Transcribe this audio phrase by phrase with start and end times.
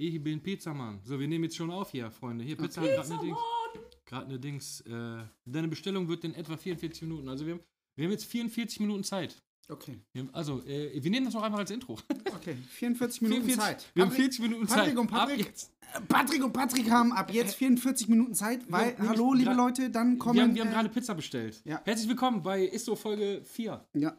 [0.00, 1.00] Ich bin Pizzamann.
[1.04, 2.44] So, wir nehmen jetzt schon auf hier, Freunde.
[2.44, 3.38] Hier, Pizza, Okay, gerade eine Dings.
[4.06, 4.80] Gerade eine Dings.
[4.82, 7.28] Äh, deine Bestellung wird in etwa 44 Minuten.
[7.28, 7.62] Also wir haben,
[7.96, 9.42] wir haben jetzt 44 Minuten Zeit.
[9.68, 9.98] Okay.
[10.12, 11.98] Wir also, äh, wir nehmen das auch einfach als Intro.
[12.38, 12.54] Okay.
[12.70, 13.90] 44 Minuten 44 Zeit.
[13.94, 14.78] Wir haben Patrick- 40 Minuten Zeit.
[14.78, 19.08] Patrick und Patrick, äh, Patrick und Patrick haben ab jetzt 44 Minuten Zeit, weil, nämlich
[19.08, 20.36] hallo, liebe Leute, dann kommen.
[20.36, 21.60] Wir haben, wir haben äh, gerade Pizza bestellt.
[21.64, 21.82] ja.
[21.84, 23.84] Herzlich willkommen bei Isso Folge 4.
[23.94, 24.16] ja,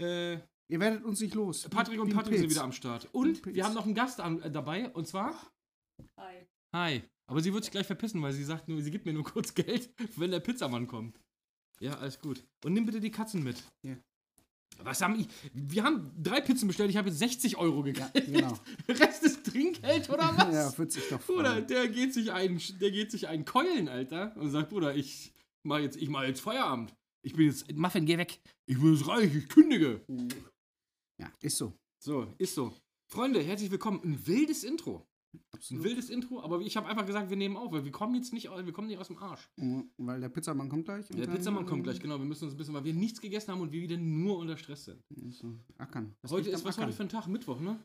[0.00, 0.38] Äh,
[0.74, 1.68] ihr werdet uns nicht los.
[1.70, 3.08] Patrick und Patrick sind wieder am Start.
[3.12, 5.32] Und wir haben noch einen Gast an, äh, dabei, und zwar.
[6.18, 6.46] Hi.
[6.74, 7.02] Hi.
[7.30, 9.54] Aber sie wird sich gleich verpissen, weil sie sagt nur, sie gibt mir nur kurz
[9.54, 11.20] Geld, wenn der Pizzamann kommt.
[11.80, 12.44] Ja, alles gut.
[12.64, 13.62] Und nimm bitte die Katzen mit.
[13.86, 13.96] Ja.
[14.82, 15.28] Was haben ich?
[15.52, 18.26] Wir haben drei Pizzen bestellt, ich habe jetzt 60 Euro Ja, gekriegt.
[18.26, 18.58] genau.
[18.88, 20.52] Rest ist Trinkgeld oder was?
[20.52, 24.36] ja, wird sich doch Bruder, der geht sich einen, der geht sich einen Keulen, Alter,
[24.36, 25.32] und sagt, Bruder, ich
[25.64, 26.92] mach jetzt, ich mach jetzt Feierabend.
[27.24, 28.40] Ich bin jetzt, Muffin, geh weg.
[28.66, 30.04] Ich bin jetzt reich, ich kündige.
[31.18, 31.72] Ja, ist so.
[31.98, 32.72] So, ist so.
[33.06, 34.00] Freunde, herzlich willkommen.
[34.02, 35.06] Ein wildes Intro.
[35.32, 35.84] Ein Absolut.
[35.84, 38.48] wildes Intro, aber ich habe einfach gesagt, wir nehmen auf, weil wir kommen jetzt nicht,
[38.48, 39.50] aus- wir kommen nicht aus dem Arsch.
[39.56, 41.08] Mhm, Weil der Pizzamann kommt gleich.
[41.08, 42.18] Der Pizzamann kommt gleich, genau.
[42.18, 44.56] Wir müssen uns ein bisschen, weil wir nichts gegessen haben und wir wieder nur unter
[44.56, 45.02] Stress sind.
[45.30, 45.58] So.
[45.78, 46.14] Ackern.
[46.22, 46.86] Das heute ist was Ackern.
[46.88, 47.26] heute für ein Tag?
[47.26, 47.84] Mittwoch, ne?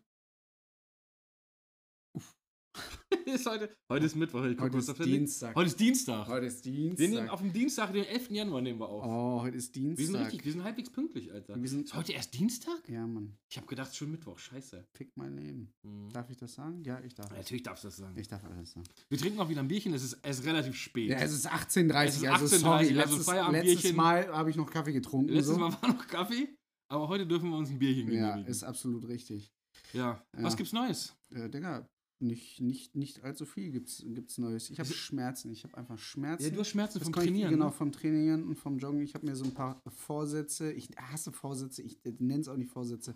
[3.25, 4.43] ist heute, heute ist Mittwoch.
[4.45, 5.55] Ich Heute ist Dienstag.
[5.55, 6.27] Heute ist Dienstag.
[6.27, 7.29] Heute ist Wir nehmen Dienstag.
[7.31, 8.29] auf dem Dienstag, den 11.
[8.31, 9.03] Januar nehmen wir auf.
[9.03, 9.97] Oh, heute ist Dienstag.
[9.97, 11.59] wir sind richtig, wir sind halbwegs pünktlich, Alter.
[11.59, 12.87] Wir sind- ist heute erst Dienstag?
[12.87, 13.35] Ja, Mann.
[13.49, 14.37] Ich habe gedacht, schon Mittwoch.
[14.37, 14.85] Scheiße.
[14.95, 15.71] Fick mein Leben.
[15.83, 16.09] Hm.
[16.13, 16.83] Darf ich das sagen?
[16.83, 17.31] Ja, ich darf.
[17.31, 18.17] Natürlich darfst du das sagen.
[18.17, 18.85] Ich darf alles sagen.
[19.09, 21.09] Wir trinken auch wieder ein Bierchen, es ist, es ist relativ spät.
[21.09, 22.77] Ja, es ist 18.30 Es ist also 18:30, sorry.
[22.77, 23.73] also Letztes, Feierabendbierchen.
[23.75, 25.29] letztes Mal habe ich noch Kaffee getrunken.
[25.33, 25.59] Letztes so.
[25.59, 26.55] Mal war noch Kaffee,
[26.91, 28.51] aber heute dürfen wir uns ein Bierchen Ja, genehmigen.
[28.51, 29.51] ist absolut richtig.
[29.93, 30.21] ja.
[30.35, 30.43] Ja.
[30.43, 31.15] Was gibt's Neues?
[31.33, 31.87] Äh, Digga,
[32.21, 34.69] nicht, nicht, nicht allzu viel gibt's, gibt's Neues.
[34.69, 35.51] Ich habe Ist- Schmerzen.
[35.51, 36.43] Ich habe einfach Schmerzen.
[36.43, 37.51] Ja, du hast Schmerzen Das vom kann ich- Trainieren.
[37.51, 37.71] Genau, ne?
[37.71, 39.01] vom Trainieren und vom Joggen.
[39.01, 40.71] Ich habe mir so ein paar Vorsätze.
[40.73, 41.81] Ich hasse Vorsätze.
[41.81, 43.15] Ich nenne es auch nicht Vorsätze.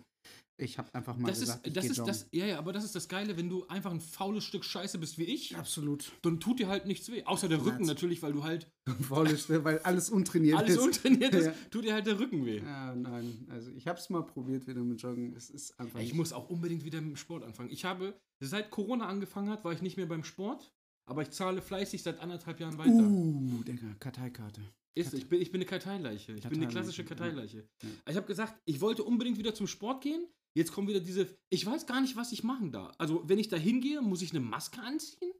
[0.56, 2.06] Ich habe einfach mal Das gesagt, ist, ich das ist joggen.
[2.12, 4.98] das, ja, ja, aber das ist das Geile, wenn du einfach ein faules Stück Scheiße
[4.98, 6.12] bist wie ich, Absolut.
[6.22, 7.24] dann tut dir halt nichts weh.
[7.24, 8.70] Außer der Rücken natürlich, weil du halt
[9.08, 10.82] Faules, weil alles untrainiert alles ist.
[10.82, 11.54] untrainiert ist, Ja.
[11.72, 12.58] tut dir halt der Rücken weh.
[12.58, 13.48] Ja, nein.
[13.50, 15.34] Also ich habe es mal probiert wieder mit Joggen.
[15.34, 15.98] Es ist einfach.
[15.98, 17.70] Ich muss auch unbedingt wieder mit dem Sport anfangen.
[17.72, 20.72] Ich habe, seit Corona angefangen hat, war ich nicht mehr beim Sport,
[21.06, 22.92] aber ich zahle fleißig seit anderthalb Jahren weiter.
[22.92, 24.60] Uh, Digga, Karteikarte.
[24.96, 26.32] Ist, ich, bin, ich bin eine Karteileiche.
[26.34, 27.88] Ich bin eine klassische Karteileiche, ja.
[28.08, 30.26] Ich habe gesagt, ich wollte unbedingt wieder zum Sport gehen.
[30.56, 31.36] Jetzt kommen wieder diese.
[31.50, 32.92] Ich weiß gar nicht, was ich machen da.
[32.98, 35.32] Also, wenn ich da hingehe, muss ich eine Maske anziehen?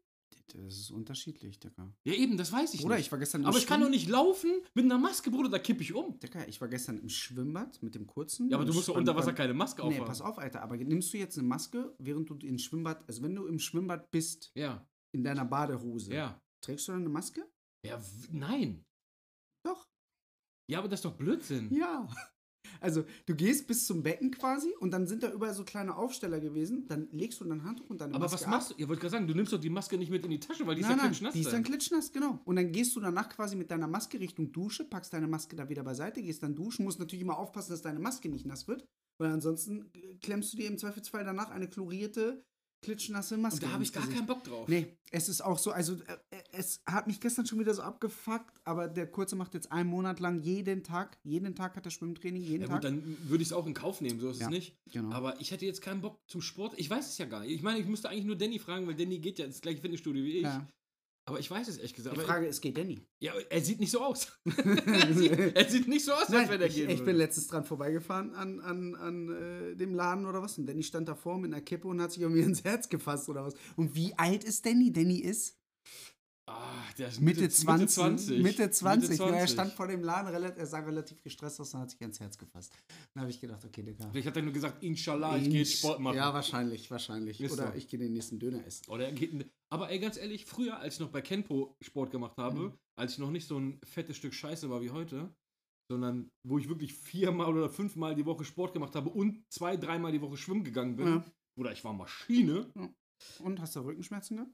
[0.48, 1.92] Das ist unterschiedlich, Digga.
[2.04, 3.06] Ja, eben, das weiß ich Bruder, nicht.
[3.06, 5.58] ich war gestern im Aber ich kann doch nicht laufen mit einer Maske, Bruder, da
[5.58, 6.18] kippe ich um.
[6.20, 8.50] Digga, ich war gestern im Schwimmbad mit dem kurzen.
[8.50, 10.06] Ja, aber du musst doch unter Wasser keine Maske Nee, aufhaben.
[10.06, 10.62] pass auf, Alter.
[10.62, 14.10] Aber nimmst du jetzt eine Maske, während du im Schwimmbad, also wenn du im Schwimmbad
[14.10, 16.40] bist, Ja, in deiner Badehose, ja.
[16.60, 17.48] trägst du dann eine Maske?
[17.86, 18.84] Ja, nein.
[19.64, 19.86] Doch.
[20.70, 21.72] Ja, aber das ist doch Blödsinn.
[21.74, 22.08] Ja.
[22.80, 26.40] Also, du gehst bis zum Becken quasi und dann sind da überall so kleine Aufsteller
[26.40, 26.86] gewesen.
[26.88, 28.74] Dann legst du dein Handtuch und deine aber Maske was machst du?
[28.78, 30.74] Ja, wollte gerade sagen, du nimmst doch die Maske nicht mit in die Tasche, weil
[30.74, 31.34] die ist nein, ja nein, klitschnass.
[31.34, 31.62] die ist dann.
[31.62, 32.40] dann klitschnass, genau.
[32.44, 35.68] Und dann gehst du danach quasi mit deiner Maske Richtung Dusche, packst deine Maske da
[35.68, 38.84] wieder beiseite, gehst dann duschen, musst natürlich immer aufpassen, dass deine Maske nicht nass wird,
[39.18, 42.44] weil ansonsten äh, klemmst du dir im Zweifelsfall danach eine chlorierte,
[42.84, 43.56] klitschnasse Maske.
[43.56, 44.18] Und da habe ich gar Gesicht.
[44.18, 44.68] keinen Bock drauf.
[44.68, 45.96] Nee, es ist auch so, also äh,
[46.30, 49.88] äh, es hat mich gestern schon wieder so abgefuckt, aber der Kurze macht jetzt einen
[49.88, 52.76] Monat lang jeden Tag, jeden Tag hat er Schwimmtraining, jeden Ja Tag.
[52.76, 54.76] gut, dann würde ich es auch in Kauf nehmen, so ist Ja, es nicht.
[54.92, 55.10] genau.
[55.12, 56.74] Aber ich hätte jetzt keinen Bock zum Sport.
[56.76, 57.52] Ich weiß es ja gar nicht.
[57.52, 60.22] Ich meine, ich müsste eigentlich nur Danny fragen, weil Danny geht ja ins gleiche Fitnessstudio
[60.24, 60.42] wie ich.
[60.44, 60.68] ja.
[61.26, 62.16] Aber ich weiß es ehrlich gesagt.
[62.16, 63.00] Die Frage ist, geht Danny?
[63.18, 64.38] ja, er sieht nicht so aus.
[64.46, 67.46] er, sieht, er sieht nicht so aus, als wenn er ich, gehen ich bin letztens
[67.46, 70.58] dran vorbeigefahren an, an, an äh, dem Laden oder was.
[70.58, 73.44] Und Danny stand davor mit einer Kippe und hat sich irgendwie ins Herz gefasst oder
[73.44, 73.54] was.
[73.76, 74.92] Und wie alt ist Danny?
[74.92, 75.58] Danny ist
[76.46, 77.88] Ah, der ist Mitte, Mitte, 20.
[77.94, 78.42] 20.
[78.42, 79.10] Mitte 20.
[79.10, 79.50] Mitte Ja, er 20.
[79.54, 82.72] stand vor dem Laden, er sah relativ gestresst aus und hat sich ans Herz gefasst.
[83.14, 84.10] Dann habe ich gedacht, okay, Digga.
[84.10, 86.16] Vielleicht hat er nur gesagt, Inshallah, ich gehe jetzt Sport machen.
[86.16, 87.40] Ja, wahrscheinlich, wahrscheinlich.
[87.40, 87.78] Ist Oder so.
[87.78, 88.84] ich gehe den nächsten Döner essen.
[88.90, 92.10] Oder er geht in- aber ey, ganz ehrlich, früher, als ich noch bei Kenpo Sport
[92.10, 92.72] gemacht habe, Mhm.
[92.98, 95.34] als ich noch nicht so ein fettes Stück Scheiße war wie heute,
[95.90, 100.12] sondern wo ich wirklich viermal oder fünfmal die Woche Sport gemacht habe und zwei, dreimal
[100.12, 101.24] die Woche schwimmen gegangen bin, Ja.
[101.58, 102.70] oder ich war Maschine.
[103.38, 104.52] Und hast du Rückenschmerzen gehabt?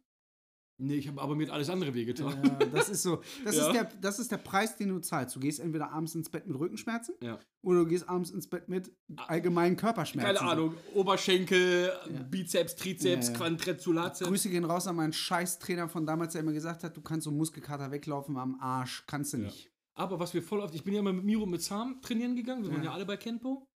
[0.82, 2.43] Nee, ich habe aber mir alles andere wehgetan.
[2.43, 3.23] Ja, das ist so.
[3.44, 3.67] Das, Ja.
[3.67, 5.37] ist der, das ist der Preis, den du zahlst.
[5.37, 7.38] Du gehst entweder abends ins Bett mit Rückenschmerzen Ja.
[7.62, 10.37] oder du gehst abends ins Bett mit allgemeinen Körperschmerzen.
[10.37, 12.23] Keine Ahnung, Oberschenkel, Ja.
[12.23, 13.38] Bizeps, Trizeps, Ja, ja.
[13.38, 14.21] Quadrizeps.
[14.21, 17.31] Grüße gehen raus an meinen Scheißtrainer von damals, der immer gesagt hat, du kannst so
[17.31, 19.05] Muskelkater weglaufen am Arsch.
[19.06, 19.44] Kannst du Ja.
[19.44, 19.71] nicht.
[19.94, 22.37] Aber was wir voll oft, ich bin ja mal mit Miro und mit Sam trainieren
[22.37, 22.91] gegangen, wir waren Ja.
[22.91, 23.67] ja alle bei Kenpo.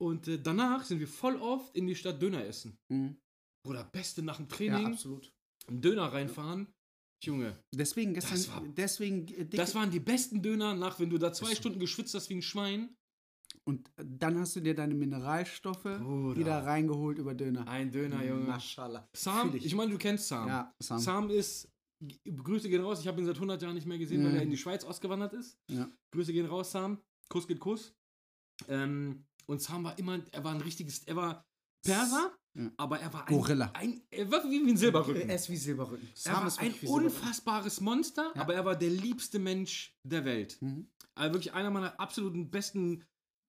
[0.00, 2.76] Und äh, danach sind wir voll oft in die Stadt Döner essen.
[2.88, 3.16] Mhm.
[3.66, 5.32] Oder Beste nach dem Ja, Training, absolut.
[5.68, 6.68] Einen Döner reinfahren.
[7.24, 11.10] Junge, Deswegen gestern, Das war- deswegen, äh, dicke- das waren die besten Döner nach, wenn
[11.10, 12.94] du da zwei Stunden geschwitzt hast wie ein Schwein.
[13.64, 16.36] Und dann hast du dir deine Mineralstoffe Bruder.
[16.38, 17.66] wieder reingeholt über Döner.
[17.66, 18.46] Ein Döner, Junge.
[18.46, 19.08] Maschallah.
[19.16, 20.46] Sam, ich, meine, du kennst Sam.
[20.48, 20.98] Ja, Sam.
[21.00, 21.68] Sam ist,
[22.24, 24.36] Grüße gehen raus, ich habe ihn seit 100 Jahren nicht mehr gesehen, weil Mhm.
[24.36, 25.58] er in die Schweiz ausgewandert ist.
[25.70, 25.90] Ja.
[26.14, 27.02] Grüße gehen raus, Sam.
[27.28, 27.92] Kuss geht Kuss.
[28.68, 31.44] Ähm, und Sam war immer, er war ein richtiges, er war
[31.84, 32.70] Perser, Ja.
[32.76, 33.70] aber er war ein, Gorilla.
[33.74, 35.28] Ein, er war wie, wie ein Silberrücken.
[35.28, 36.08] Er ist wie Silberrücken.
[36.24, 38.42] Er war ein unfassbares Monster, Ja.
[38.42, 40.58] aber er war der liebste Mensch der Welt.
[40.60, 40.88] Mhm.
[41.14, 43.04] Also wirklich einer meiner absoluten besten,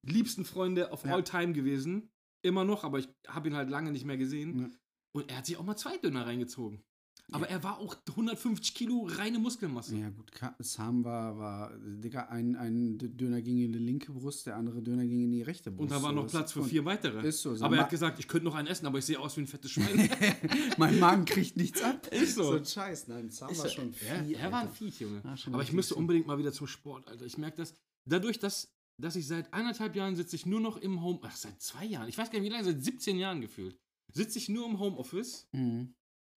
[0.06, 1.16] liebsten Freunde of Ja.
[1.16, 2.12] all time gewesen.
[2.42, 4.60] Immer noch, aber ich habe ihn halt lange nicht mehr gesehen.
[4.60, 4.70] Ja.
[5.12, 6.84] Und er hat sich auch mal zwei Döner reingezogen.
[7.32, 9.96] Aber er war auch 150 Kilo reine Muskelmasse.
[9.96, 14.56] Ja, gut, Sam war, war Digga, ein, ein Döner ging in die linke Brust, der
[14.56, 15.82] andere Döner ging in die rechte Brust.
[15.82, 17.28] Und da war noch ist- Platz für vier weitere.
[17.28, 17.56] Ist so.
[17.62, 19.48] aber er hat gesagt, ich könnte noch einen essen, aber ich sehe aus wie ein
[19.48, 20.10] fettes Schwein.
[20.78, 22.08] mein Magen kriegt nichts ab.
[22.12, 22.44] Ist so.
[22.44, 23.08] So ein Scheiß.
[23.08, 24.70] Nein, Sam war schon ja, viel, er war ein.
[24.70, 25.22] Viech, Junge.
[25.24, 27.26] Ja, schon aber ich müsste unbedingt mal wieder zum Sport, Alter.
[27.26, 27.74] Ich merke das.
[28.06, 31.20] Dadurch, dass, dass ich seit anderthalb Jahren sitze ich nur noch im Home.
[31.22, 32.08] Ach, seit zwei Jahren.
[32.10, 33.78] Ich weiß gar nicht, wie lange, seit 17 Jahren gefühlt.
[34.12, 35.48] Sitze ich nur im Homeoffice.
[35.52, 35.94] Mhm.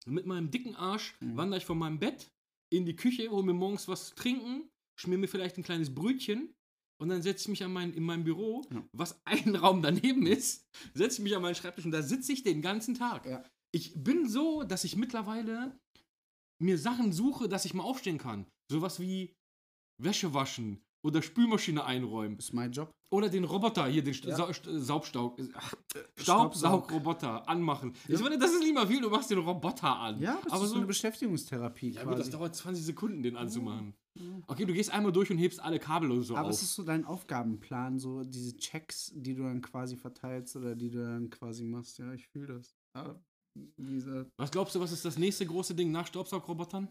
[0.07, 1.37] Mit meinem dicken Arsch Mhm.
[1.37, 2.31] wandere ich von meinem Bett
[2.73, 4.69] in die Küche, hole mir morgens was zu trinken,
[4.99, 6.55] schmier mir vielleicht ein kleines Brötchen
[7.01, 8.87] und dann setze ich mich an mein, in mein Büro, Ja.
[8.93, 10.65] was ein Raum daneben ist,
[10.95, 13.27] setze ich mich an meinen Schreibtisch und da sitze ich den ganzen Tag.
[13.27, 13.45] Ja.
[13.73, 15.79] Ich bin so, dass ich mittlerweile
[16.63, 18.47] mir Sachen suche, dass ich mal aufstehen kann.
[18.71, 19.35] Sowas wie
[20.03, 22.91] Wäsche waschen oder Spülmaschine einräumen Ist mein Job.
[23.11, 24.37] oder den Roboter hier, den Ja.
[24.37, 25.75] Sa Saubstaub, ach,
[26.17, 26.55] Staubsaug.
[26.55, 27.95] Staubsaugroboter anmachen.
[28.09, 28.15] Ja.
[28.17, 30.21] Ich meine, das ist nicht mal viel, du machst den Roboter an.
[30.21, 32.31] Ja, das aber ist so eine Beschäftigungstherapie ja gut, das quasi.
[32.33, 33.95] dauert 20 Sekunden, den anzumachen.
[34.49, 36.55] Okay, du gehst einmal durch und hebst alle Kabel und so Aber auf.
[36.55, 40.91] es ist so dein Aufgabenplan, so diese Checks, die du dann quasi verteilst oder die
[40.91, 41.99] du dann quasi machst.
[41.99, 42.75] Ja, ich fühle das.
[43.77, 46.89] Diese was glaubst du, was ist das nächste große Ding nach Staubsaugrobotern?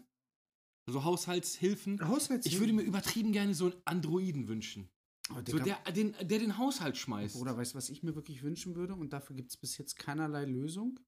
[0.90, 2.06] Also Haushaltshilfen.
[2.08, 4.88] Haushalts Ich würde mir übertrieben gerne so einen Androiden wünschen.
[5.30, 7.36] oh, So Digga, der, den, der den Haushalt schmeißt.
[7.36, 8.94] Oder weißt du, was ich mir wirklich wünschen würde?
[8.96, 10.98] Und dafür gibt es bis jetzt keinerlei Lösung.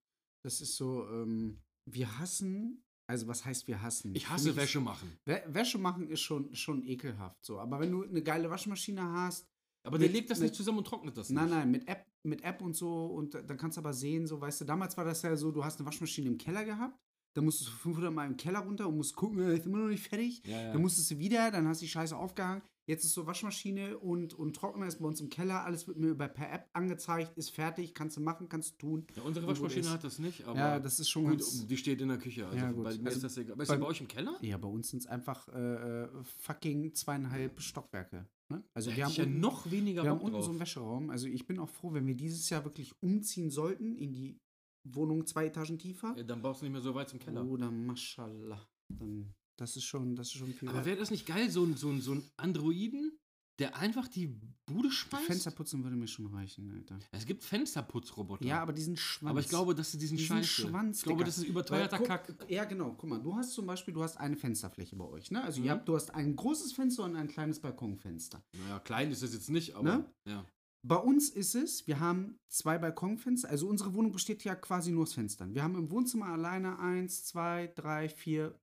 [0.45, 4.15] Das ist so, ähm, wir hassen, also was heißt wir hassen?
[4.15, 5.19] ich hasse Wäsche machen.
[5.25, 7.59] Wä Wäsche machen ist schon, schon ekelhaft so.
[7.59, 9.49] Aber wenn du eine geile Waschmaschine hast,
[9.85, 11.55] Aber der Mit- legt das mit- nicht zusammen und trocknet das nein, nicht.
[11.55, 14.61] nein, mit App, mit App und so und dann kannst du aber sehen, so, weißt
[14.61, 16.97] du, damals war das ja so, du hast eine Waschmaschine im Keller gehabt,
[17.35, 19.89] dann musstest du 500 Mal im Keller runter und musst gucken, äh, ist immer noch
[19.89, 20.43] nicht fertig.
[20.47, 20.73] Ja, ja.
[20.73, 22.63] Dann musstest du wieder, dann hast du die Scheiße aufgehangen.
[22.85, 25.65] Jetzt ist so Waschmaschine und, und Trockner ist bei uns im Keller.
[25.65, 29.07] Alles wird mir über per App angezeigt, ist fertig, kannst du machen, kannst du tun.
[29.15, 31.65] ja, unsere Waschmaschine hat das nicht, aber ja, das ist schon gut, ganz.
[31.67, 32.45] die steht in der Küche.
[32.45, 33.61] Also Ja, bei mir Also ist das egal.
[33.61, 34.37] Ist bei- bei euch im Keller?
[34.41, 36.09] Ja, bei uns sind es einfach äh, äh,
[36.41, 38.27] fucking zweieinhalb Stockwerke.
[38.49, 38.65] Ne?
[38.75, 40.45] Also Da wir haben, ja unten, noch weniger wir haben unten drauf.
[40.45, 41.11] so einen Wäscheraum.
[41.11, 44.41] Also ich bin auch froh, wenn wir dieses Jahr wirklich umziehen sollten in die
[44.85, 46.15] Wohnung zwei Etagen tiefer.
[46.17, 47.45] Ja, dann brauchst du nicht mehr so weit zum Keller.
[47.47, 48.61] Oder Maschallah.
[48.89, 50.69] Dann, das ist schon, das ist schon viel.
[50.69, 53.19] Aber wäre das nicht geil, so ein, so, ein, so ein Androiden,
[53.59, 54.29] der einfach die
[54.67, 55.25] Bude schmeißt?
[55.27, 56.99] Fenster putzen würde mir schon reichen, Alter.
[57.13, 58.45] Es gibt Fensterputzroboter.
[58.45, 59.31] Ja, aber diesen Schwanz.
[59.31, 60.43] aber ich glaube, dass sie diesen Diesen.
[60.43, 62.35] Schwanz, ich glaube, das ist überteuerter Weil, Kack.
[62.49, 62.95] Ja, genau.
[62.97, 65.43] Guck mal, du hast zum Beispiel, du hast eine Fensterfläche bei euch, ne?
[65.45, 65.67] Also Mhm.
[65.67, 68.43] ihr habt, du hast ein großes Fenster und ein kleines Balkonfenster.
[68.65, 69.99] Naja, klein ist es jetzt nicht, aber.
[69.99, 70.13] Ne?
[70.27, 70.45] Ja.
[70.85, 75.05] Bei uns ist es, wir haben zwei Balkonfenster, also unsere Wohnung besteht ja quasi nur
[75.05, 75.55] aus Fenstern.
[75.55, 78.59] Wir haben im Wohnzimmer alleine eins, zwei, drei, vier,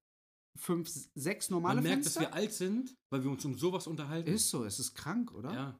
[0.57, 2.21] fünf, sechs normale Man merkt, Fenster.
[2.21, 4.29] dass wir alt sind, weil wir uns um sowas unterhalten.
[4.31, 5.53] ist so, es ist krank, oder?
[5.53, 5.79] Ja.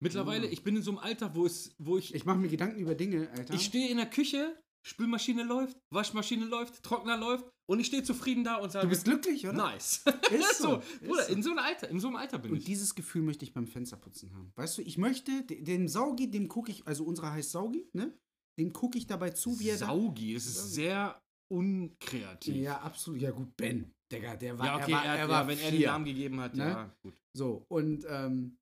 [0.00, 0.52] Mittlerweile, Ja.
[0.52, 2.14] ich bin in so einem Alter, wo es, wo ich.
[2.14, 3.52] Ich mache mir Gedanken über Dinge, Alter.
[3.54, 8.44] Ich stehe in der Küche, Spülmaschine läuft, Waschmaschine läuft, Trockner läuft und ich stehe zufrieden
[8.44, 9.52] da und sage, du bist glücklich, oder?
[9.56, 10.04] nice.
[10.30, 11.34] Ist so, so, Bruder, ist so.
[11.34, 12.64] in so einem Alter, in so einem Alter bin Und ich.
[12.64, 14.52] dieses Gefühl möchte ich beim Fensterputzen haben.
[14.56, 18.16] Weißt du, ich möchte, de- dem Saugi, dem gucke ich, also unserer heißt Saugi, ne?
[18.58, 19.76] Dem gucke ich dabei zu, wie er.
[19.78, 21.20] Saugi, das ist sehr
[21.52, 22.54] unkreativ.
[22.56, 23.20] Ja, absolut.
[23.20, 23.92] Ja, gut, Ben.
[24.12, 25.78] Digga, der war, Ja, okay, er war, er, er ja, war wenn er vier.
[25.80, 26.64] den Namen gegeben hat, Ne?
[26.64, 27.14] ja, gut.
[27.36, 28.56] So, und ähm,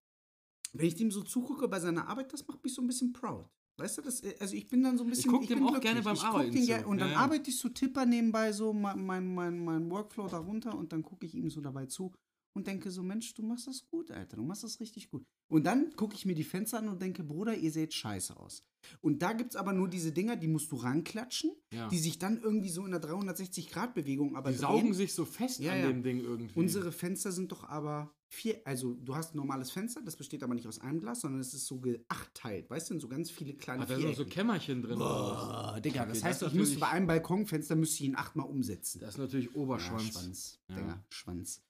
[0.73, 3.47] wenn ich dem so zugucke bei seiner Arbeit, das macht mich so ein bisschen proud.
[3.77, 5.31] Weißt du, das, äh, also ich bin dann so ein bisschen.
[5.33, 5.83] guck dem bin auch glücklich.
[5.93, 6.59] gerne beim Ich Arbeiten zu.
[6.73, 7.19] ger- Und Ja, dann ja.
[7.19, 11.27] arbeite ich so Tipper nebenbei so mein, mein, mein, mein Workflow darunter und dann gucke
[11.27, 12.13] ich ihm so dabei zu
[12.55, 15.25] und denke so, Mensch, du machst das gut, Alter, du machst das richtig gut.
[15.49, 18.65] Und dann gucke ich mir die Fenster an und denke, Bruder, ihr seht scheiße aus.
[19.01, 21.89] Und da gibt es aber nur diese Dinger, die musst du ranklatschen, Ja.
[21.89, 24.63] die sich dann irgendwie so in einer 360-Grad-Bewegung aber Die drehen.
[24.69, 25.87] saugen sich so fest Ja, an ja.
[25.89, 26.59] dem Ding irgendwie.
[26.59, 30.55] Unsere Fenster sind doch aber vier, also du hast ein normales Fenster, das besteht aber
[30.55, 33.83] nicht aus einem Glas, sondern es ist so geachtteilt, weißt du, so ganz viele kleine
[33.83, 34.25] Hat da sind so.
[34.27, 34.99] Kämmerchen drin.
[34.99, 38.47] Boah, Digga, das das heißt, ist ich müsste bei einem Balkonfenster müsste ich ihn achtmal
[38.47, 39.01] umsetzen.
[39.01, 40.13] Das ist natürlich Oberschwanz.
[40.13, 40.59] Schwanz.
[40.69, 41.63] Digga, Schwanz.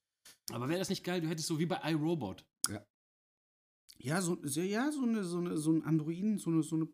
[0.52, 1.20] Aber wäre das nicht geil?
[1.20, 2.44] Du hättest so wie bei iRobot.
[3.98, 6.88] Ja, so, so, ja, so, eine, so, eine, so ein Androiden, so eine, so eine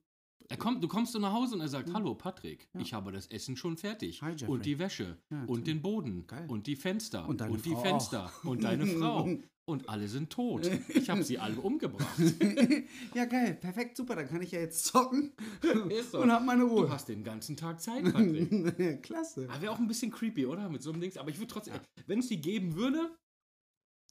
[0.49, 1.95] Er kommt, du kommst so nach Hause und er sagt, Ja.
[1.95, 2.81] hallo Patrick, Ja.
[2.81, 4.21] ich habe das Essen schon fertig.
[4.23, 5.17] Hi, und die Wäsche.
[5.31, 6.27] Ja, und den Boden.
[6.27, 6.47] Geil.
[6.49, 7.27] Und die Fenster.
[7.27, 8.31] Und deine die Frau Fenster.
[8.45, 9.29] Und deine Frau.
[9.67, 10.71] und alle sind tot.
[10.89, 12.19] Ich habe sie alle umgebracht.
[13.15, 14.17] ja, geil, perfekt, super.
[14.17, 15.33] Dann kann ich ja jetzt zocken
[15.91, 16.21] Ist so.
[16.21, 16.91] und hab meine Du Ruhe.
[16.91, 19.03] hast den ganzen Tag Zeit, Patrick.
[19.03, 19.49] Klasse.
[19.49, 20.69] Aber wäre auch ein bisschen creepy, oder?
[20.69, 21.17] Mit so einem Dings.
[21.17, 21.75] Aber ich würde trotzdem,
[22.07, 23.17] wenn es die geben würde,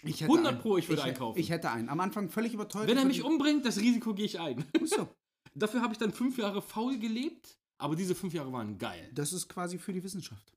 [0.04, 0.62] Ich 100 einen.
[0.62, 1.40] Pro, ich würde ich, einkaufen.
[1.40, 1.90] Ich hätte einen.
[1.90, 2.88] Am Anfang völlig überteuert.
[2.88, 4.66] wenn er Ich mich umbringt, das Risiko gehe ich ein.
[4.86, 5.10] So.
[5.56, 9.10] Dafür habe ich dann fünf Jahre faul gelebt, aber diese fünf Jahre waren geil.
[9.14, 10.54] Das ist quasi für die Wissenschaft.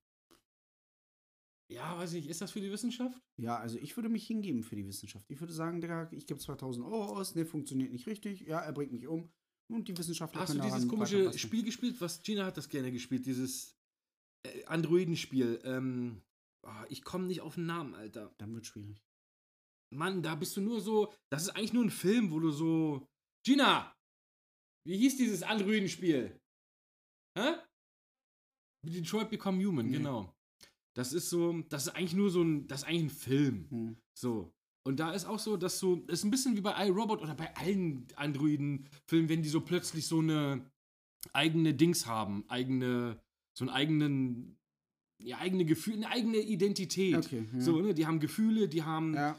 [1.69, 3.19] Ja, weiß nicht, ist das für die Wissenschaft?
[3.39, 5.25] Ja, also ich würde mich hingeben für die Wissenschaft.
[5.31, 8.73] Ich würde sagen, Digga, ich gebe 2000 Euro aus, ne, funktioniert nicht richtig, ja, er
[8.73, 9.31] bringt mich um.
[9.69, 11.37] Und die Wissenschaftler Hast du dieses komische.
[11.39, 11.99] Spiel gespielt?
[12.01, 13.75] Was Gina hat das gerne gespielt, dieses
[14.43, 15.61] äh, Androidenspiel.
[15.65, 16.21] Ähm,
[16.63, 18.35] ah, ich komme nicht auf den Namen, Alter.
[18.37, 19.03] Dann wird schwierig.
[19.93, 21.13] Mann, da bist du nur so.
[21.31, 23.07] Das ist eigentlich nur ein Film, wo du so.
[23.47, 23.93] Gina!
[24.87, 26.39] Wie hieß dieses Androidenspiel?
[27.39, 27.55] Hä?
[28.85, 29.99] Detroit Become Human, Nee.
[29.99, 30.35] genau.
[30.95, 31.63] Das ist so.
[31.69, 32.67] Das ist eigentlich nur so ein.
[32.67, 33.67] Das ist eigentlich ein Film.
[33.71, 33.97] Hm.
[34.19, 34.53] So.
[34.85, 37.37] Und da ist auch so, dass so, das ist ein bisschen wie bei iRobot oder
[37.37, 40.69] bei allen Androiden-Filmen, wenn die so plötzlich so eine
[41.33, 43.21] eigene Dings haben, eigene,
[43.57, 44.59] so einen eigenen,
[45.23, 47.15] ja, eigene Gefühle, eine eigene Identität.
[47.15, 47.61] Okay, ja.
[47.61, 49.39] So, ne, die haben Gefühle, die haben, Ja,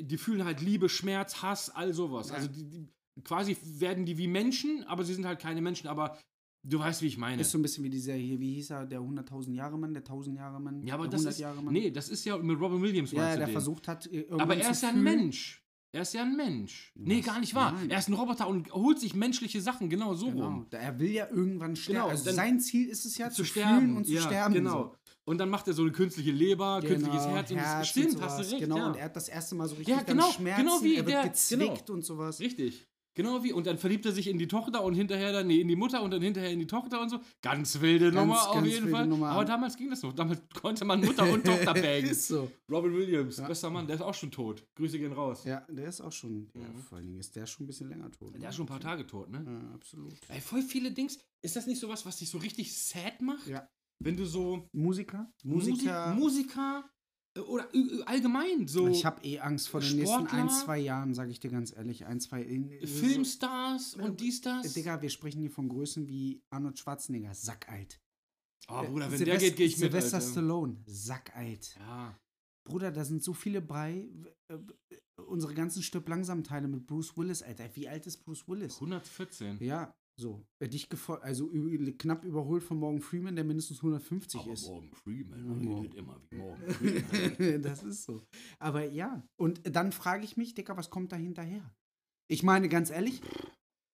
[0.00, 2.28] die fühlen halt Liebe, Schmerz, Hass, all sowas.
[2.30, 2.36] Ja.
[2.36, 2.88] Also die, die,
[3.24, 6.18] quasi werden die wie Menschen, aber sie sind halt keine Menschen, aber
[6.62, 7.40] du weißt, wie ich meine.
[7.42, 10.02] ist so ein bisschen wie dieser hier, wie hieß er, der 100.000 Jahre Mann, der
[10.02, 11.72] 1000 Jahre Mann, ja, aber der das ist, Jahre Mann.
[11.74, 13.52] nee, das ist ja mit Robin Williams ja, der den.
[13.52, 15.02] versucht hat, äh, Aber er ist ja ein.
[15.02, 15.58] Mensch.
[15.94, 16.90] Er ist ja ein Mensch.
[16.94, 17.26] Nee, Was?
[17.26, 17.72] gar nicht wahr.
[17.72, 17.90] Nein.
[17.90, 20.44] Er ist ein Roboter und holt sich menschliche Sachen, genau so Genau.
[20.46, 20.66] rum.
[20.70, 21.98] Er will ja irgendwann sterben.
[21.98, 24.54] Genau, also sein Ziel ist es ja Zu zu, sterben fühlen und zu ja, sterben.
[24.54, 24.94] Genau.
[25.24, 26.88] Und dann macht er so eine künstliche Leber, So.
[26.88, 28.58] künstliches Herz und das stimmt, hast du recht.
[28.58, 28.86] Genau, ja.
[28.88, 31.06] und er hat das erste Mal so richtig Ja, genau, dann Schmerzen, genau wie er
[31.06, 31.94] wird der- gezwickt genau.
[31.96, 32.40] und sowas.
[32.40, 32.88] Richtig.
[33.14, 35.68] Genau wie, und dann verliebt er sich in die Tochter und hinterher dann, nee, in
[35.68, 37.20] die Mutter und dann hinterher in die Tochter und so.
[37.42, 39.06] Ganz wilde Ganz, Nummer auf ganz jeden wilde Fall.
[39.06, 39.28] Nummer.
[39.28, 40.14] Aber damals ging das noch.
[40.14, 42.06] Damals konnte man Mutter und Tochter bangen.
[42.06, 42.50] ist so.
[42.70, 43.46] Robin Williams, Ja.
[43.46, 44.64] bester Mann, der ist auch schon tot.
[44.76, 45.44] Grüße gehen raus.
[45.44, 46.78] Ja, der ist auch schon, ja, Mhm.
[46.80, 48.32] vor allen Dingen ist der schon ein bisschen länger tot.
[48.40, 49.44] Der ist schon ein paar Tage tot, ne?
[49.46, 50.14] Ja, absolut.
[50.28, 51.18] Ey, voll viele Dings.
[51.42, 53.46] Ist das nicht sowas, was dich so richtig sad macht?
[53.46, 53.68] Ja.
[54.04, 55.32] Wenn du so Musiker?
[55.44, 56.84] Musiker, Musiker
[57.36, 60.38] äh, oder äh, äh, allgemein so Ich habe eh Angst vor den nächsten Sportler?
[60.38, 62.04] ein, zwei Jahren, sage ich dir ganz ehrlich.
[62.06, 62.44] Ein, zwei.
[62.84, 64.74] Filmstars und dies, So, das.
[64.74, 68.00] Digga, wir sprechen hier von Größen wie Arnold Schwarzenegger, sackalt.
[68.68, 69.90] oh, Bruder, wenn Sylvester, der geht, gehe ich mit.
[69.92, 70.20] Sylvester.
[70.20, 71.76] Stallone, sackalt.
[71.78, 72.18] Ja.
[72.64, 74.08] Bruder, da sind so viele bei.
[75.26, 77.68] Unsere ganzen Stirb langsam Teile mit Bruce Willis, Alter.
[77.74, 78.74] Wie alt ist Bruce Willis?
[78.74, 79.58] 114.
[79.60, 80.44] Ja, so.
[80.60, 81.48] Äh, Dich gefol- also
[81.98, 84.66] knapp überholt von Morgan Freeman, der mindestens 150 Aber ist.
[84.68, 87.62] Morgan Freeman Ja, redet immer wie Morgan Freeman.
[87.62, 88.22] das ist so.
[88.58, 89.26] Aber ja.
[89.36, 91.74] Und dann frage ich mich, Dicker, was kommt da hinterher?
[92.28, 93.20] Ich meine, ganz ehrlich,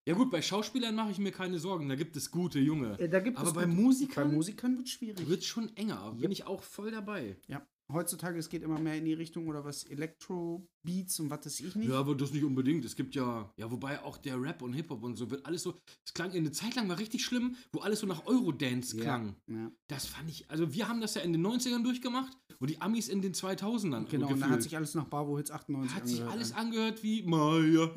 [0.06, 1.88] ja gut, bei Schauspielern mache ich mir keine Sorgen.
[1.88, 2.98] Da gibt es gute Junge.
[2.98, 5.28] äh, da gibt Aber es bei gute- Musikern bei Musikern wird es schwierig.
[5.28, 6.12] wird schon enger.
[6.14, 7.36] Bin ich auch voll dabei.
[7.46, 7.66] Ja.
[7.90, 11.74] Heutzutage, es geht immer mehr in die Richtung oder was Elektro-Beats und was weiß ich
[11.74, 11.88] nicht.
[11.88, 12.84] Ja, aber das nicht unbedingt.
[12.84, 15.74] Es gibt ja, ja, wobei auch der Rap und Hip-Hop und so wird alles so.
[16.04, 19.36] Es klang eine Zeit lang mal richtig schlimm, wo alles so nach Eurodance Ja, klang.
[19.46, 19.72] Ja.
[19.86, 23.08] Das fand ich, also wir haben das ja in den 90ern durchgemacht und die Amis
[23.08, 24.04] in den 2000ern.
[24.10, 26.34] Genau, und dann hat sich alles nach Bravo Hits 98 Hat sich angehört.
[26.36, 27.90] alles angehört wie Maya.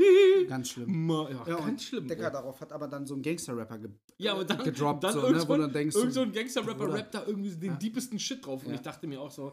[0.47, 1.05] Ganz schlimm.
[1.07, 2.09] Ma ja, Ja, ganz schlimm.
[2.09, 2.15] Ey.
[2.15, 5.43] darauf hat aber dann so ein Gangster-Rapper ge Ja, aber dann, gedroppt, dann so, ne,
[5.49, 7.75] wo du denkst, irgend so ein Gangster-Rapper rappt da irgendwie den Ja.
[7.75, 9.51] deepesten Shit drauf und ich dachte mir auch so,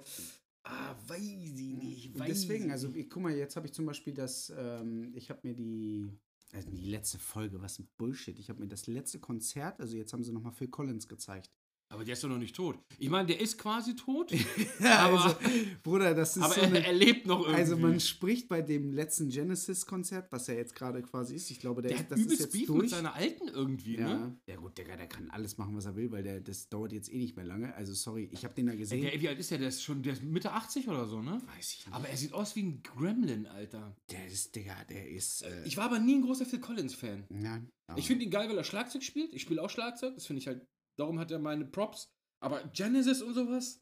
[0.69, 2.99] ah, weiß ich nicht, Und weiß deswegen, also nicht.
[3.07, 6.13] ich, guck mal, jetzt habe ich zum Beispiel das, ähm, ich habe mir die,
[6.53, 10.13] also die letzte Folge, was ein Bullshit, ich habe mir das letzte Konzert, also jetzt
[10.13, 11.51] haben sie nochmal Phil Collins gezeigt.
[11.91, 12.79] Aber der ist doch noch nicht tot.
[12.99, 14.31] Ich meine, der ist quasi tot,
[14.81, 15.39] aber, Aber-
[15.83, 17.57] Bruder, das ist aber so er, eine, er lebt noch irgendwie.
[17.57, 21.81] also man spricht bei dem letzten Genesis-Konzert, was ja jetzt gerade quasi ist, ich glaube,
[21.81, 22.81] der, der ist, hat das ist übelst jetzt Beef durch.
[22.83, 24.07] mit seiner Alten irgendwie, ja.
[24.19, 24.37] ne?
[24.47, 27.11] ja gut, Digga, der kann alles machen, was er will, weil der, das dauert jetzt
[27.13, 27.75] eh nicht mehr lange.
[27.75, 29.01] Also sorry, ich habe den da gesehen.
[29.03, 29.59] Der, wie alt ist der?
[29.59, 31.41] Der ist schon der ist Mitte 80 oder so, ne?
[31.57, 31.95] Weiß ich nicht.
[31.95, 33.97] Aber er sieht aus wie ein Gremlin, Alter.
[34.11, 35.43] der ist, Digga, der ist.
[35.43, 37.25] Äh, Ich war aber nie ein großer Phil Collins-Fan.
[37.43, 37.63] ja,
[37.97, 39.33] Ich finde ihn geil, weil er Schlagzeug spielt.
[39.33, 40.15] Ich spiele auch Schlagzeug.
[40.15, 40.67] Das finde ich halt.
[40.99, 42.11] Darum hat er meine Props.
[42.41, 43.81] Aber Genesis und sowas.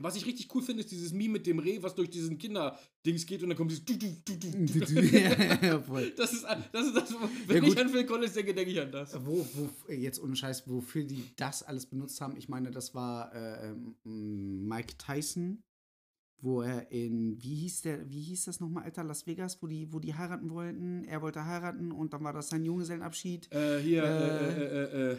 [0.00, 3.26] Was ich richtig cool finde, ist dieses Meme mit dem Reh, was durch diesen Kinderdings
[3.26, 5.00] geht und dann kommt dieses du, du, du, du, du.
[5.66, 6.12] ja, voll.
[6.16, 7.14] Das ist, das ist das,
[7.48, 9.14] wenn Ja, ich an Phil Collins denke, denke ich an das.
[9.26, 13.34] Wo, wo, jetzt ohne Scheiß, wofür die das alles benutzt haben, ich meine, das war
[13.34, 15.64] äh, ähm, Mike Tyson,
[16.40, 19.92] wo er in, wie hieß der, wie hieß das nochmal, Alter, Las Vegas, wo die,
[19.92, 23.52] wo die heiraten wollten, er wollte heiraten und dann war das sein Junggesellenabschied.
[23.52, 25.16] Äh, hier, Äh, äh, äh, äh, äh,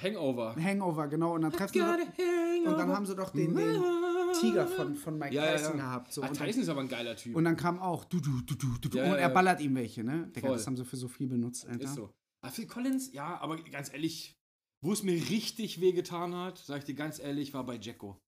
[0.00, 0.54] Hangover.
[0.56, 3.82] Hangover, genau, und dann treffen sie doch, und dann haben sie doch den, den
[4.40, 5.84] Tiger von, von Mike Ja, ja, Tyson ja.
[5.84, 6.12] gehabt.
[6.12, 7.34] So, dann, Tyson ist aber ein geiler Typ.
[7.36, 9.28] und dann kam auch du, du, du, du, du, Ja, und ja, er ja.
[9.28, 10.28] ballert ihm welche, ne?
[10.34, 11.84] Digga, das haben sie für so viel benutzt, Alter.
[11.84, 12.12] Ist so.
[12.42, 14.36] Ah, Phil Collins, ja, aber ganz ehrlich,
[14.82, 18.20] wo es mir richtig wehgetan hat, sag ich dir ganz ehrlich, war bei Jacko.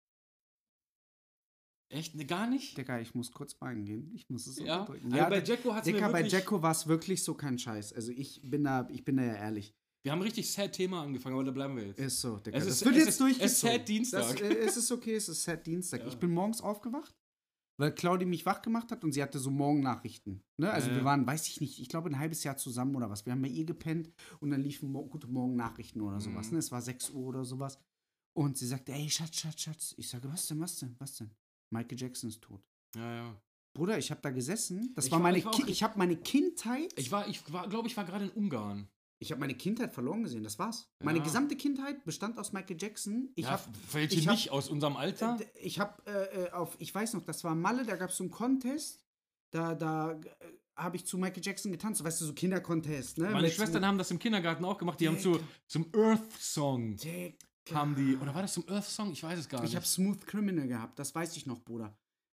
[1.90, 2.14] Echt?
[2.14, 2.76] Ne, gar nicht?
[2.76, 4.10] Digga, ich muss kurz weinen gehen.
[4.14, 5.12] Ich muss es Ja, unterdrücken.
[5.12, 6.32] also bei Di- Jacko hat es mir Dicker, bei wirklich...
[6.32, 7.94] Jacko war es wirklich so kein Scheiß.
[7.94, 9.74] Also ich bin da, ich bin da ja ehrlich.
[10.04, 11.98] Wir haben richtig sad Thema angefangen, aber da bleiben wir jetzt.
[11.98, 12.56] Ist so, Digga.
[12.56, 13.46] Es ist- wird es jetzt ist- durchgezogen.
[13.46, 14.22] es ist Sad Dienstag.
[14.22, 16.00] Das, äh, es ist okay, es ist Sad Dienstag.
[16.02, 16.06] Ja.
[16.08, 17.14] Ich bin morgens aufgewacht,
[17.80, 20.40] weil Claudi mich wach gemacht hat und sie hatte so Morgennachrichten.
[20.60, 20.70] Ne?
[20.70, 23.26] Also Ja, wir waren, weiß ich nicht, ich glaube ein halbes Jahr zusammen oder was.
[23.26, 26.46] Wir haben bei ihr gepennt und dann liefen Mo Gute Morgen Nachrichten oder sowas.
[26.46, 26.52] Mhm.
[26.54, 26.58] Ne?
[26.60, 27.78] Es war 6 Uhr oder sowas.
[28.36, 29.94] Und sie sagte, ey, Schatz, Schatz, Schatz.
[29.98, 31.30] Ich sage, was denn, was denn, was denn?
[31.74, 32.62] Michael Jackson ist tot.
[32.96, 33.42] Ja, ja.
[33.76, 34.92] Bruder, ich habe da gesessen.
[34.94, 36.92] Das Ich war meine, ich war Ki auch- ich habe meine Kindheit.
[36.96, 38.88] Ich war, ich war, glaube ich, war gerade in Ungarn.
[39.20, 40.88] Ich habe meine Kindheit verloren gesehen, das war's.
[41.02, 41.24] Meine Ja.
[41.24, 43.30] gesamte Kindheit bestand aus Michael Jackson.
[43.34, 45.38] Ich ja, habe welche ich hab- nicht aus unserem Alter?
[45.40, 48.16] Äh, Ich habe äh, äh, auf, ich weiß noch, das war Malle, da gab es
[48.16, 49.02] so einen Contest.
[49.50, 50.20] Da, da äh,
[50.76, 52.04] habe ich zu Michael Jackson getanzt.
[52.04, 53.30] Weißt du, so Kindercontest, ne?
[53.30, 55.00] Meine Mit- Schwestern haben das im Kindergarten auch gemacht.
[55.00, 57.34] Die haben zu, zum Earth-Song Digga.
[57.72, 58.16] haben die.
[58.18, 59.10] Oder war das zum Earth-Song?
[59.10, 59.70] Ich weiß es gar nicht.
[59.70, 61.96] Ich habe Smooth Criminal gehabt, das weiß ich noch, Bruder.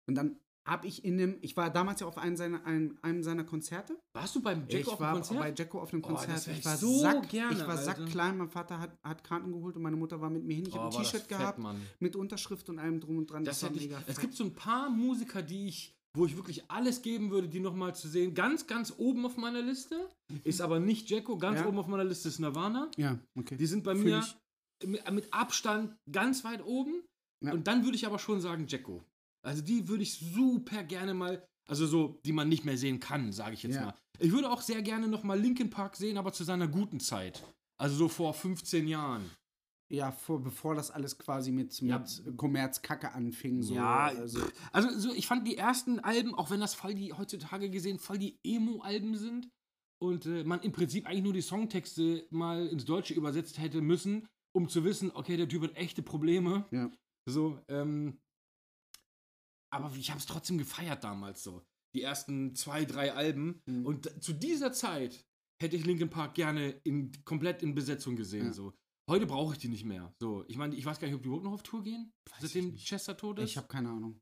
[0.08, 3.24] Und dann habe ich in einem, ich war damals ja auf einem seiner, einem, einem
[3.24, 3.98] seiner Konzerte.
[4.14, 5.40] Warst du beim Jacko ich auf dem war Konzert?
[5.40, 6.48] bei Jacko auf einem Oh, das Konzert.
[6.48, 7.84] wär ich ich war so sack, gerne, ich war Alter.
[7.84, 8.38] sackklein.
[8.38, 10.66] Mein Vater hat, hat Karten geholt und meine Mutter war mit mir hin.
[10.68, 11.82] Ich Oh, habe ein war das T-Shirt gehabt Mann.
[12.00, 13.44] mit Unterschrift und allem drum und dran.
[13.44, 14.20] Das war hätte ich, es fett.
[14.22, 17.96] gibt so ein paar Musiker, die ich, wo ich wirklich alles geben würde, die nochmal
[17.96, 18.34] zu sehen.
[18.34, 19.96] Ganz, ganz oben auf meiner Liste
[20.44, 21.38] ist aber nicht Jacko.
[21.38, 21.68] Ganz Ja.
[21.68, 22.90] oben auf meiner Liste ist Nirvana.
[22.98, 23.58] ja, okay.
[23.58, 24.88] Die sind bei Fühl mir ich.
[24.88, 27.04] mit, mit Abstand ganz weit oben.
[27.44, 27.54] Ja.
[27.54, 29.04] Und dann würde ich aber schon sagen Jacko.
[29.42, 33.32] Also die würde ich super gerne mal, also so, die man nicht mehr sehen kann,
[33.32, 33.86] sage ich jetzt Ja.
[33.86, 33.94] mal.
[34.20, 37.44] Ich würde auch sehr gerne noch mal Linkin Park sehen, aber zu seiner guten Zeit.
[37.78, 39.30] Also so vor 15 Jahren.
[39.92, 42.00] Ja, vor, bevor das alles quasi mit, Ja.
[42.00, 43.64] mit Kommerzkacke anfing.
[43.64, 44.40] So, Ja, also,
[44.72, 48.20] Also so, ich fand die ersten Alben, auch wenn das voll die heutzutage gesehen voll
[48.20, 49.50] die Emo-Alben sind
[50.02, 54.28] und äh, man im Prinzip eigentlich nur die Songtexte mal ins Deutsche übersetzt hätte müssen,
[54.54, 56.66] um zu wissen, okay, der Typ hat echte Probleme.
[56.72, 56.92] Ja.
[57.28, 58.20] So, ähm,
[59.72, 61.64] aber ich habe es trotzdem gefeiert damals so.
[61.96, 63.62] Die ersten zwei, drei Alben.
[63.66, 63.86] Mhm.
[63.86, 65.26] Und zu dieser Zeit
[65.62, 68.48] hätte ich Linkin Park gerne in, komplett in Besetzung gesehen.
[68.48, 68.54] Ja.
[68.54, 68.74] So.
[69.10, 70.14] Heute brauche ich die nicht mehr.
[70.20, 72.42] So, ich meine, ich weiß gar nicht, ob die überhaupt noch auf Tour gehen, Weiß
[72.42, 72.76] seitdem.
[72.76, 73.50] Chester tot ist.
[73.52, 74.20] ich habe keine Ahnung.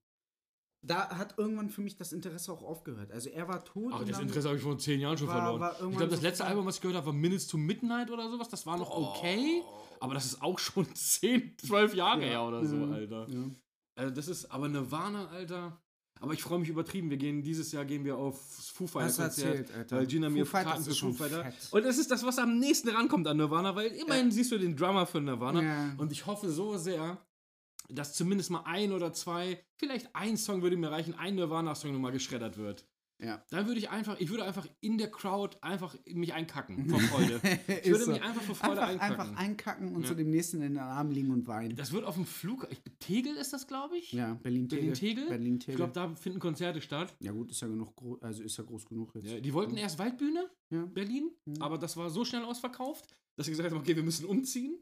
[0.85, 3.11] Da hat irgendwann für mich das Interesse auch aufgehört.
[3.11, 3.91] Also er war tot.
[3.93, 5.59] Ach, das Interesse habe ich vor zehn Jahren schon war- verloren.
[5.59, 6.45] war ich glaube, das letzte.
[6.45, 8.47] Album, was ich gehört habe, war Minutes to Midnight oder sowas.
[8.47, 9.61] Das war noch okay,
[9.99, 13.27] aber das ist auch schon 10, 12 Jahre her oder so, ja, Alter.
[13.29, 13.45] Ja.
[13.97, 15.77] Also das ist aber Nirvana, Alter.
[16.19, 17.09] Aber ich freue mich übertrieben.
[17.09, 18.41] Wir gehen dieses Jahr gehen wir auf
[18.73, 19.97] Foo Fighter Hast du Konzert, erzählt, Alter.
[19.97, 21.43] weil Gina mir Foo Fighters Karten für Foo schon Fighter.
[21.43, 21.53] fett.
[21.71, 24.75] Und das ist das, was am nächsten rankommt an Nirvana, weil immerhin siehst du den
[24.75, 25.61] Drummer von Nirvana.
[25.61, 25.93] Ja.
[25.97, 27.17] Und ich hoffe so sehr,
[27.89, 32.11] dass zumindest mal ein oder zwei, vielleicht ein Song würde mir reichen, ein Nirvana-Song nochmal
[32.11, 32.85] geschreddert wird.
[33.19, 33.43] Ja.
[33.49, 37.41] Dann würde ich einfach, ich würde einfach in der Crowd einfach mich einkacken vor Freude.
[37.83, 38.11] Ich würde so.
[38.11, 39.29] mich einfach vor Freude einfach, einkacken.
[39.31, 40.07] einfach einkacken und Ja.
[40.09, 41.75] zu dem nächsten in den Arm liegen und weinen.
[41.75, 42.67] das wird auf dem Flug,
[42.99, 44.11] Tegel ist das, glaube ich?
[44.11, 44.83] Ja, Berlin-Tegel.
[44.91, 45.27] Berlin-Tegel?
[45.29, 45.71] Berlin-Tegel.
[45.73, 47.15] Ich glaube, da finden Konzerte statt.
[47.19, 49.27] ja gut, ist ja genug groß, also ist ja groß genug jetzt.
[49.31, 50.49] Ja, die wollten erst Waldbühne.
[50.69, 51.61] Berlin, Mhm.
[51.61, 54.77] aber das war so schnell ausverkauft, dass sie gesagt haben, okay, wir müssen umziehen.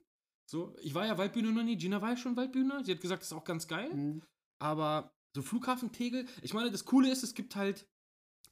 [0.50, 3.22] So, ich war ja Waldbühne noch nie, Gina war ja schon Waldbühne, sie hat gesagt,
[3.22, 3.94] das ist auch ganz geil.
[3.94, 4.22] Mhm.
[4.60, 7.88] Aber so Flughafen Tegel, ich meine, das Coole ist, es gibt halt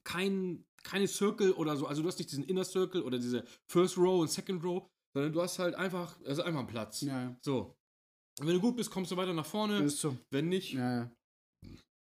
[0.03, 1.87] kein, keine Circle oder so.
[1.87, 5.31] Also du hast nicht diesen Inner Circle oder diese First Row und Second Row, sondern
[5.33, 7.01] du hast halt einfach, also einfach einen Platz.
[7.01, 7.37] Ja, ja.
[7.41, 7.75] So.
[8.39, 9.87] Und wenn du gut bist, kommst du weiter nach vorne.
[9.89, 10.17] So.
[10.31, 11.11] Wenn nicht, Ja, ja.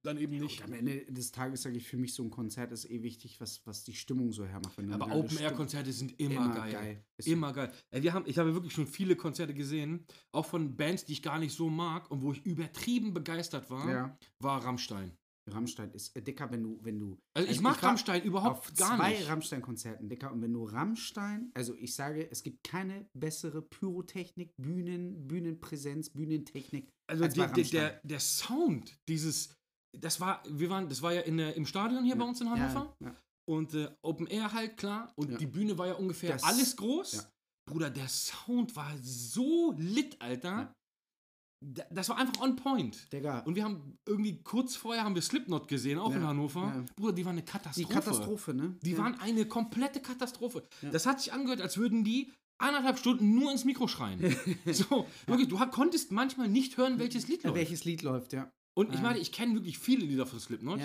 [0.03, 0.63] dann eben nicht.
[0.63, 3.61] am Ende des Tages sage ich, für mich so ein Konzert ist eh wichtig, was,
[3.67, 4.79] was die Stimmung so hermacht.
[4.91, 7.03] Aber Open-Air-Konzerte sind immer, geil.
[7.17, 7.31] Ist so.
[7.33, 7.71] Immer geil.
[7.91, 11.37] Wir haben, ich habe wirklich schon viele Konzerte gesehen, auch von Bands, die ich gar
[11.37, 14.17] nicht so mag und wo ich übertrieben begeistert war, Ja.
[14.39, 15.11] war Rammstein.
[15.49, 17.17] Rammstein ist äh, dicker, wenn du, wenn du.
[17.35, 19.27] Also, ich mag war Rammstein überhaupt gar zwei nicht.
[19.27, 20.31] Rammstein-Konzerten, Dicker.
[20.31, 26.89] Und wenn du Rammstein, also ich sage, es gibt keine bessere Pyrotechnik, Bühnen, Bühnenpräsenz, Bühnentechnik.
[27.09, 29.53] Also als bei der, der, Sound, dieses,
[29.97, 32.95] das war, wir waren, das war ja in, im Stadion hier bei uns in Hannover.
[32.99, 33.15] Ja, ja.
[33.49, 35.11] Und äh, Open Air halt, klar.
[35.15, 35.37] Und Ja.
[35.37, 37.13] die Bühne war ja ungefähr Das- alles groß.
[37.13, 37.23] ja.
[37.69, 40.73] Bruder, der Sound war so lit, Alter.
[41.63, 43.11] Das war einfach on point.
[43.13, 46.61] Digga, Und wir haben irgendwie kurz vorher haben wir Slipknot gesehen, auch Ja, in Hannover.
[46.61, 46.85] ja.
[46.95, 47.93] Bruder, die waren eine die Katastrophe.
[47.93, 48.75] Katastrophe, ne?
[48.81, 48.97] Die ja.
[48.97, 50.67] waren eine komplette Katastrophe.
[50.91, 54.35] Das hat sich angehört, als würden die anderthalb Stunden nur ins Mikro schreien.
[54.65, 57.55] so, wirklich, du konntest manchmal nicht hören, welches Lied läuft.
[57.55, 58.51] welches Lied läuft, ja.
[58.73, 60.79] Und ich meine, ich kenne wirklich viele Lieder von Slipknot,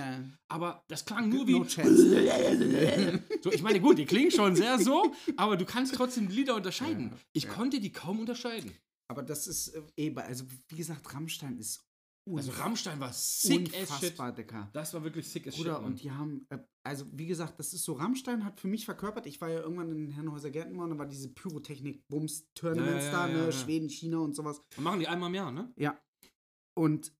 [0.48, 1.52] aber das klang nur wie.
[1.52, 2.02] No chance.
[3.42, 6.56] so, ich meine, gut, die klingen schon sehr so, aber du kannst trotzdem die Lieder
[6.56, 7.12] unterscheiden.
[7.32, 8.72] Ich konnte die kaum unterscheiden.
[9.08, 11.84] Aber das ist äh, eh, bei- also wie gesagt, Rammstein ist
[12.28, 13.80] Also Rammstein war sick as shit.
[13.80, 14.68] unfassbar, Dicker.
[14.72, 15.82] Das war wirklich sick as Bruder, shit.
[15.82, 15.92] Mann.
[15.92, 19.26] und die haben, äh, also wie gesagt, das ist so, Rammstein hat für mich verkörpert,
[19.26, 23.28] ich war ja irgendwann in Herrenhäuser Gärten und da war diese Pyrotechnik-Bums-Tournaments Ja, ja, da,
[23.28, 23.52] ja, ne, ja.
[23.52, 24.60] Schweden, China und sowas.
[24.76, 25.72] Machen die einmal im Jahr, ne?
[25.76, 26.00] Ja.
[26.76, 27.12] Und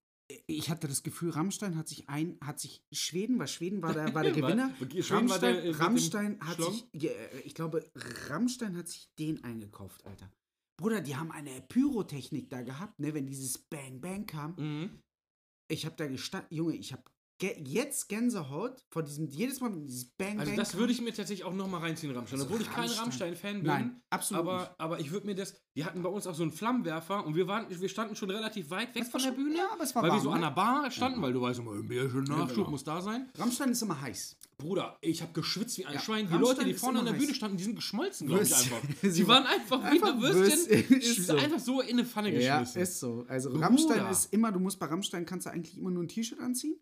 [0.48, 4.12] ich hatte das Gefühl, Rammstein hat sich ein, hat sich Schweden, weil Schweden war der,
[4.12, 4.74] war der Gewinner.
[4.78, 6.72] Schweden war Rammstein, der, äh, Rammstein hat Schlong?
[6.72, 7.88] sich, äh, ich glaube,
[8.28, 10.28] Rammstein hat sich den eingekauft, Alter.
[10.76, 14.54] Bruder, die haben eine Pyrotechnik da gehabt, ne, wenn dieses Bang Bang kam.
[14.56, 15.02] Mhm.
[15.68, 17.02] Ich habe da gestanden, Junge, ich habe
[17.42, 21.44] jetzt Gänsehaut vor diesem, jedes Mal, dieses Bang Also Bang das würde ich mir tatsächlich
[21.44, 22.40] auch nochmal reinziehen, Rammstein.
[22.40, 23.02] Also Obwohl ich kein Rammstein.
[23.04, 23.64] Rammstein-Fan bin.
[23.64, 24.70] Nein, absolut aber, nicht.
[24.78, 25.54] aber ich würde mir das.
[25.76, 28.70] Die hatten bei uns auch so einen Flammenwerfer und wir waren, wir standen schon relativ
[28.70, 29.56] weit weg Das von der schon- Bühne.
[29.58, 30.46] ja, aber es war weil wir warm, so an ne?
[30.46, 32.70] der Bar standen, weil du weißt immer, ein Bierchen Nachschub genau.
[32.70, 33.28] muss da sein.
[33.36, 34.36] Rammstein ist immer heiß.
[34.56, 36.26] Bruder, ich habe geschwitzt wie ein Ja, Schwein.
[36.28, 37.36] Die Rammstein Leute, die vorne an der Bühne heiß.
[37.36, 38.80] standen, die sind geschmolzen, glaube ich einfach.
[39.02, 40.98] Sie waren einfach wie eine Würstchen.
[40.98, 41.36] Ist so.
[41.36, 42.80] Einfach so in eine Pfanne Ja, geschmissen.
[42.82, 43.26] ist so.
[43.28, 43.50] Also.
[43.50, 46.76] Rammstein ist immer, du musst bei Rammstein kannst du eigentlich immer nur ein T-Shirt anziehen.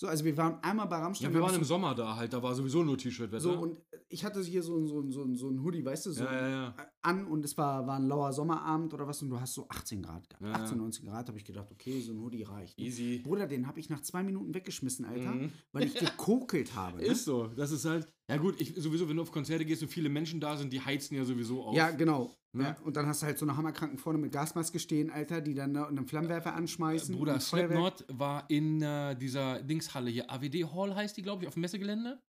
[0.00, 1.28] So, also wir waren einmal bei Rammstein.
[1.28, 3.38] ja, wir waren im so, Sommer da halt, da war sowieso nur T-Shirt-Wetter.
[3.42, 3.76] so und
[4.12, 6.48] ich hatte hier so, ein- so, so, so ein Hoodie, weißt du, so ja, ja,
[6.48, 6.74] ja.
[7.02, 10.02] an und es war, war ein lauer Sommerabend oder was und du hast so 18
[10.02, 10.42] Grad, gehabt.
[10.44, 10.82] Ja, 18, ja.
[10.82, 12.78] 19 Grad, habe ich gedacht, okay, so ein Hoodie reicht.
[12.78, 12.84] ne?
[12.84, 13.20] Easy.
[13.22, 15.52] Bruder, den habe ich nach zwei Minuten weggeschmissen, Alter, Mhm.
[15.72, 16.98] weil ich gekokelt habe.
[16.98, 17.04] Ne?
[17.04, 17.46] Ist so.
[17.46, 18.06] Das ist halt.
[18.28, 20.80] Ja, gut, ich, sowieso, wenn du auf Konzerte gehst und viele Menschen da sind, die
[20.80, 21.74] heizen ja sowieso auf.
[21.76, 22.30] Ja, genau.
[22.52, 22.76] Ne?
[22.84, 25.72] Und dann hast du halt so eine Hammerkranken vorne mit Gasmaske stehen, Alter, die dann
[25.74, 27.16] da einen Flammenwerfer anschmeißen.
[27.16, 27.38] Bruder.
[27.40, 31.60] Slipknot war in äh, dieser Dingshalle hier, AWD Hall heißt die, glaube ich, auf dem
[31.60, 32.20] Messegelände.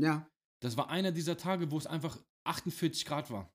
[0.00, 0.26] Ja,
[0.60, 3.50] Das war einer dieser Tage, wo es einfach 48 Grad war.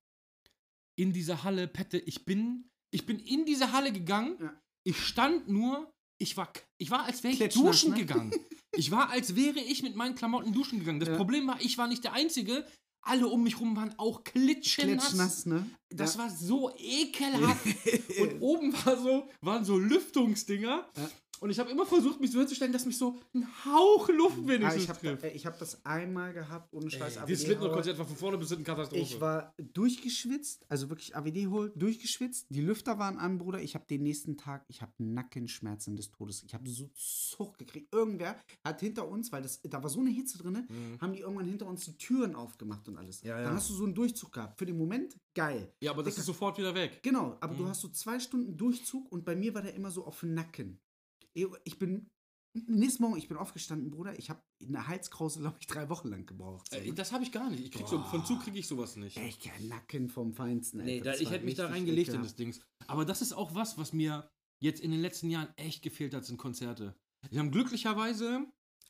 [0.96, 4.54] In dieser Halle, Pette, ich bin, ich bin in diese Halle gegangen, Ja.
[4.86, 7.98] ich stand nur, ich war, ich war, als wäre ich Klitschnass, duschen ne?
[7.98, 8.32] gegangen.
[8.76, 11.00] Ich war, als wäre ich mit meinen Klamotten duschen gegangen.
[11.00, 11.16] Das Ja.
[11.16, 12.66] Problem war, ich war nicht der Einzige.
[13.04, 15.10] Alle um mich rum waren auch klitschenass.
[15.10, 15.70] klitschnass, ne?
[15.89, 16.22] Das ja.
[16.22, 17.68] war so ekelhaft.
[18.20, 20.89] und oben war so, waren so Lüftungsdinger.
[21.39, 24.84] Und ich habe immer versucht, mich so hinzustellen, dass mich so ein Hauch Luft wenigstens
[24.84, 25.26] ich habe trifft.
[25.36, 27.17] ich hab das einmal gehabt, ohne Scheiß.
[27.17, 27.76] Ey, dieses Slipknot Hall.
[27.76, 29.02] Konzert war von vorne bis hinten Katastrophe.
[29.02, 32.48] Ich war durchgeschwitzt, also wirklich AWD Hall, durchgeschwitzt.
[32.50, 33.62] Die Lüfter waren an, Bruder.
[33.62, 36.43] Ich habe den nächsten Tag, ich habe Nackenschmerzen des Todes.
[36.43, 37.93] Ich habe so Zug gekriegt.
[37.93, 41.02] Irgendwer hat hinter uns, weil das, da war so eine Hitze drin, Mhm.
[41.02, 43.22] haben die irgendwann hinter uns die Türen aufgemacht und alles.
[43.22, 43.43] Ja, ja.
[43.46, 44.58] Dann hast du so einen Durchzug gehabt.
[44.58, 45.74] Für den Moment geil.
[45.82, 46.22] ja, aber das Dicker.
[46.22, 47.00] ist sofort wieder weg.
[47.04, 47.67] Genau, aber du Mhm.
[47.69, 50.80] hast so zwei Stunden Durchzug und bei mir war der immer so auf den Nacken.
[51.34, 52.10] Ich bin,
[52.54, 56.26] nächsten Morgen, ich bin aufgestanden, Bruder, ich habe eine Halskrause, glaube ich, drei Wochen lang
[56.26, 56.69] gebraucht.
[56.69, 57.63] So, Äh, das habe ich gar nicht.
[57.63, 59.17] Ich krieg so, von Zug kriege ich sowas nicht.
[59.17, 60.84] Echt, kein Nacken vom Feinsten.
[60.84, 62.62] Nee, da, ich hätte mich da reingelegt in das Dings.
[62.88, 64.30] Aber das ist auch was, was mir
[64.62, 66.96] jetzt in den letzten Jahren echt gefehlt hat, sind Konzerte.
[67.30, 68.46] Wir haben glücklicherweise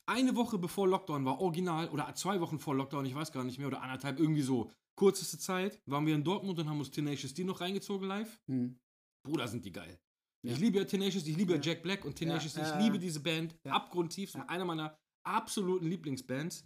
[0.06, 3.58] eine Woche bevor Lockdown war, original, oder zwei Wochen vor Lockdown, ich weiß gar nicht
[3.58, 7.34] mehr, oder anderthalb, irgendwie so, kürzeste Zeit, waren wir in Dortmund und haben uns Tenacious
[7.34, 8.42] D noch reingezogen live.
[8.48, 8.78] Hm.
[9.26, 9.98] Bruder, sind die geil.
[10.46, 11.64] Ich liebe ja Tenacious, ich liebe ja Ja.
[11.64, 14.46] Jack Black und Tenacious ich liebe diese Band, abgrundtief, Ja.
[14.48, 16.66] einer meiner absoluten Lieblingsbands.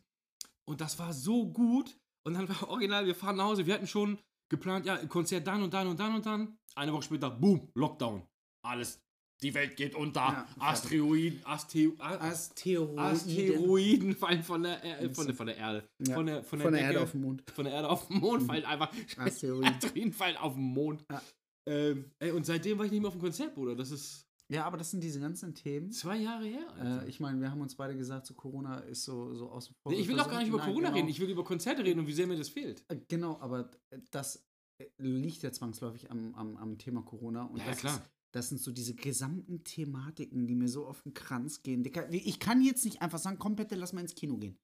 [0.68, 1.96] Und das war so gut.
[2.26, 4.18] Und dann war original, wir fahren nach Hause, wir hatten schon
[4.50, 6.58] geplant, ja, Konzert dann und dann und dann und dann.
[6.76, 8.24] Eine Woche später, boom, Lockdown.
[8.66, 9.00] Alles.
[9.44, 10.22] Die Welt geht unter.
[10.22, 10.48] Ja.
[10.58, 12.98] Asteroiden, Asteo, A- Asteroiden.
[13.00, 15.88] Asteroiden fallen von der, er von der, von der Erde.
[16.08, 17.44] Ja, Von der, von der, Von der Erde auf den Mond.
[17.52, 19.66] von der Erde auf den Mond fallen einfach Asteroiden.
[19.76, 21.06] Asteroiden fallen auf den Mond.
[21.12, 21.22] Ja.
[21.68, 23.76] Ähm, ey, und seitdem war ich nicht mehr auf dem Konzert, Bruder.
[23.76, 25.92] Das ist Ja, aber das sind diese ganzen Themen.
[25.92, 26.72] zwei Jahre her.
[26.74, 27.06] Alter.
[27.06, 29.92] Äh, ich meine, wir haben uns beide gesagt, so Corona ist so, so außen vor.
[29.92, 30.98] nee, ich will auch gar nicht über Nein, Corona genau.
[30.98, 31.10] reden.
[31.10, 32.84] Ich will über Konzerte reden und wie sehr mir das fehlt.
[32.88, 34.48] Äh, Genau, aber äh, das
[34.82, 37.44] äh, liegt ja zwangsläufig am, am, am Thema Corona.
[37.44, 37.96] Und Ja, das klar.
[37.98, 38.04] Ist,
[38.34, 41.84] das sind so diese gesamten Thematiken, die mir so auf den Kranz gehen.
[42.12, 44.58] Ich kann jetzt nicht einfach sagen, komm bitte, lass mal ins Kino gehen.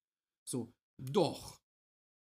[0.48, 1.60] So, Doch.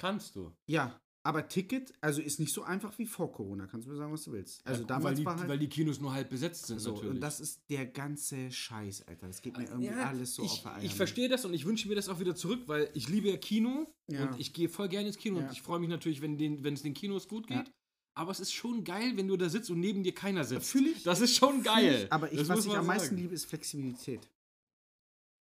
[0.01, 0.53] Kannst du.
[0.69, 0.97] ja.
[1.29, 3.67] Aber Ticket, also ist nicht so einfach wie vor Corona.
[3.67, 4.67] Kannst du mir sagen, was du willst.
[4.67, 6.93] Also Ja, damals weil die, war halt weil die Kinos nur halb besetzt sind, so.
[6.93, 7.17] natürlich.
[7.17, 9.27] Und das ist der ganze Scheiß, Alter.
[9.27, 10.85] Das geht mir irgendwie Ja, alles so ich, auf der Eier.
[10.85, 13.37] Ich verstehe das und ich wünsche mir das auch wieder zurück, weil ich liebe ja
[13.37, 14.31] Kino Ja.
[14.31, 15.45] und ich gehe voll gerne ins Kino Ja.
[15.47, 17.59] und ich freue mich natürlich, wenn, den, wenn es den Kinos gut Ja.
[17.63, 17.73] geht.
[18.15, 20.71] Aber es ist schon geil, wenn du da sitzt und neben dir keiner sitzt.
[20.71, 21.03] Fühl ich.
[21.03, 22.07] Das ist schon geil.
[22.09, 23.17] Aber ich, was ich am meisten sagen.
[23.21, 24.27] liebe, ist Flexibilität.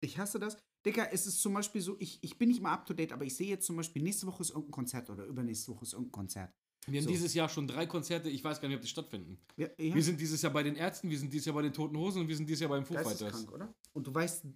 [0.03, 0.59] Ich hasse das.
[0.85, 3.25] Dicker, es ist zum Beispiel so, ich, ich bin nicht mal up to date, aber
[3.25, 6.13] ich sehe jetzt zum Beispiel, nächste Woche ist irgendein Konzert oder übernächste Woche ist irgendein
[6.13, 6.53] Konzert.
[6.87, 7.11] Wir haben So.
[7.13, 9.39] dieses Jahr schon drei Konzerte, ich weiß gar nicht, ob die stattfinden.
[9.59, 11.75] Ja, ja, Wir sind dieses Jahr bei den Ärzten, wir sind dieses Jahr bei den
[11.75, 13.19] Toten Hosen und wir sind dieses Jahr beim Foo Fighters.
[13.21, 13.75] geisteskrank, oder?
[13.93, 14.47] Und du weißt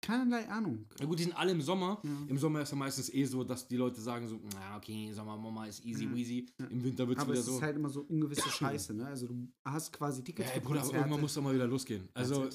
[0.00, 0.86] keinerlei Ahnung.
[0.98, 2.00] Na gut, die sind alle im Sommer.
[2.02, 2.10] Ja.
[2.28, 5.36] Im Sommer ist ja meistens eh so, dass die Leute sagen so, na okay, Sommer,
[5.36, 6.46] Mama ist easy weasy.
[6.58, 6.66] Ja.
[6.66, 7.56] Im Winter wird es Aber wieder es so.
[7.56, 9.06] ist halt immer so ungewisse Scheiße, ne?
[9.06, 11.66] Also du hast quasi Tickets ja, ey, für Bruder, aber irgendwann muss doch mal wieder
[11.66, 12.08] losgehen.
[12.14, 12.48] Also,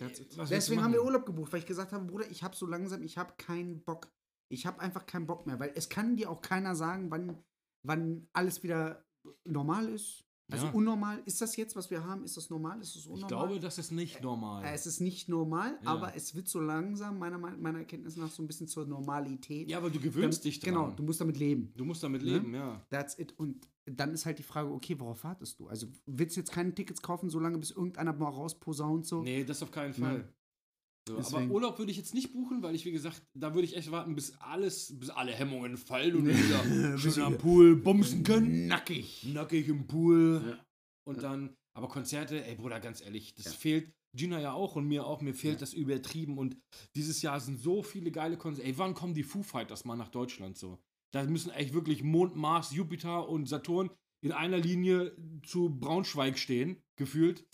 [0.00, 1.04] Willst du Deswegen haben wir?
[1.04, 4.10] Urlaub gebucht, weil ich gesagt habe, Bruder, ich habe so langsam, ich habe keinen Bock.
[4.48, 7.44] Ich habe einfach keinen Bock mehr, weil es kann dir auch keiner sagen, wann,
[7.86, 9.04] wann alles wieder
[9.44, 10.24] normal ist.
[10.50, 10.72] Also Ja.
[10.72, 12.80] unnormal, ist das jetzt, was wir haben, ist das normal?
[12.80, 13.20] Ist es unnormal?
[13.22, 14.64] Ich glaube, das ist nicht normal.
[14.64, 15.90] Äh, es ist nicht normal, Ja.
[15.90, 19.68] aber es wird so langsam, meiner, meiner Erkenntnis nach, so ein bisschen zur Normalität.
[19.70, 20.74] ja, aber du gewöhnst dich dran.
[20.74, 21.72] Genau, du musst damit leben.
[21.76, 22.32] Du musst damit Ne?
[22.34, 22.80] leben, ja.
[22.90, 23.32] That's it.
[23.38, 25.66] Und dann ist halt die Frage, okay, worauf wartest du?
[25.68, 29.22] Also willst du jetzt keine Tickets kaufen, solange bis irgendeiner mal rausposaunt so?
[29.22, 30.28] Nee, das auf keinen Fall.
[31.08, 33.76] So, aber Urlaub würde ich jetzt nicht buchen, weil ich, wie gesagt, da würde ich
[33.76, 38.66] echt warten, bis alles, bis alle Hemmungen fallen und wieder schön am Pool bumsen können.
[38.68, 39.26] Nackig.
[39.32, 40.42] Nackig im Pool.
[40.46, 40.64] Ja.
[41.06, 43.50] Und dann, aber Konzerte, ey Bruder, ganz ehrlich, das Ja.
[43.52, 45.60] fehlt Gina ja auch und mir auch, mir fehlt Ja.
[45.60, 46.36] das übertrieben.
[46.38, 46.56] Und
[46.94, 48.68] dieses Jahr sind so viele geile Konzerte.
[48.68, 50.78] Ey, wann kommen die Foo Fighters mal nach Deutschland so?
[51.12, 53.90] Da müssen echt wirklich Mond, Mars, Jupiter und Saturn
[54.22, 57.46] in einer Linie zu Braunschweig stehen, gefühlt.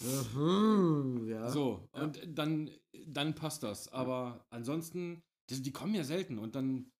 [1.26, 1.48] Ja.
[1.50, 2.70] So, und dann,
[3.06, 3.88] dann passt das.
[3.92, 6.90] Aber ansonsten, das, die kommen ja selten und dann.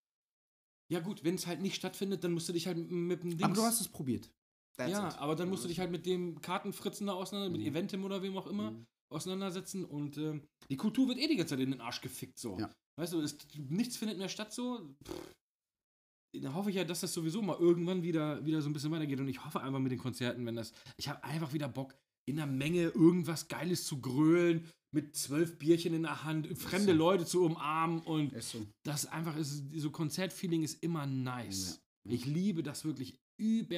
[0.89, 3.31] Ja, gut, wenn es halt nicht stattfindet, dann musst du dich halt mit, mit dem
[3.31, 3.43] Dings.
[3.43, 4.31] Aber du hast es probiert.
[4.77, 5.19] That's ja, it.
[5.19, 7.67] aber dann musst du dich halt mit dem Kartenfritzen da auseinander, mit Mhm.
[7.69, 8.87] Eventim oder wem auch immer, Mhm.
[9.13, 12.59] auseinandersetzen und ähm, die Kultur wird eh die ganze Zeit in den Arsch gefickt so.
[12.59, 12.71] Ja.
[12.99, 14.95] Weißt du, es, nichts findet mehr statt so.
[15.05, 15.35] Pff.
[16.43, 19.19] Da hoffe ich ja, dass das sowieso mal irgendwann wieder, wieder so ein bisschen weitergeht
[19.19, 20.73] und ich hoffe einfach mit den Konzerten, wenn das.
[20.99, 21.95] Ich habe einfach wieder Bock,
[22.29, 26.99] in der Menge irgendwas Geiles zu grölen, mit zwölf Bierchen in der Hand, fremde so.
[26.99, 28.67] Leute zu umarmen und Ist so.
[28.85, 31.81] das einfach ist, so Konzertfeeling ist immer nice.
[32.05, 32.13] Ja.
[32.15, 33.19] Ich liebe das wirklich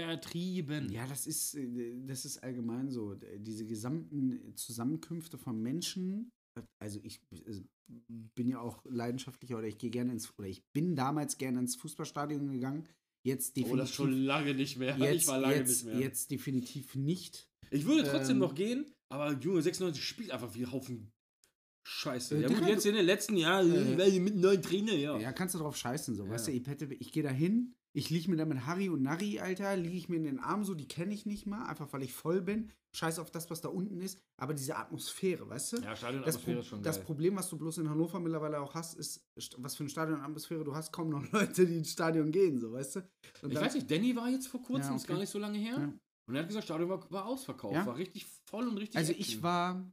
[0.03, 0.91] übertrieben.
[0.93, 3.15] Ja, das ist, äh, das ist allgemein so.
[3.39, 6.31] Diese gesamten Zusammenkünfte von Menschen.
[6.57, 7.63] äh, Also ich äh,
[8.37, 11.77] bin ja auch leidenschaftlicher oder ich gehe gerne ins oder ich bin damals gerne ins
[11.77, 12.87] Fußballstadion gegangen.
[13.25, 13.79] Jetzt Oh, definitiv.
[13.81, 14.97] das schon lange nicht mehr.
[14.99, 15.99] jetzt, ich war lange jetzt, nicht mehr.
[16.01, 17.48] jetzt definitiv nicht.
[17.71, 21.13] Ich würde trotzdem Ähm, noch gehen, aber Junge 96 spielt einfach wie ein Haufen
[21.85, 22.37] Scheiße.
[22.37, 25.17] Äh, ja gut, jetzt in den letzten Jahren, Äh, die mit neuen Trainer, ja.
[25.19, 26.25] Ja, kannst du drauf scheißen, so.
[26.25, 26.31] Ja.
[26.31, 29.03] Weißt du, ich, hätte, ich gehe da hin, ich liege mir da mit Harry und
[29.03, 31.91] Nari, Alter, liege ich mir in den Arm so, die kenne ich nicht mal, einfach
[31.95, 32.71] weil ich voll bin.
[32.95, 35.77] Scheiß auf das, was da unten ist, aber diese Atmosphäre, weißt du?
[35.79, 37.05] Ja, das, Stadionatmosphäre ist schon das geil.
[37.05, 40.65] Problem, was du bloß in Hannover mittlerweile auch hast, ist, st- was für eine Stadionatmosphäre
[40.65, 43.01] du hast, kaum noch Leute, die ins Stadion gehen, so, weißt du?
[43.01, 43.09] Und
[43.51, 45.13] Ich dann- weiß nicht, Danny war jetzt vor kurzem, Ja, ist okay.
[45.13, 45.77] gar nicht so lange her.
[45.79, 45.93] Ja.
[46.29, 47.87] Und er hat gesagt, Stadion war, war ausverkauft, Ja?
[47.87, 49.91] war richtig voll und richtig Also ich war,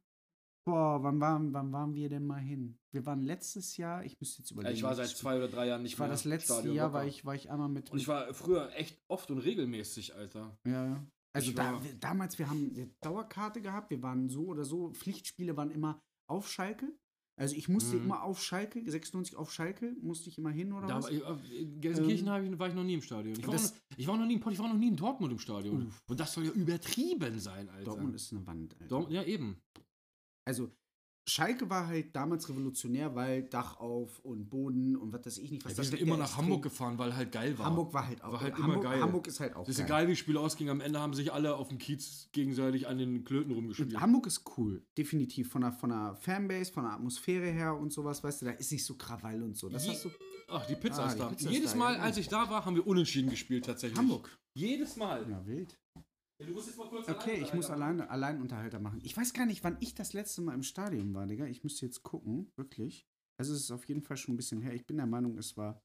[0.67, 2.77] boah, wann waren, wann waren wir denn mal hin?
[2.91, 4.75] Wir waren letztes Jahr, ich müsste jetzt Ja, überlegen.
[4.75, 6.87] ich war seit zwei oder drei Jahren nicht ich war mehr das letzte Stadion Jahr,
[6.87, 6.99] locker.
[6.99, 7.89] war ich, war ich einmal mit.
[7.91, 10.57] Und ich war früher echt oft und regelmäßig, Alter.
[10.65, 11.05] Ja, ja.
[11.33, 14.91] Also Ich da, war- damals, wir haben eine Dauerkarte gehabt, wir waren so oder so,
[14.91, 16.93] Pflichtspiele waren immer auf Schalke.
[17.37, 18.03] Also ich musste Mhm.
[18.05, 21.05] immer auf Schalke, 96 auf Schalke, musste ich immer hin oder Da was?
[21.05, 23.35] war, ich- in Gelsenkirchen ich, war ich noch nie im Stadion.
[23.37, 25.33] Ich war, das- noch, ich war noch nie in ich war noch nie in Dortmund
[25.33, 25.87] im Stadion.
[25.87, 26.01] Uff.
[26.07, 27.83] Und das soll ja übertrieben sein, Alter.
[27.85, 28.73] Dortmund ist eine Wand.
[28.75, 28.87] Alter.
[28.87, 29.57] Dortmund, ja, eben.
[30.45, 30.71] Also
[31.27, 35.65] Schalke war halt damals revolutionär, weil Dach auf und Boden und was weiß ich nicht,
[35.65, 37.65] was wir das sind immer ja nach Hamburg gefahren, weil halt geil war.
[37.65, 39.01] Hamburg war halt auch War halt Hamburg, immer geil.
[39.01, 39.85] Hamburg ist halt auch Das ist geil.
[39.87, 40.69] egal, wie das Spiel ausging.
[40.69, 43.93] Am Ende haben sich alle auf dem Kiez gegenseitig an den Klöten rumgespielt.
[43.95, 45.49] Und Hamburg ist cool, definitiv.
[45.49, 48.71] Von der, von der Fanbase, von der Atmosphäre her und sowas, weißt du, da ist
[48.71, 49.67] nicht so Krawall und so.
[49.67, 50.09] Das Je- hast du.
[50.47, 51.31] Ach, die Pizza Ah, ist da.
[51.49, 52.01] Jedes Mal, ja.
[52.01, 53.97] als ich da war, haben wir unentschieden gespielt tatsächlich.
[53.97, 54.29] Hamburg.
[54.53, 55.25] Jedes Mal.
[55.27, 55.75] Ja, wild.
[56.37, 58.09] Du musst jetzt mal kurz Okay, ich muss alleine.
[58.09, 58.99] Alleinunterhalter machen.
[59.03, 61.45] Ich weiß gar nicht, wann ich das letzte Mal im Stadion war, Digga.
[61.45, 63.07] Ich müsste jetzt gucken, wirklich.
[63.37, 64.73] Also es ist auf jeden Fall schon ein bisschen her.
[64.73, 65.81] Ich bin der Meinung, es war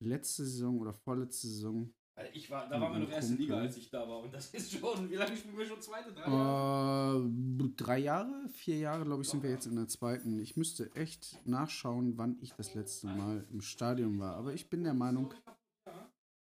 [0.00, 1.92] letzte Saison oder vorletzte Saison.
[2.32, 3.34] Ich war, da waren wir noch erste.
[3.34, 4.20] Liga, als ich da war.
[4.20, 6.12] Und das ist schon, wie lange spielen wir schon zweite?
[6.12, 7.24] Drei Jahre?
[7.24, 10.40] Äh, drei Jahre, vier Jahre, glaube ich, sind wir jetzt in der zweiten.
[10.40, 14.34] Ich müsste echt nachschauen, wann ich das letzte Mal im Stadion war.
[14.34, 15.32] Aber ich bin der Meinung,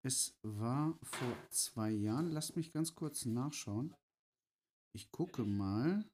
[0.03, 2.31] es war vor zwei Jahren.
[2.31, 3.95] Lasst mich ganz kurz nachschauen.
[4.95, 6.05] Ich gucke mal.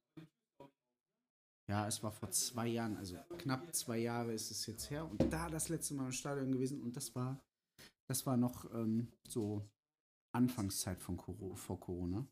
[1.68, 5.11] Ja, es war vor zwei Jahren, also knapp zwei Jahre ist es jetzt her.
[5.11, 6.83] Und da das letzte Mal im Stadion gewesen.
[6.83, 7.42] Und das war,
[8.07, 9.66] das war noch ähm, so
[10.35, 12.27] Anfangszeit von Coro vor Corona.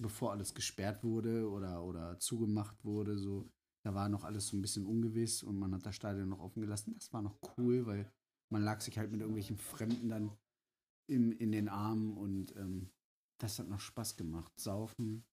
[0.00, 3.48] Bevor alles gesperrt wurde oder, oder zugemacht wurde, so.
[3.84, 6.60] Da war noch alles so ein bisschen ungewiss und man hat das Stadion noch offen
[6.60, 6.94] gelassen.
[6.98, 8.12] Das war noch cool, weil
[8.50, 10.36] man lag sich halt mit irgendwelchen Fremden dann
[11.08, 12.90] im, in den Armen und ähm,
[13.40, 14.52] das hat noch Spaß gemacht.
[14.58, 15.24] Saufen,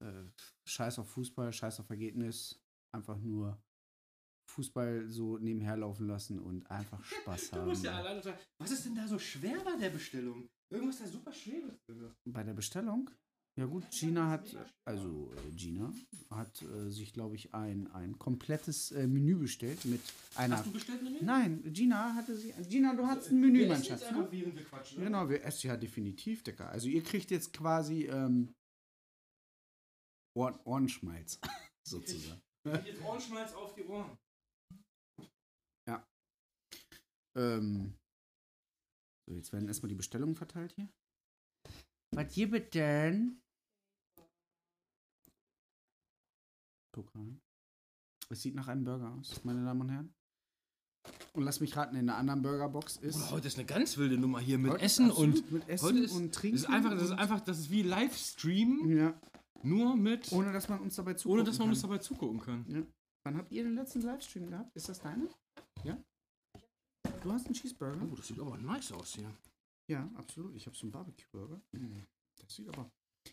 [0.00, 0.24] äh,
[0.66, 2.60] Scheiß auf Fußball, Scheiß auf Ergebnis,
[2.94, 3.60] einfach nur
[4.50, 7.68] Fußball so nebenher laufen lassen und einfach Spaß Du haben.
[7.68, 10.48] musst ja alleine sagen, was ist denn da so schwer bei der Bestellung?
[10.70, 12.14] Irgendwas da super schweres drin.
[12.24, 13.10] Bei der Bestellung?
[13.58, 15.92] Ja gut, Gina hat, also äh, Gina
[16.30, 20.00] hat äh, sich, glaube ich, ein, ein komplettes äh, Menü bestellt mit
[20.36, 20.56] einer.
[20.56, 21.18] Hast du bestellt Menü?
[21.20, 22.54] Nein, Gina hatte sie.
[22.68, 24.00] Gina, du hast ein Menü, Wir mein Schatz.
[24.00, 24.08] Ne?
[24.08, 25.04] einfach, während wir quatschen.
[25.04, 26.70] Genau, wir essen ja definitiv, Dicker.
[26.70, 28.54] Also ihr kriegt jetzt quasi ähm,
[30.34, 31.38] Ohren Ohrenschmalz,
[31.86, 32.40] sozusagen.
[32.64, 34.16] Ich jetzt Ohrenschmalz auf die Ohren.
[37.36, 37.94] Ähm,
[39.26, 40.88] so, jetzt werden erstmal die Bestellungen verteilt hier.
[42.14, 43.41] Was gibt denn?
[46.96, 47.40] Rein.
[48.28, 50.14] Es sieht nach einem Burger aus, meine Damen und Herren.
[51.32, 53.16] Und lass mich raten, in einer anderen Burgerbox ist.
[53.16, 56.12] Oh, heute ist eine ganz wilde Nummer hier mit Essen und mit Essen heute ist,
[56.12, 56.56] und Trinken.
[56.56, 59.20] Das ist einfach, das ist einfach, das ist wie Livestream, Ja,
[59.62, 61.90] nur mit, ohne, ohne dass man uns dabei zugucken dass man uns kann.
[61.90, 62.86] dabei zugucken kann.
[63.24, 64.70] Wann habt ihr den letzten Livestream gehabt?
[64.76, 65.28] Ist das deine?
[65.84, 65.96] Ja?
[67.22, 68.00] Du hast einen Cheeseburger?
[68.10, 69.32] Oh, das sieht aber nice aus hier.
[69.88, 70.54] Ja, absolut.
[70.54, 71.60] Ich habe so einen Barbecue-Burger.
[71.72, 72.00] Mm,
[72.40, 72.90] Das sieht aber,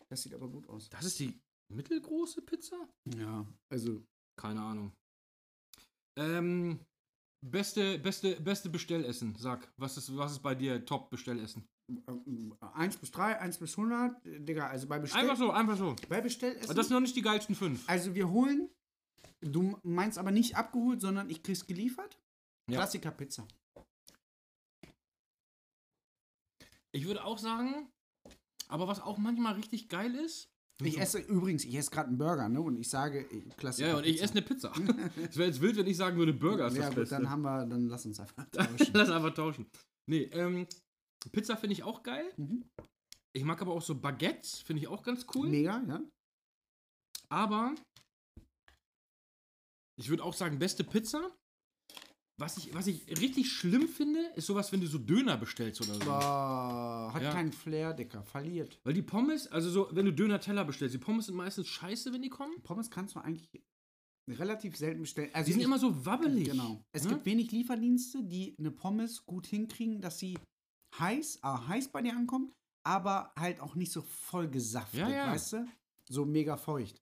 [0.09, 0.89] das sieht aber gut aus.
[0.89, 2.87] Das ist die mittelgroße Pizza?
[3.17, 4.03] Ja, also
[4.39, 4.91] Keine Ahnung.
[6.17, 6.79] Ähm,
[7.45, 9.71] beste, beste, beste Bestellessen, sag.
[9.77, 11.67] Was ist, was ist bei dir Top-Bestellessen?
[11.89, 14.25] äh, 1 bis 3, 1 bis 100.
[14.25, 15.95] äh, Digga, also bei Bestell Einfach so, einfach so.
[16.07, 16.75] bei Bestellessen.
[16.75, 17.87] Das sind noch nicht die geilsten fünf.
[17.89, 18.69] also wir holen,
[19.41, 22.19] du meinst aber nicht abgeholt, sondern ich krieg's geliefert.
[22.69, 22.77] Ja.
[22.77, 23.47] Klassiker Pizza.
[26.91, 27.91] Ich würde auch sagen,
[28.67, 30.51] aber was auch manchmal richtig geil ist.
[30.81, 32.61] Ich esse übrigens, ich esse gerade einen Burger, ne?
[32.61, 33.25] Und ich sage,
[33.57, 34.23] Klassiker Ja, und ich Pizza.
[34.23, 34.71] esse eine Pizza.
[35.29, 37.15] Es wäre jetzt wild, wenn ich sagen würde, Burger ist Ja, das gut, Beste.
[37.15, 38.91] dann haben wir, dann lass uns einfach tauschen.
[38.93, 39.69] Lass einfach tauschen.
[40.09, 40.67] Nee, ähm,
[41.33, 42.31] Pizza finde ich auch geil.
[42.37, 42.63] Mhm.
[43.33, 45.49] Ich mag aber auch so Baguettes, finde ich auch ganz cool.
[45.49, 46.01] Mega, ja.
[47.29, 47.75] Aber
[49.99, 51.29] ich würde auch sagen, beste Pizza.
[52.39, 55.93] Was ich, was ich richtig schlimm finde, ist sowas, wenn du so Döner bestellst oder
[55.95, 55.99] so.
[56.05, 57.31] Boah, hat Ja.
[57.33, 58.23] keinen Flair, Dicker.
[58.23, 58.79] Verliert.
[58.83, 62.21] Weil die Pommes, also so, wenn du Döner-Teller bestellst, die Pommes sind meistens scheiße, wenn
[62.21, 62.53] die kommen.
[62.63, 63.49] Pommes kannst du eigentlich
[64.29, 65.29] relativ selten bestellen.
[65.33, 66.49] Also Die sind ich- immer so wabbelig.
[66.49, 66.81] Genau.
[66.91, 67.09] Es ne?
[67.09, 70.37] gibt wenig Lieferdienste, die eine Pommes gut hinkriegen, dass sie
[70.97, 72.53] heiß, ah, heiß bei dir ankommt,
[72.85, 75.31] aber halt auch nicht so voll gesaftet, Ja, ja.
[75.31, 75.67] weißt du?
[76.09, 77.01] So mega feucht.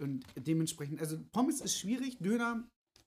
[0.00, 2.66] Und dementsprechend, also Pommes ist schwierig, Döner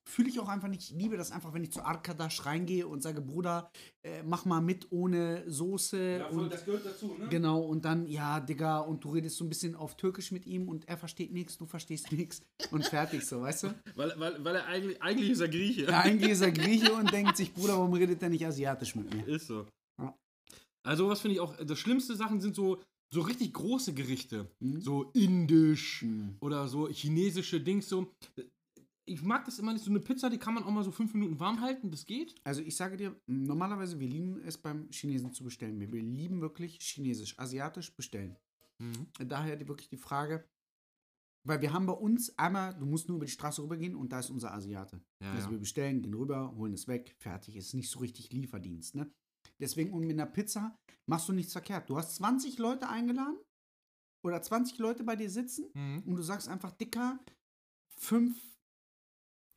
[0.10, 0.82] fühle ich auch einfach nicht.
[0.92, 3.70] Ich liebe das einfach, wenn ich zu Arkadash reingehe und sage, Bruder,
[4.04, 6.26] äh, mach mal mit ohne Soße.
[6.32, 7.28] und, gehört dazu, ne?
[7.30, 10.68] Genau, und dann, ja, Digga, und du redest so ein bisschen auf Türkisch mit ihm
[10.70, 13.74] und er versteht nichts, du verstehst nichts und fertig so, weißt du?
[13.96, 15.84] Weil, weil, weil er eigentlich, eigentlich ist er Grieche.
[15.84, 19.14] Ja, eigentlich ist er Grieche und denkt sich, Bruder, warum redet er nicht asiatisch mit
[19.14, 19.28] mir?
[19.28, 19.68] Ist so.
[20.02, 20.16] Ja.
[20.84, 22.82] Also, was finde ich auch, das schlimmste Sachen sind so,
[23.14, 24.48] so richtig große Gerichte.
[24.60, 24.82] Mhm.
[24.82, 26.38] So indisch Mhm.
[26.40, 28.12] oder so chinesische Dings so.
[29.06, 29.84] Ich mag das immer nicht.
[29.84, 32.36] So eine Pizza, die kann man auch mal so fünf Minuten warm halten, das geht.
[32.44, 35.80] Also ich sage dir, normalerweise, wir lieben es beim Chinesen zu bestellen.
[35.80, 38.38] Wir, wir lieben wirklich chinesisch, asiatisch bestellen.
[39.20, 40.48] Daher die, wirklich die Frage,
[41.48, 44.20] weil wir haben bei uns einmal, du musst nur über die Straße rübergehen und da
[44.20, 45.02] ist unser Asiate.
[45.24, 45.52] Ja, also ja.
[45.52, 47.56] wir bestellen, gehen rüber, holen es weg, fertig.
[47.56, 49.12] Ist nicht so richtig Lieferdienst, ne?
[49.60, 50.76] Deswegen, und mit einer Pizza
[51.08, 51.90] machst du nichts verkehrt.
[51.90, 53.38] Du hast 20 Leute eingeladen
[54.24, 56.04] oder 20 Leute bei dir sitzen Mhm.
[56.06, 57.20] und du sagst einfach, dicker,
[57.98, 58.40] fünf.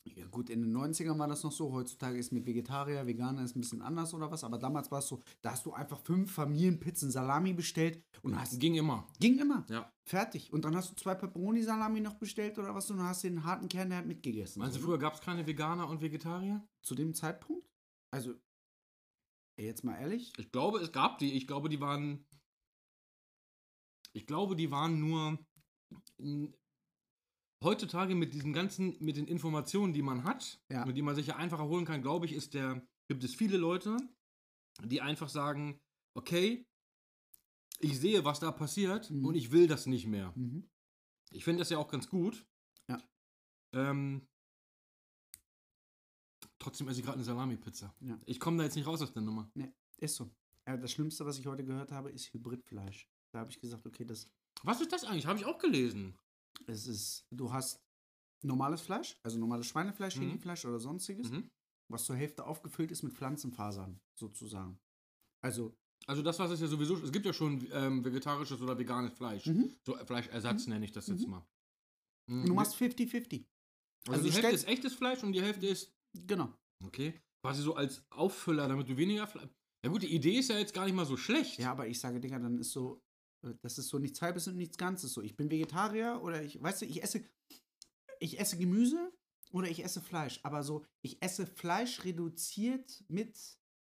[0.06, 1.72] Ja, gut, in den 90ern war das noch so.
[1.72, 4.44] Heutzutage ist mit Vegetarier, Veganer ist ein bisschen anders oder was.
[4.44, 8.60] Aber damals war es so, da hast du einfach fünf Familienpizzen Salami bestellt und hast.
[8.60, 9.06] Ging immer.
[9.18, 9.64] Ging immer.
[9.70, 9.90] Ja.
[10.04, 10.52] Fertig.
[10.52, 13.68] Und dann hast du zwei Pepperoni-Salami noch bestellt oder was und hast du den harten
[13.68, 14.60] Kern, der hat mitgegessen.
[14.60, 16.62] Meinst du, So, früher gab es keine Veganer und Vegetarier?
[16.82, 17.66] Zu dem Zeitpunkt?
[18.10, 18.34] Also,
[19.58, 20.32] jetzt mal ehrlich.
[20.36, 21.32] Ich glaube, es gab die.
[21.32, 22.26] Ich glaube, die waren.
[24.12, 25.38] Ich glaube, die waren nur.
[27.62, 30.84] Heutzutage mit diesen ganzen, mit den Informationen, die man hat, Ja.
[30.84, 33.56] mit die man sich ja einfacher holen kann, glaube ich, ist der, gibt es viele
[33.56, 33.96] Leute,
[34.82, 35.80] die einfach sagen,
[36.14, 36.66] okay,
[37.80, 39.24] ich sehe, was da passiert Mhm.
[39.26, 40.32] und ich will das nicht mehr.
[40.36, 40.68] Mhm.
[41.30, 42.46] Ich finde das ja auch ganz gut.
[42.88, 43.02] Ja.
[43.72, 44.26] Ähm,
[46.58, 47.94] trotzdem esse ich gerade eine Salami-Pizza.
[48.00, 48.18] Ja.
[48.26, 49.50] Ich komme da jetzt nicht raus aus der Nummer.
[49.98, 50.30] Ist so.
[50.66, 53.08] Äh, das Schlimmste, was ich heute gehört habe, ist Hybridfleisch.
[53.32, 54.30] Da habe ich gesagt, okay, das
[54.62, 55.26] Was ist das eigentlich?
[55.26, 56.16] Habe ich auch gelesen.
[56.66, 57.80] Es ist, du hast
[58.44, 60.20] normales Fleisch, also normales Schweinefleisch, Mhm.
[60.22, 61.48] Hähnchenfleisch oder sonstiges, Mhm.
[61.90, 64.78] was zur Hälfte aufgefüllt ist mit Pflanzenfasern, sozusagen.
[65.42, 65.74] Also,
[66.06, 69.46] Also das, was es ja sowieso, es gibt ja schon ähm, vegetarisches oder veganes Fleisch.
[69.46, 69.74] mhm.
[69.86, 71.30] So äh, Fleischersatz nenne ich das jetzt Mhm.
[71.30, 71.46] mal.
[72.28, 73.44] du machst 50-50.
[74.08, 75.92] also, also die Hälfte ist echtes Fleisch und die Hälfte ist,
[76.26, 76.52] Genau.
[76.84, 79.48] okay, quasi so als Auffüller, damit du weniger Fleisch...
[79.84, 81.58] Ja gut, die Idee ist ja jetzt gar nicht mal so schlecht.
[81.58, 83.02] Ja, aber ich sage, Digga, dann ist so,
[83.62, 85.12] das ist so nichts Halbes und nichts Ganzes.
[85.12, 87.24] So, ich bin Vegetarier oder ich, weißt du, ich esse,
[88.20, 89.12] ich esse Gemüse
[89.50, 90.40] oder ich esse Fleisch.
[90.42, 93.38] Aber so, ich esse Fleisch reduziert mit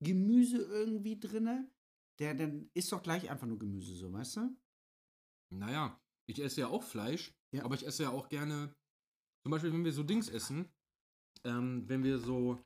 [0.03, 1.71] Gemüse irgendwie drinne.
[2.19, 4.57] Der, dann ist doch gleich einfach nur Gemüse, so, weißt du?
[5.55, 7.65] Naja, ich esse ja auch Fleisch, Ja.
[7.65, 8.75] aber ich esse ja auch gerne,
[9.45, 10.69] zum Beispiel, wenn wir so Dings essen,
[11.45, 12.61] ähm, wenn wir so,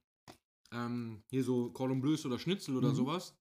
[0.73, 2.97] ähm, hier so Cordon Bleus oder Schnitzel oder Mhm.
[2.97, 3.35] sowas,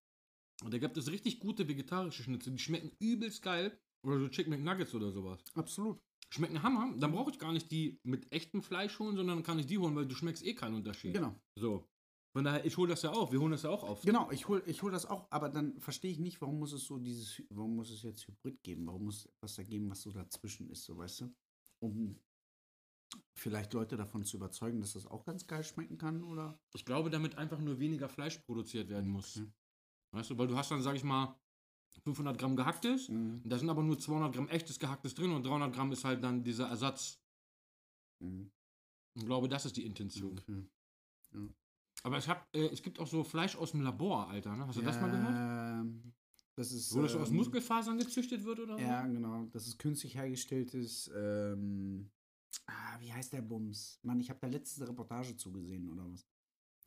[0.64, 4.52] und da gibt es richtig gute vegetarische Schnitzel, die schmecken übelst geil, oder so Chicken
[4.52, 5.40] McNuggets oder sowas.
[5.56, 6.00] Absolut.
[6.32, 9.66] Schmecken Hammer, dann brauche ich gar nicht die mit echtem Fleisch holen, sondern kann ich
[9.66, 11.14] die holen, weil du schmeckst eh keinen Unterschied.
[11.14, 11.36] Genau.
[11.56, 11.88] So.
[12.36, 14.04] Von daher, ich hole das ja auch, wir holen das ja auch auf.
[14.04, 16.86] Genau, ich hole ich hol das auch, aber dann verstehe ich nicht, warum muss es
[16.86, 18.86] so dieses, warum muss es jetzt Hybrid geben?
[18.86, 21.34] Warum muss es etwas da geben, was so dazwischen ist, so weißt du?
[21.80, 22.20] Um
[23.36, 26.60] Vielleicht Leute davon zu überzeugen, dass das auch ganz geil schmecken kann, oder?
[26.76, 29.38] Ich glaube, damit einfach nur weniger Fleisch produziert werden muss.
[29.38, 29.48] Okay.
[30.12, 31.36] Weißt du, weil du hast dann, sag ich mal,
[32.04, 33.42] 500 Gramm gehacktes, Mhm.
[33.46, 36.44] da sind aber nur 200 Gramm echtes gehacktes drin und 300 Gramm ist halt dann
[36.44, 37.20] dieser Ersatz.
[38.20, 38.52] Mhm.
[39.16, 40.38] Ich glaube, das ist die Intention.
[40.40, 40.64] Okay.
[42.04, 44.56] Aber es, hab, äh, es gibt auch so Fleisch aus dem Labor, Alter.
[44.56, 44.66] Ne?
[44.66, 45.82] Hast du das mal gehört?
[45.82, 46.14] Ähm,
[46.56, 46.94] Das ist.
[46.96, 48.82] Wo das so aus ähm, Muskelfasern gezüchtet wird oder so?
[48.82, 49.46] Ja, genau.
[49.52, 51.10] Das ist künstlich hergestelltes.
[51.16, 52.10] Ähm,
[52.68, 54.00] ah, wie heißt der Bums?
[54.04, 56.26] Mann, ich habe da letzte Reportage zugesehen oder was?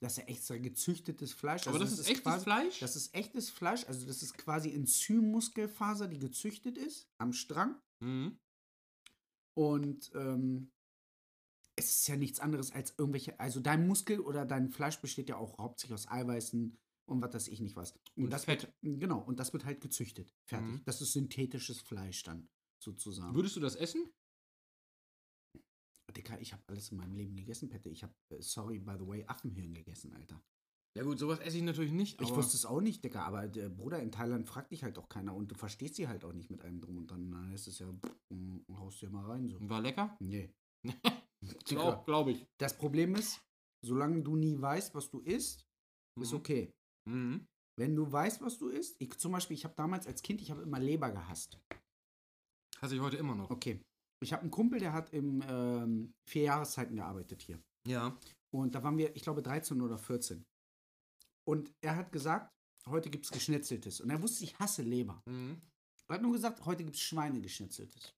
[0.03, 1.69] Das ist ja extra gezüchtetes Fleisch.
[1.69, 2.81] Aber Also das, ist echtes quasi, Fleisch?
[2.81, 3.85] Das ist echtes Fleisch.
[3.87, 7.81] Also das ist quasi Enzymmuskelfaser, die gezüchtet ist am Strang.
[8.01, 8.37] mhm.
[9.55, 10.73] Und ähm,
[11.77, 13.39] es ist ja nichts anderes als irgendwelche.
[13.39, 16.77] Also dein Muskel oder dein Fleisch besteht ja auch hauptsächlich aus Eiweißen
[17.07, 17.93] und was weiß ich nicht was.
[18.17, 18.73] Und, Und das Fett.
[18.81, 19.21] Wird, genau.
[19.21, 20.35] Und das wird halt gezüchtet.
[20.47, 20.69] Fertig.
[20.69, 20.83] Mhm.
[20.85, 22.49] Das ist synthetisches Fleisch dann
[22.79, 23.35] sozusagen.
[23.35, 24.11] Würdest du das essen?
[26.13, 27.89] Dicker, ich habe alles in meinem Leben gegessen, Pette.
[27.89, 30.41] Ich habe, äh, sorry, by the way, Affenhirn gegessen, Alter.
[30.97, 32.21] Ja gut, sowas esse ich natürlich nicht.
[32.21, 35.09] Ich wusste es auch nicht, Dicker, aber der Bruder in Thailand fragt dich halt auch
[35.09, 37.31] keiner und du verstehst sie halt auch nicht mit einem drum und dann.
[37.31, 39.59] Na, ist es ja, pff, mm, haust du ja mal rein so.
[39.69, 40.17] War lecker?
[40.21, 40.53] Nee.
[41.65, 42.47] Glaub, glaub ich.
[42.61, 43.41] Das Problem ist,
[43.85, 45.67] solange du nie weißt, was du isst,
[46.21, 46.39] ist Mhm.
[46.39, 46.73] okay.
[47.09, 47.47] Mhm.
[47.79, 50.51] Wenn du weißt, was du isst, ich zum Beispiel, ich habe damals als Kind, ich
[50.51, 51.59] habe immer Leber gehasst.
[52.81, 53.51] Hasse ich heute immer noch.
[53.51, 53.81] Okay.
[54.23, 57.61] Ich habe einen Kumpel, der hat im ähm, vier Jahreszeiten gearbeitet hier.
[57.87, 58.17] Ja.
[58.51, 60.45] Und da waren wir, ich glaube, 13 oder 14.
[61.45, 62.53] Und er hat gesagt,
[62.87, 64.01] heute gibt es Geschnetzeltes.
[64.01, 65.23] Und er wusste, ich hasse Leber.
[65.27, 65.61] Mhm.
[66.09, 68.15] Er hat nur gesagt, heute gibt es Schweinegeschnetzeltes.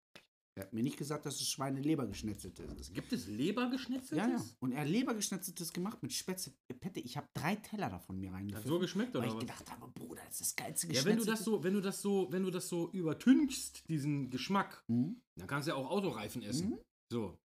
[0.57, 2.95] Er hat mir nicht gesagt, dass es Schweinelebergeschnetzeltes ist.
[2.95, 4.17] Gibt es Lebergeschnitzeltes?
[4.17, 4.45] Ja, ja.
[4.61, 6.53] Und er hat Lebergeschnetzeltes gemacht mit Spätzle.
[6.81, 8.67] Pette, ich habe drei Teller davon mir Hat reingefüllt.
[8.69, 9.41] so geschmeckt weil oder ich was?
[9.41, 12.01] gedacht habe, Bruder, das ist das geilste Ja, wenn du das so, wenn du das
[12.01, 15.21] so, wenn du das so übertünchst, diesen Geschmack, Mhm.
[15.37, 16.71] dann kannst du ja auch Autoreifen essen.
[16.71, 16.79] Mhm.
[17.11, 17.37] So.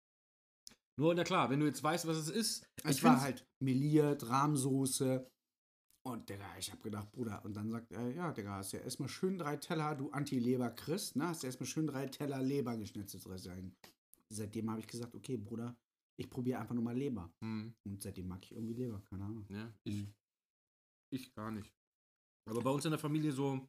[0.97, 2.68] Nur, na klar, wenn du jetzt weißt, was es ist.
[2.84, 5.26] Es ich war halt meliert, Rahmsoße.
[6.12, 9.10] Und Digga, ich habe gedacht, Bruder, und dann sagt er, ja, Digga, hast ja erstmal
[9.10, 11.28] schön drei Teller, du Anti-Leber-Christ, ne?
[11.28, 13.76] Hast ja erstmal schön drei Teller Leber geschnetzelt rein.
[14.30, 15.76] Seitdem habe ich gesagt, okay, Bruder,
[16.18, 17.32] ich probiere einfach nur mal Leber.
[17.41, 19.45] Hm, Und seitdem mag ich irgendwie Leber, keine Ahnung.
[19.49, 20.14] ja, ich, Mhm.
[21.12, 21.74] ich gar nicht.
[22.47, 23.68] Aber bei uns in der Familie so,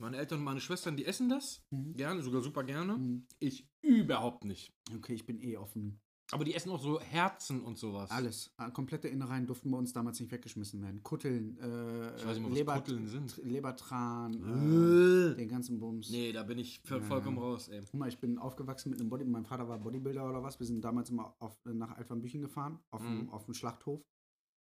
[0.00, 1.94] meine Eltern und meine Schwestern, die essen das Mhm.
[1.94, 2.96] gerne, sogar super gerne.
[2.98, 3.26] Mhm.
[3.38, 4.72] Ich überhaupt nicht.
[4.94, 6.00] Okay, ich bin eh offen.
[6.32, 8.10] Aber die essen auch so Herzen und sowas.
[8.10, 8.50] Alles.
[8.58, 11.02] Äh, Komplette Innereien durften bei uns damals nicht weggeschmissen werden.
[11.02, 13.36] Kutteln, äh, Ich weiß nicht mal, was Leber, Kutteln sind.
[13.44, 15.32] Lebertran, Äh.
[15.32, 16.10] äh, den ganzen Bums.
[16.10, 17.00] Nee, da bin ich Ja.
[17.00, 17.80] vollkommen raus, ey.
[17.82, 19.24] Guck mal, ich bin aufgewachsen mit einem Body.
[19.24, 20.58] Mein Vater war Bodybuilder oder was.
[20.58, 23.28] Wir sind damals immer auf, nach Altwambüchen gefahren, auf, dem, Mhm.
[23.30, 24.02] auf dem Schlachthof.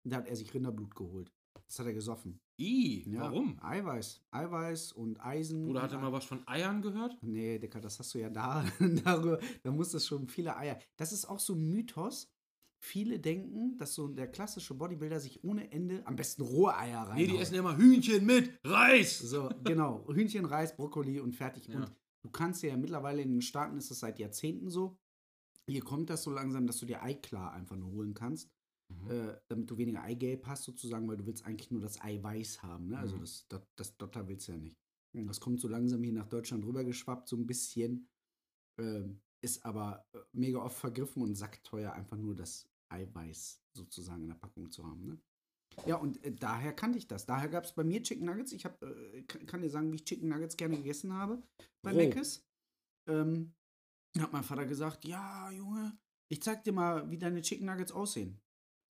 [0.04, 1.32] Da hat er sich Rinderblut geholt.
[1.66, 2.40] Das hat er gesoffen.
[2.58, 3.58] I, Ja, warum?
[3.62, 4.22] Eiweiß.
[4.30, 5.68] Eiweiß und Eisen.
[5.68, 7.16] Oder hat er mal was von Eiern gehört?
[7.22, 8.64] Nee, Dicker, das hast du ja da.
[9.04, 10.78] darüber, da muss es schon viele Eier.
[10.96, 12.32] Das ist auch so ein Mythos.
[12.78, 17.16] Viele denken, dass so der klassische Bodybuilder sich ohne Ende am besten rohe Eier rein.
[17.16, 19.18] Nee, die essen immer Hühnchen mit Reis.
[19.18, 20.06] So, genau.
[20.08, 21.68] Hühnchen, Reis, Brokkoli und fertig.
[21.68, 21.76] Ja.
[21.76, 21.92] Und
[22.22, 24.98] du kannst ja mittlerweile in den Staaten ist das seit Jahrzehnten so.
[25.68, 28.52] Hier kommt das so langsam, dass du dir Eiklar einfach nur holen kannst,
[28.88, 29.10] Mhm.
[29.10, 32.88] äh, damit du weniger Eigelb hast sozusagen, weil du willst eigentlich nur das Eiweiß haben.
[32.88, 32.98] Ne?
[32.98, 33.20] Also Mhm.
[33.20, 34.76] das, das, das Dotter willst du ja nicht.
[35.12, 38.08] Das kommt so langsam hier nach Deutschland rübergeschwappt, so ein bisschen.
[38.78, 44.28] Ähm, ist aber äh, mega oft vergriffen und sackteuer, einfach nur das Eiweiß sozusagen in
[44.28, 45.06] der Packung zu haben.
[45.06, 45.18] Ne?
[45.86, 47.26] Ja, und äh, daher kannte ich das.
[47.26, 48.52] Daher gab es bei mir Chicken Nuggets.
[48.52, 51.42] Ich hab, äh, kann, dir sagen, wie ich Chicken Nuggets gerne gegessen habe
[51.82, 51.96] bei Roh.
[51.96, 52.44] Meckes.
[53.08, 53.54] Ähm,
[54.18, 58.40] hat mein Vater gesagt, ja, Junge, ich zeig dir mal, wie deine Chicken Nuggets aussehen.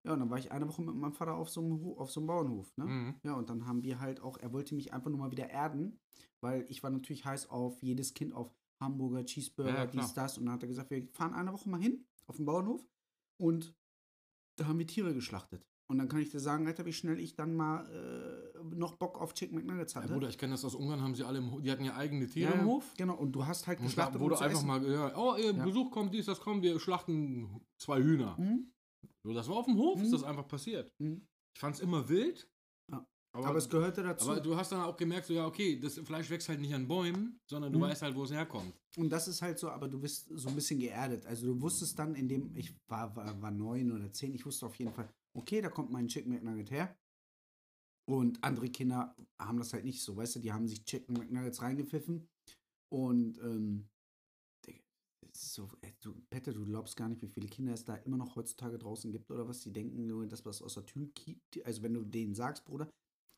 [0.06, 2.22] Ja, und dann war ich eine Woche mit meinem Vater auf so einem, auf so
[2.22, 2.76] einem Bauernhof.
[2.78, 2.86] Ne?
[2.86, 3.16] Mhm.
[3.24, 6.00] Ja, und dann haben wir halt auch, er wollte mich einfach nur mal wieder erden,
[6.42, 10.38] weil ich war natürlich heiß auf jedes Kind auf Hamburger, Cheeseburger, Ja, ja, dies, das.
[10.38, 12.88] Und dann hat er gesagt, wir fahren eine Woche mal hin auf den Bauernhof
[13.38, 13.76] und
[14.58, 15.66] da haben wir Tiere geschlachtet.
[15.92, 19.20] Und dann kann ich dir sagen, Alter, wie schnell ich dann mal äh, noch Bock
[19.20, 20.14] auf Chicken McNuggets Ja, hatte.
[20.14, 22.52] Bruder, ich kenne das aus Ungarn, haben sie alle im die hatten ja eigene Tiere
[22.52, 22.94] Ja, ja, im Hof.
[22.96, 23.66] Genau, und du hast
[29.24, 30.12] So, das war auf dem Hof, ist Mhm.
[30.12, 30.94] das einfach passiert.
[31.00, 31.28] Mhm.
[31.56, 32.50] Ich fand es immer wild.
[32.92, 33.06] Ja.
[33.34, 34.30] Aber, Aber, es gehörte dazu.
[34.32, 36.88] aber du hast dann auch gemerkt, so, ja, okay, das Fleisch wächst halt nicht an
[36.88, 37.84] Bäumen, sondern du Mhm.
[37.84, 38.74] weißt halt, wo es herkommt.
[38.98, 41.26] Und das ist halt so, aber du bist so ein bisschen geerdet.
[41.26, 44.66] Also du wusstest dann, in dem, ich war, war, war neun oder zehn, ich wusste
[44.66, 46.98] auf jeden Fall, okay, da kommt mein Chicken McNugget her.
[48.08, 51.62] Und andere Kinder haben das halt nicht so, weißt du, die haben sich Chicken McNuggets
[51.62, 52.28] reingepfiffen.
[52.92, 53.99] Und ähm, ist
[55.34, 58.36] so, ey, du, Pette, du glaubst gar nicht, wie viele Kinder es da immer noch
[58.36, 59.62] heutzutage draußen gibt oder was.
[59.62, 61.10] Die denken nur, das, was aus der Tür,
[61.64, 62.90] also wenn du denen sagst, Bruder,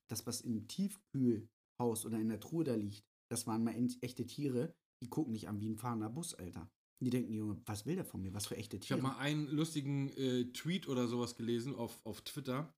[0.10, 4.74] das, was im Tiefkühlhaus oder in der Truhe da liegt, das waren mal echte Tiere,
[5.04, 6.70] die gucken dich an wie ein fahrender Bus, Alter.
[7.04, 8.34] Die denken, Junge, was will der von mir?
[8.34, 9.02] Was für echte Ich Tiere?
[9.02, 12.72] habe mal einen lustigen äh, Tweet oder sowas gelesen auf, auf Twitter.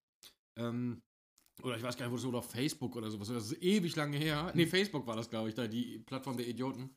[0.57, 1.01] Ähm,
[1.61, 3.27] oder ich weiß gar nicht, wo das oder auf Facebook oder sowas.
[3.27, 4.51] Das ist ewig lange her.
[4.55, 6.95] Nee, Facebook war das, glaube ich, da, die Plattform der Idioten.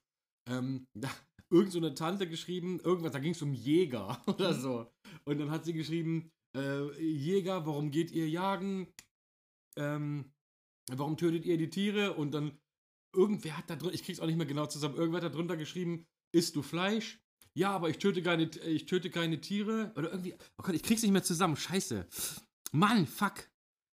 [0.49, 1.11] Ähm, da
[1.51, 4.91] irgend so eine Tante geschrieben, irgendwas, da ging es um Jäger oder so.
[5.25, 8.89] Und dann hat sie geschrieben, äh, Jäger, warum geht ihr jagen?
[9.77, 10.33] Ähm,
[10.91, 12.15] warum tötet ihr die Tiere?
[12.15, 12.59] Und dann
[13.15, 15.57] irgendwer hat da drunter, ich krieg's auch nicht mehr genau zusammen, irgendwer hat da drunter
[15.57, 17.21] geschrieben, isst du Fleisch?
[17.55, 19.93] Ja, aber ich töte keine, ich töte keine Tiere.
[19.97, 22.07] Oder irgendwie, oh Gott, ich krieg's nicht mehr zusammen, scheiße.
[22.73, 23.49] Mann, fuck.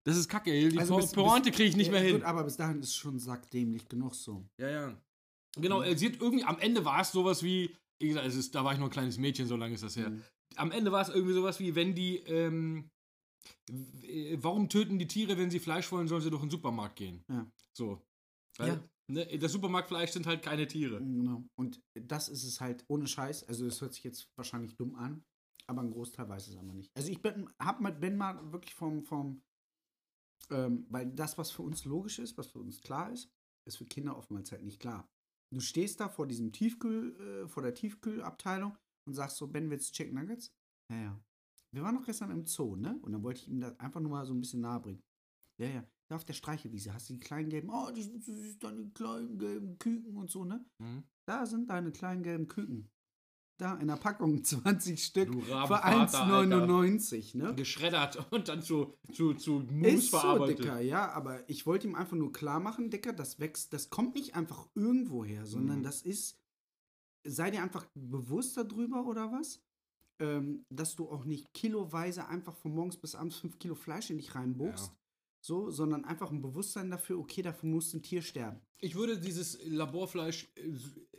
[0.05, 2.15] Das ist kacke, die Also Pointe kriege ich nicht mehr hin.
[2.15, 4.47] Gut, aber bis dahin ist schon sackdämlich genug so.
[4.57, 5.01] Ja, ja.
[5.61, 8.55] Genau, äh, sie hat irgendwie, am Ende war es sowas wie, wie gesagt, es ist,
[8.55, 10.09] da war ich noch ein kleines Mädchen, so lange ist das her.
[10.09, 10.23] Mhm.
[10.55, 12.89] Am Ende war es irgendwie sowas wie, wenn die, ähm,
[13.69, 16.95] äh, warum töten die Tiere, wenn sie Fleisch wollen, sollen sie doch in den Supermarkt
[16.95, 17.23] gehen.
[17.29, 17.49] Ja.
[17.77, 18.01] So.
[18.57, 18.83] Weil, Ja.
[19.11, 20.97] ne, das Supermarktfleisch sind halt keine Tiere.
[20.99, 21.43] Genau.
[21.57, 23.43] Und das ist es halt ohne Scheiß.
[23.43, 25.23] Also, es hört sich jetzt wahrscheinlich dumm an,
[25.67, 26.89] aber ein Großteil weiß es aber nicht.
[26.95, 29.41] Also, ich bin, hab mal, bin mal wirklich vom, vom
[30.51, 33.29] ähm, weil das, was für uns logisch ist, was für uns klar ist,
[33.67, 35.07] ist für Kinder oftmals halt nicht klar.
[35.51, 38.77] Du stehst da vor diesem Tiefkühl, äh, vor der Tiefkühlabteilung
[39.07, 40.53] und sagst so, Ben, willst du Chicken Nuggets?
[40.91, 41.19] Ja, ja.
[41.71, 42.99] Wir waren noch gestern im Zoo, ne?
[43.01, 45.03] Und dann wollte ich ihm das einfach nur mal so ein bisschen nahe bringen.
[45.59, 45.87] Ja, ja.
[46.07, 48.89] Da auf der Streichewiese hast du die kleinen gelben, oh, die sind so süß, deine
[48.89, 50.65] kleinen gelben Küken und so, ne?
[50.79, 51.03] Mhm.
[51.25, 52.89] Da sind deine kleinen gelben Küken.
[53.59, 55.83] Da in der Packung 20 Stück für Rabenvater,
[56.23, 56.55] Alter.
[56.55, 57.53] 1,99, ne?
[57.55, 60.59] Geschreddert und dann zu, zu, zu Mousse Ist so, verarbeitet.
[60.59, 64.15] Dicker, ja, aber ich wollte ihm einfach nur klar machen, Dicker, das wächst, das kommt
[64.15, 65.83] nicht einfach irgendwo her, sondern Mhm.
[65.83, 66.37] das ist,
[67.27, 69.61] sei dir einfach bewusst darüber oder was,
[70.21, 74.17] ähm, dass du auch nicht kiloweise einfach von morgens bis abends 5 Kilo Fleisch in
[74.17, 74.95] dich reinbuchst, Ja.
[75.45, 78.59] So, sondern einfach ein Bewusstsein dafür, okay, dafür muss ein Tier sterben.
[78.81, 80.71] Ich würde dieses Laborfleisch, äh,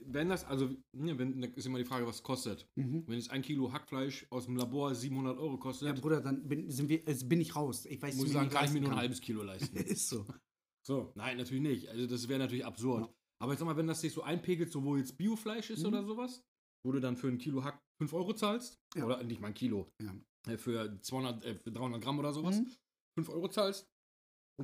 [0.03, 2.67] wenn das, also, ne, wenn, ist immer die Frage, was es kostet.
[2.77, 3.05] Mhm.
[3.07, 6.71] Wenn jetzt ein Kilo Hackfleisch aus dem Labor 700 Euro kostet, Ja, Bruder, dann bin,
[6.71, 7.87] sind wir, also bin ich raus.
[7.87, 9.77] Ich weiß muss ich sagen, kann ich mir nur ein halbes Kilo leisten.
[9.77, 10.27] Ist so.
[10.87, 11.89] So, nein, natürlich nicht.
[11.89, 13.07] Also das wäre natürlich absurd.
[13.07, 13.15] Ja.
[13.43, 15.89] Aber ich sag mal, wenn das sich so einpegelt, so wo jetzt Biofleisch ist Mhm.
[15.89, 16.43] oder sowas,
[16.85, 19.05] wo du dann für ein Kilo Hack 5 Euro zahlst, Ja.
[19.05, 20.15] oder nicht mal ein Kilo, Ja.
[20.49, 22.71] äh, für 200, äh, für 300 Gramm oder sowas, Mhm.
[23.19, 23.87] 5 Euro zahlst,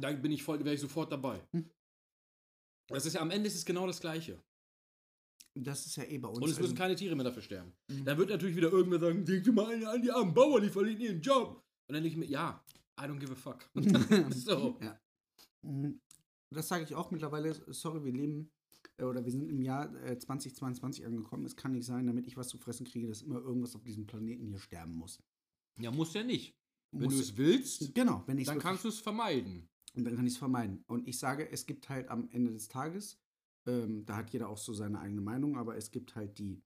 [0.03, 1.47] dann bin ich voll, wäre ich sofort dabei.
[1.53, 1.71] Mhm.
[2.89, 4.43] Das ist ja am Ende ist es genau das Gleiche.
[5.55, 6.39] Das ist ja eh bei uns.
[6.39, 7.73] Und es müssen keine Tiere mehr dafür sterben.
[7.89, 8.05] Mhm.
[8.05, 11.01] Dann wird natürlich wieder irgendwer sagen, denk dir mal an die armen Bauern, die verlieren
[11.01, 11.65] ihren Job.
[11.89, 12.63] Und dann denke ich mir, ja,
[13.01, 13.69] I don't give a fuck.
[14.35, 14.79] so.
[14.81, 15.01] Ja.
[15.63, 16.01] Mhm.
[16.51, 17.55] Das sage ich auch mittlerweile.
[17.73, 18.51] Sorry, wir leben
[18.99, 21.45] äh, oder wir sind im Jahr äh, 2022 angekommen.
[21.45, 24.07] Es kann nicht sein, damit ich was zu fressen kriege, dass immer irgendwas auf diesem
[24.07, 25.23] Planeten hier sterben muss.
[25.79, 26.55] Ja, muss ja nicht.
[26.93, 29.69] Wenn du es willst, Genau, wenn dann kannst du es vermeiden.
[29.97, 30.85] Und dann kann ich es vermeiden.
[30.87, 33.19] Und ich sage, es gibt halt am Ende des Tages,
[33.67, 36.63] ähm, da hat jeder auch so seine eigene Meinung, aber es gibt halt die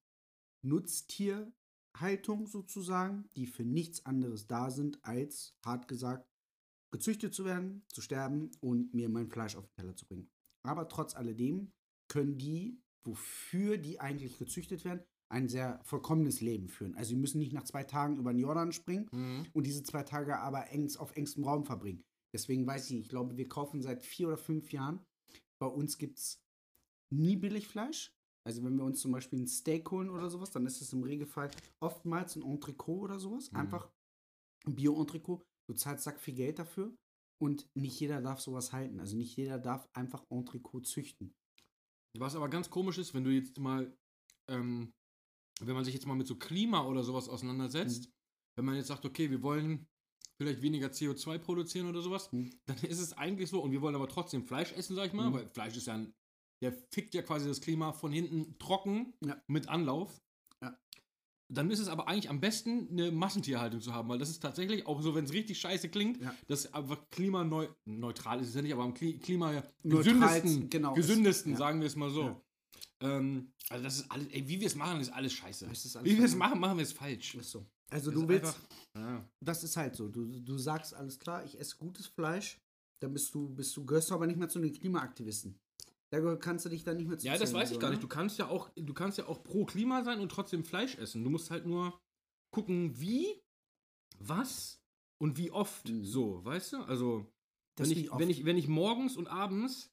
[0.63, 6.29] Nutztierhaltung sozusagen, die für nichts anderes da sind, als, hart gesagt,
[6.93, 10.29] gezüchtet zu werden, zu sterben und mir mein Fleisch auf den Teller zu bringen.
[10.67, 11.73] Aber trotz alledem
[12.09, 16.97] können die, wofür die eigentlich gezüchtet werden, ein sehr vollkommenes Leben führen.
[16.97, 19.47] Also sie müssen nicht nach zwei Tagen über den Jordan springen, Mhm.
[19.53, 22.03] und diese zwei Tage aber engs, auf engstem Raum verbringen.
[22.33, 25.05] Deswegen weiß ich nicht, ich glaube, wir kaufen seit vier oder fünf Jahren.
[25.61, 26.41] Bei uns gibt es
[27.13, 28.13] nie Billigfleisch.
[28.47, 31.03] Also wenn wir uns zum Beispiel ein Steak holen oder sowas, dann ist es im
[31.03, 31.51] Regelfall
[31.83, 33.51] oftmals ein Entrecot oder sowas.
[33.51, 33.59] Mhm.
[33.59, 33.91] Einfach
[34.67, 35.45] ein Bio-Entrecot.
[35.69, 36.95] Du zahlst sack viel Geld dafür
[37.41, 38.99] und nicht jeder darf sowas halten.
[39.01, 41.35] Also nicht jeder darf einfach Entrecot züchten.
[42.19, 43.97] Was aber ganz komisch ist, wenn du jetzt mal,
[44.49, 44.93] ähm,
[45.61, 48.13] wenn man sich jetzt mal mit so Klima oder sowas auseinandersetzt, Mhm.
[48.57, 49.87] wenn man jetzt sagt, okay, wir wollen
[50.41, 52.51] vielleicht weniger CO2 produzieren oder sowas, Mhm.
[52.65, 55.29] dann ist es eigentlich so, und wir wollen aber trotzdem Fleisch essen, sag ich mal,
[55.29, 55.35] Mhm.
[55.35, 56.15] weil Fleisch ist ja ein,
[56.63, 59.37] der fickt ja quasi das Klima von hinten trocken Ja.
[59.49, 60.23] mit Anlauf.
[60.63, 60.79] Ja.
[61.53, 64.87] Dann ist es aber eigentlich am besten, eine Massentierhaltung zu haben, weil das ist tatsächlich,
[64.87, 66.35] auch so, wenn es richtig scheiße klingt, Ja.
[66.47, 71.59] das einfach klimaneutral ist es ja nicht, aber am Kli Klima gesündesten, genau, gesündesten ist-
[71.59, 71.67] ja.
[71.67, 72.41] sagen wir es mal so.
[73.03, 75.67] Ähm, also das ist alles, ey, wie wir es machen, ist alles scheiße.
[75.67, 77.35] Ist alles wie wir es machen, machen wir es falsch.
[77.35, 77.67] Ist so.
[77.91, 79.29] Also Das du willst, einfach- ja.
[79.43, 80.09] das ist halt so.
[80.09, 82.59] Du, du sagst alles klar, ich esse gutes Fleisch,
[83.03, 85.59] dann bist du, bist du, gehörst du aber nicht mehr zu den Klimaaktivisten.
[86.13, 87.95] Da kannst du dich dann nicht mehr zu Ja, das weiß ich so, gar ne?
[87.95, 88.03] nicht.
[88.03, 91.23] Du kannst ja auch, du kannst ja auch pro Klima sein und trotzdem Fleisch essen.
[91.23, 92.01] Du musst halt nur
[92.53, 93.41] gucken, wie,
[94.19, 94.81] was
[95.23, 95.89] und wie oft.
[95.89, 96.05] Mhm.
[96.05, 96.77] So, weißt du?
[96.83, 97.27] Also,
[97.77, 99.91] Das wenn ich, wenn, ich, wenn ich morgens und abends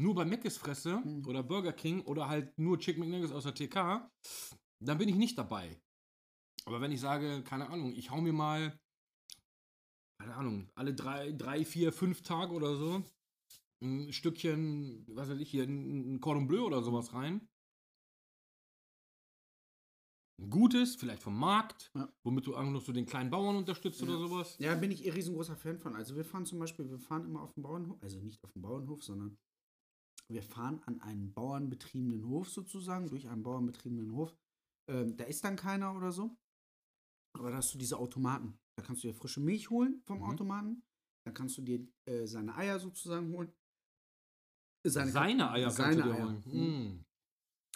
[0.00, 1.26] nur bei Mc's fresse Mhm.
[1.26, 4.08] oder Burger King oder halt nur Chicken McNuggets aus der TK,
[4.84, 5.80] dann bin ich nicht dabei.
[6.68, 8.78] Aber wenn ich sage, keine Ahnung, ich hau mir mal,
[10.20, 13.02] keine Ahnung, alle drei, drei vier, fünf Tage oder so
[13.82, 17.48] ein Stückchen, was weiß ich hier, ein Cordon Bleu oder sowas rein,
[20.42, 22.12] ein gutes, vielleicht vom Markt, Ja.
[22.22, 24.18] womit du auch noch so den kleinen Bauern unterstützt oder Ja.
[24.18, 24.58] sowas.
[24.58, 25.96] Ja, bin ich eh riesengroßer Fan von.
[25.96, 28.60] Also wir fahren zum Beispiel, wir fahren immer auf dem Bauernhof, also nicht auf dem
[28.60, 29.38] Bauernhof, sondern
[30.28, 34.36] wir fahren an einen bauernbetriebenen Hof sozusagen, durch einen bauernbetriebenen Hof.
[34.90, 36.36] Ähm, da ist dann keiner oder so.
[37.36, 38.58] Aber da hast du diese Automaten.
[38.76, 40.24] Da kannst du dir frische Milch holen vom Mhm.
[40.24, 40.82] Automaten.
[41.24, 43.52] Dann kannst du dir äh, seine Eier sozusagen holen.
[44.86, 46.24] Seine, Seine Eier kannst seine du dir Eier.
[46.24, 46.42] holen.
[46.46, 46.60] Mhm.
[46.60, 47.04] Mm.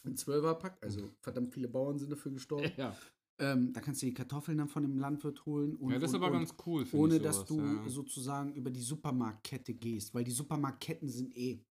[0.05, 2.71] Ein Zwölferpack, also verdammt viele Bauern sind dafür gestorben.
[2.79, 2.97] Ja.
[3.39, 5.77] ähm, da kannst du die Kartoffeln dann von dem Landwirt holen.
[5.77, 6.87] Und, ja, das ist und, aber und, ganz cool.
[6.93, 7.89] ohne ich, dass sowas, du ja.
[7.89, 11.65] sozusagen über die Supermarktkette gehst, weil die Supermarktketten sind eh.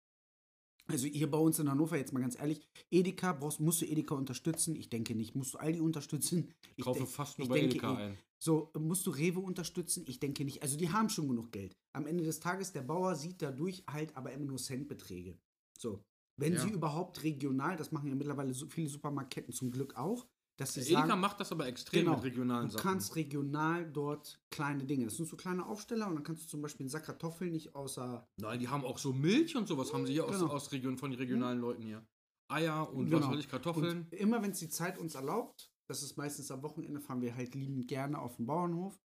[0.92, 4.16] Also hier bei uns in Hannover, jetzt mal ganz ehrlich, Edeka, brauchst, musst du Edeka
[4.16, 4.76] unterstützen?
[4.76, 5.36] Ich denke nicht.
[5.36, 6.54] Musst du Aldi unterstützen?
[6.64, 8.04] Ich Ich kaufe fast nur bei denke Edeka eh.
[8.08, 8.18] ein.
[8.44, 10.04] So, musst du Rewe unterstützen?
[10.08, 10.64] Ich denke nicht.
[10.64, 11.78] Also die haben schon genug Geld.
[11.94, 15.38] Am Ende des Tages, der Bauer sieht dadurch halt aber immer nur Centbeträge.
[15.78, 16.04] So.
[16.39, 16.62] Wenn Ja.
[16.62, 20.26] sie überhaupt regional, das machen ja mittlerweile so viele Supermarktketten zum Glück auch,
[20.62, 22.16] dass sie Edeka sagen, macht das aber extrem Genau.
[22.16, 22.84] mit regionalen Du Sachen.
[22.84, 25.05] kannst regional dort kleine Dinge.
[25.05, 27.76] Das sind so kleine Aufsteller und dann kannst du zum Beispiel einen Sack Kartoffeln nicht
[27.76, 28.28] außer.
[28.38, 30.51] Nein, die haben auch so Milch und sowas haben sie hier aus, Genau.
[30.51, 32.05] aus Region, von den regionalen Leuten hier.
[32.47, 33.22] Eier und Genau.
[33.28, 34.07] was weiß ich, Kartoffeln.
[34.09, 37.36] Und immer wenn es die Zeit uns erlaubt, das ist meistens am Wochenende, fahren wir
[37.36, 38.99] halt liebend gerne auf den Bauernhof.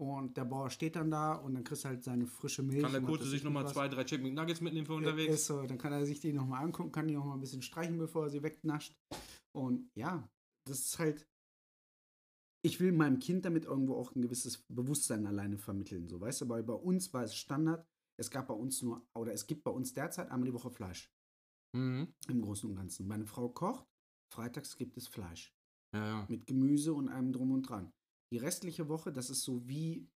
[0.00, 2.82] Und der Bauer steht dann da und dann kriegst du halt seine frische Milch.
[2.82, 5.34] Kann der Kurze sich nochmal zwei, drei Chicken Nuggets mitnehmen für Äh, unterwegs?
[5.34, 7.98] Ist so, dann kann er sich die nochmal angucken, kann die nochmal ein bisschen streichen,
[7.98, 8.94] bevor er sie wegnascht.
[9.50, 10.28] Und ja,
[10.68, 11.26] das ist halt.
[12.62, 16.48] Ich will meinem Kind damit irgendwo auch ein gewisses Bewusstsein alleine vermitteln, so weißt du,
[16.48, 17.86] weil bei uns war es Standard,
[18.18, 21.12] es gab bei uns nur, oder es gibt bei uns derzeit einmal die Woche Fleisch.
[21.72, 22.12] Mhm.
[22.28, 23.06] Im Großen und Ganzen.
[23.06, 23.86] Meine Frau kocht,
[24.32, 25.54] freitags gibt es Fleisch.
[25.94, 26.26] Ja, ja.
[26.28, 27.92] Mit Gemüse und allem drum und dran.
[28.32, 30.10] Die restliche Woche, das ist so wie,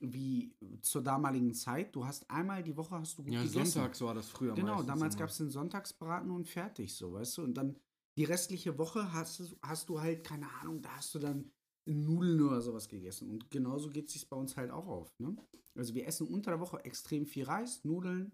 [0.00, 0.52] wie
[0.82, 1.94] zur damaligen Zeit.
[1.94, 3.70] Du hast einmal die Woche hast du gut Ja, gegessen.
[3.70, 7.44] sonntags war das früher Genau, damals gab es den Sonntagsbraten und fertig, so, weißt du?
[7.44, 7.76] Und dann
[8.16, 11.50] die restliche Woche hast du, hast du halt, keine Ahnung, da hast du dann
[11.86, 13.28] Nudeln oder sowas gegessen.
[13.30, 15.12] Und genauso geht es sich bei uns halt auch auf.
[15.18, 15.36] Ne?
[15.74, 18.32] Also wir essen unter der Woche extrem viel Reis, Nudeln,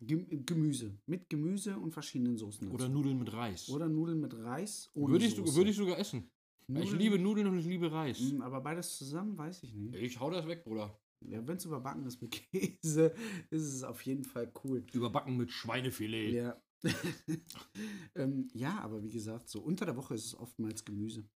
[0.00, 0.98] Gem Gemüse.
[1.06, 2.66] Mit Gemüse und verschiedenen Soßen.
[2.66, 2.74] dazu.
[2.74, 3.68] Oder Nudeln mit Reis.
[3.68, 5.54] Oder Nudeln mit Reis würde, ich, Soße.
[5.54, 6.28] würde ich sogar essen.
[6.66, 8.20] Ich Nudeln- liebe Nudeln und ich liebe Reis.
[8.20, 9.94] Mm, Aber beides zusammen weiß ich nicht.
[9.94, 10.98] Ich hau das weg, Bruder.
[11.24, 13.14] Ja, Wenn es überbacken ist mit Käse,
[13.50, 14.84] ist es auf jeden Fall cool.
[14.92, 16.32] Überbacken mit Schweinefilet.
[16.32, 16.60] Ja.
[18.14, 21.28] ähm, ja, aber wie gesagt, so unter der Woche ist es oftmals Gemüse.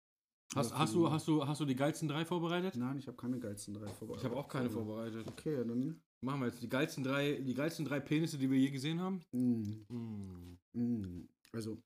[0.54, 2.76] Hast, hast, du, hast, du, hast du die geilsten drei vorbereitet?
[2.76, 4.24] Nein, ich habe keine geilsten drei vorbereitet.
[4.24, 5.26] Ich habe auch keine vorbereitet.
[5.26, 6.00] Okay, dann.
[6.22, 9.20] Machen wir jetzt die geilsten drei, die geilsten drei Penisse, die wir je gesehen haben.
[9.32, 10.58] Mm, Mm.
[10.72, 11.28] mm.
[11.52, 11.82] Also,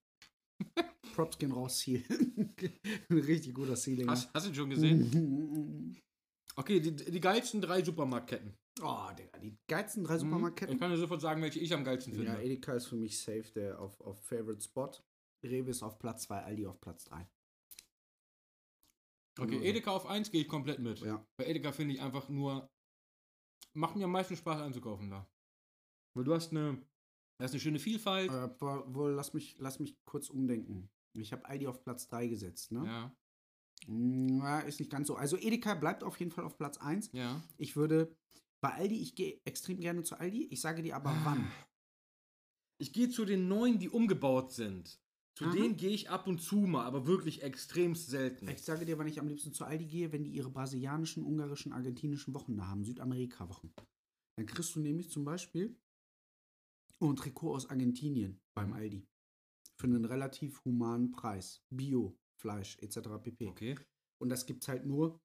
[1.15, 2.05] Props gehen raus, Ziel.
[3.09, 4.09] Ein richtig guter Ceiling.
[4.09, 5.11] Hast, hast du ihn schon gesehen?
[5.11, 5.99] gesehen?
[6.57, 8.55] Okay, die, die geilsten drei Supermarktketten.
[8.83, 10.17] Oh, Digga, die geilsten drei Mhm.
[10.19, 10.79] Ich Supermarktketten.
[10.79, 12.29] kann dir sofort sagen, welche ich am geilsten finde.
[12.33, 14.91] Ja, Edeka ist für mich safe, der auf, auf Favorite Spot.
[15.43, 17.27] Rewe ist auf Platz 2, Aldi auf Platz 3.
[19.39, 21.01] okay, Also- Edeka auf 1 gehe ich komplett mit.
[21.01, 21.25] Ja.
[21.37, 22.71] Bei Edeka finde ich einfach nur.
[23.73, 25.29] Macht mir am meisten Spaß einzukaufen da.
[26.15, 26.85] Weil du hast eine.
[27.39, 28.31] Da ist eine schöne Vielfalt.
[28.31, 30.91] Äh, wo- wohl, lass mich, lass mich kurz umdenken.
[31.15, 32.85] Ich habe Aldi auf Platz 3 gesetzt, ne?
[32.87, 33.17] Ja,
[33.87, 35.15] Mm, Ja, ist nicht ganz so.
[35.17, 37.11] Also Edeka bleibt auf jeden Fall auf Platz 1.
[37.15, 37.43] ja.
[37.57, 38.15] Ich würde
[38.61, 40.49] bei Aldi, ich gehe extrem gerne zu Aldi.
[40.51, 41.51] Ich sage dir aber wann.
[42.79, 44.99] Ich gehe zu den neuen, die umgebaut sind.
[45.35, 45.53] Zu Aha.
[45.55, 48.49] denen gehe ich ab und zu mal, aber wirklich extremst selten.
[48.49, 51.73] Ich sage dir, wann ich am liebsten zu Aldi gehe, wenn die ihre brasilianischen, ungarischen,
[51.73, 53.73] argentinischen Wochen da haben, Südamerika-Wochen.
[54.37, 55.79] Dann kriegst du nämlich zum Beispiel
[57.01, 59.07] ein Trikot aus Argentinien beim Aldi.
[59.79, 61.65] Für einen relativ humanen Preis.
[61.71, 63.09] Bio, Fleisch etc.
[63.23, 63.47] pp.
[63.47, 63.79] Okay.
[64.19, 65.21] Und das gibt's halt nur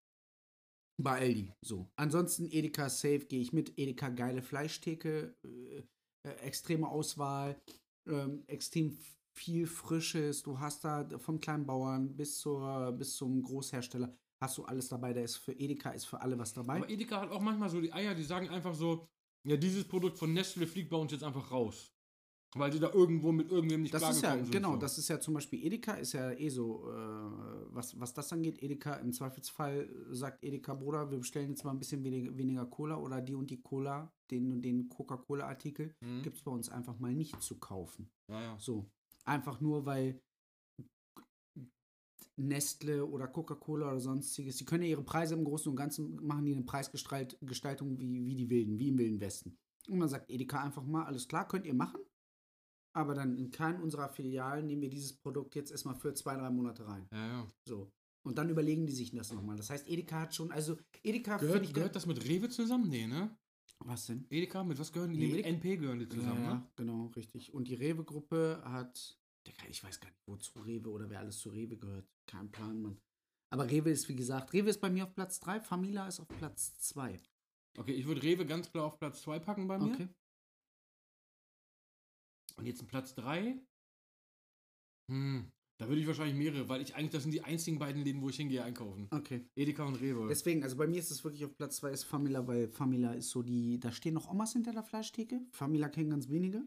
[0.97, 1.53] bei Aldi.
[1.61, 1.89] So.
[1.95, 3.77] Ansonsten Edeka Safe gehe ich mit.
[3.77, 5.83] Edeka geile Fleischtheke, äh,
[6.27, 7.59] äh, extreme Auswahl,
[8.07, 8.97] ähm, extrem
[9.37, 10.43] viel Frisches.
[10.43, 15.13] Du hast da vom kleinen Bauern bis zur bis zum Großhersteller hast du alles dabei.
[15.13, 16.77] Da ist für Edeka ist für alle was dabei.
[16.77, 19.07] Aber Edeka hat auch manchmal so die Eier, die sagen einfach so:
[19.45, 21.94] Ja, dieses Produkt von Nestle fliegt bei uns jetzt einfach raus.
[22.57, 24.49] Weil die da irgendwo mit irgendwem nicht Das ist ja, sind.
[24.51, 24.77] genau, so.
[24.77, 26.95] das ist ja zum Beispiel Edeka, ist ja eh so, äh,
[27.73, 28.63] was, was das angeht.
[28.63, 32.97] Edeka, im Zweifelsfall sagt Edeka, Bruder, wir bestellen jetzt mal ein bisschen weniger, weniger Cola
[32.97, 36.21] oder die und die Cola, den und den Coca-Cola-Artikel, Mhm.
[36.23, 38.09] gibt es bei uns einfach mal nicht zu kaufen.
[38.29, 38.57] Ja, ja.
[38.57, 38.89] So.
[39.25, 40.21] Einfach nur, weil
[42.37, 46.45] Nestle oder Coca-Cola oder sonstiges, die können ja ihre Preise im Großen und Ganzen machen,
[46.45, 49.57] die eine Preisgestaltung wie, wie die Wilden, wie im Wilden Westen.
[49.89, 52.01] Und dann sagt Edeka einfach mal, alles klar, könnt ihr machen,
[52.95, 56.49] aber dann in keinen unserer Filialen nehmen wir dieses Produkt jetzt erstmal für zwei, drei
[56.49, 57.07] Monate rein.
[57.11, 57.47] ja, ja.
[57.67, 57.91] So.
[58.25, 59.55] Und dann überlegen die sich das nochmal.
[59.55, 61.73] Das heißt, Edeka hat schon, also Edeka Gehört, ich.
[61.73, 62.89] gehört das mit Rewe zusammen?
[62.89, 63.37] Nee, ne?
[63.79, 64.25] was denn?
[64.29, 65.19] Edeka, mit was gehören die?
[65.19, 66.71] Nee, mit NP gehören die zusammen, ja, ne?
[66.75, 67.53] genau, richtig.
[67.53, 69.19] Und die Rewe-Gruppe hat,
[69.69, 72.07] ich weiß gar nicht, wo zu Rewe oder wer alles zu Rewe gehört.
[72.25, 72.97] Kein Plan, Mann.
[73.53, 76.27] Aber Rewe ist, wie gesagt, Rewe ist bei mir auf Platz 3, Famila ist auf
[76.27, 77.19] Platz 2.
[77.77, 79.93] Okay, ich würde Rewe ganz klar auf Platz 2 packen bei mir.
[79.93, 80.07] Okay.
[82.57, 83.59] Und jetzt ein Platz 3.
[85.11, 88.21] Hm, da würde ich wahrscheinlich mehrere, weil ich eigentlich, das sind die einzigen beiden Läden,
[88.21, 89.07] wo ich hingehe einkaufen.
[89.11, 89.45] Okay.
[89.55, 90.27] Edeka und Rewe.
[90.29, 93.29] Deswegen, also bei mir ist es wirklich auf Platz 2 ist Famila, weil Famila ist
[93.29, 95.41] so die, da stehen noch Omas hinter der Fleischtheke.
[95.51, 96.63] Famila kennen ganz wenige.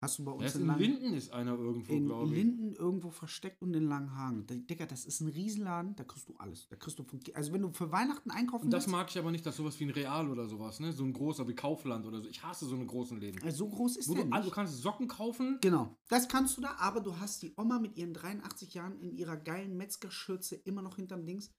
[0.00, 2.32] Hast du bei uns in, in Linden ist einer irgendwo, in glaube ich.
[2.36, 4.46] Linden irgendwo versteckt und in Langenhagen.
[4.46, 6.68] Da- Digga, das ist ein Riesenladen, da kriegst du alles.
[6.68, 9.18] Da kriegst du von, also wenn du für Weihnachten einkaufen Und das willst, mag ich
[9.18, 10.92] aber nicht, dass sowas wie ein Real oder sowas, ne?
[10.92, 12.28] So ein großer wie Kaufland oder so.
[12.28, 13.42] Ich hasse so eine großen Läden.
[13.42, 14.36] also so groß ist Wo der du, nicht.
[14.36, 15.58] also du kannst Socken kaufen.
[15.62, 19.10] Genau, das kannst du da, aber du hast die Oma mit ihren 83 Jahren in
[19.12, 21.50] ihrer geilen Metzgerschürze immer noch hinterm Dings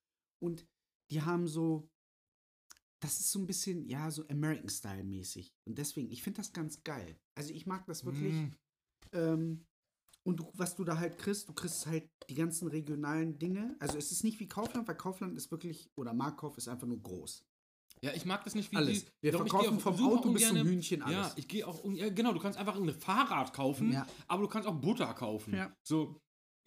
[0.41, 0.65] und
[1.11, 1.89] die haben so,
[3.02, 5.54] das ist so ein bisschen, ja, so American-Style mäßig.
[5.68, 7.18] Und deswegen, ich finde das ganz geil.
[7.38, 8.34] Also ich mag das wirklich.
[8.34, 8.52] Mm.
[9.14, 9.66] Ähm,
[10.24, 13.76] und du, was du da halt kriegst, du kriegst halt die ganzen regionalen Dinge.
[13.80, 17.02] Also es ist nicht wie Kaufland, weil Kaufland ist wirklich, oder Marktkauf ist einfach nur
[17.02, 17.45] groß.
[18.02, 19.06] Ja, ich mag das nicht wie Alles.
[19.06, 19.12] die.
[19.22, 21.16] Wir verkaufen vom Auto bis zum Hühnchen alles.
[21.30, 21.84] Ja, ich gehe auch.
[21.91, 24.08] Ja, genau, du kannst einfach ein Fahrrad kaufen, Ja.
[24.28, 25.54] aber du kannst auch Butter kaufen.
[25.54, 25.74] Ja.
[25.84, 26.22] So,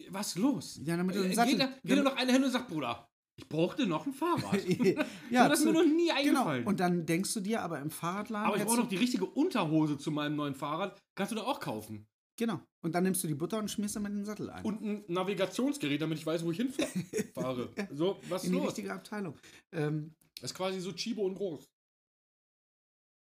[0.09, 0.79] was ist los?
[0.83, 3.07] Ja, damit du Äh, den Geht da, geht da noch einer hin und sagt, Bruder,
[3.35, 4.63] ich brauchte noch ein Fahrrad.
[5.29, 6.15] ja, so, das ist mir noch nie genau.
[6.41, 6.65] eingefallen.
[6.65, 8.47] Und dann denkst du dir aber im Fahrradladen.
[8.47, 11.01] aber ich brauche noch die richtige Unterhose zu meinem neuen Fahrrad.
[11.15, 12.05] Kannst du da auch kaufen.
[12.35, 12.59] Genau.
[12.81, 14.63] Und dann nimmst du die Butter und schmierst damit den Sattel ein.
[14.65, 17.69] Und ein Navigationsgerät, damit ich weiß, wo ich hinfahre.
[17.91, 18.67] So, was ist in die los?
[18.69, 19.37] richtige Abteilung.
[19.71, 21.69] Ähm, Das ist quasi so Chibo und groß.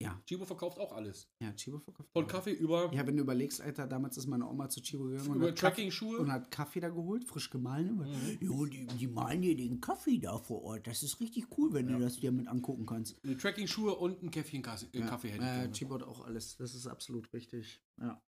[0.03, 0.23] Ja.
[0.27, 1.29] Chibo verkauft auch alles.
[1.41, 2.11] ja, Chibo verkauft.
[2.13, 2.33] Von alles.
[2.33, 5.37] Kaffee über, Ja, wenn du überlegst, Alter, damals ist meine Oma zu Chibo gegangen und
[5.37, 7.97] über hat, Kaffee, und hat Kaffee da geholt, frisch gemahlen.
[7.99, 8.39] Mhm.
[8.41, 10.87] Jo, die, die malen dir den Kaffee da vor Ort.
[10.87, 13.19] Das ist richtig cool, wenn du das dir mit angucken kannst.
[13.25, 15.71] Die Tracking-Schuhe und ein Käffchen Kasse- äh, Kaffee hätte äh.
[15.73, 16.57] Chibo hat auch alles.
[16.57, 17.83] Das ist absolut richtig.
[18.01, 18.23] Ja.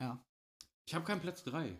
[0.00, 0.24] Ja.
[0.88, 1.78] Ich habe keinen Platz 3.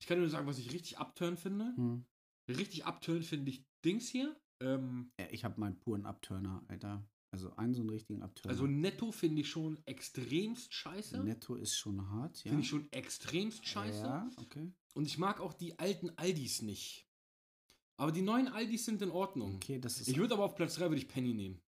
[0.00, 1.74] Ich kann nur sagen, was ich richtig abturn finde.
[1.76, 2.06] Hm.
[2.48, 4.34] Richtig abturn finde ich Dings hier.
[4.62, 7.06] Ähm, Ja, Ich habe meinen puren Abturner, Alter.
[7.32, 8.50] Also einen so einen richtigen Abturner.
[8.52, 11.22] also netto finde ich schon extremst scheiße.
[11.22, 12.50] Netto ist schon hart, ja.
[12.50, 14.02] Finde ich schon extremst scheiße.
[14.02, 14.72] Ja, okay.
[14.94, 17.06] Und ich mag auch die alten Aldis nicht.
[17.96, 19.56] Aber die neuen Aldis sind in Ordnung.
[19.56, 20.08] Okay, das ist.
[20.08, 21.60] Ich würde aber auf Platz 3 würde ich Penny nehmen.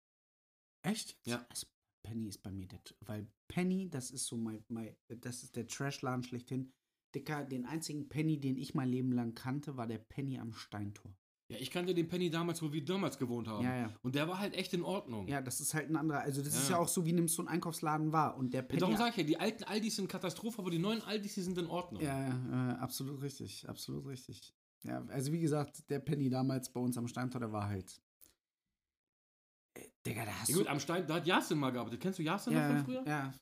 [0.82, 1.16] Echt?
[1.24, 1.46] Ja.
[1.48, 1.66] Also,
[2.02, 5.68] Penny ist bei mir der, weil Penny, das ist so mein, mein das ist der
[5.68, 6.72] Trashladen schlechthin.
[7.14, 11.14] Dicker, den einzigen Penny, den ich mein Leben lang kannte, war der Penny am Steintor.
[11.52, 13.64] Ja, ich kannte den Penny damals, wo wir damals gewohnt haben.
[13.64, 13.92] Ja, ja.
[14.02, 15.28] Und der war halt echt in Ordnung.
[15.28, 16.60] Ja, das ist halt ein anderer, also das Ja.
[16.60, 18.80] ist ja auch so, wie nimmst du einen Einkaufsladen wahr und der Ja, Penny.
[18.80, 21.58] Darum sage ich ja, die alten Aldis sind Katastrophe, aber die neuen Aldis, die sind
[21.58, 22.02] in Ordnung.
[22.02, 24.54] ja, ja, äh, absolut richtig, absolut richtig.
[24.84, 28.00] Ja, also wie gesagt, der Penny damals bei uns am Steintor, der war halt.
[29.74, 30.60] Äh, Digga, da hast Ja, du.
[30.62, 32.00] gut, am Stein, da hat Jasin mal gearbeitet.
[32.00, 33.04] Kennst du noch ja, von früher?
[33.06, 33.32] ja.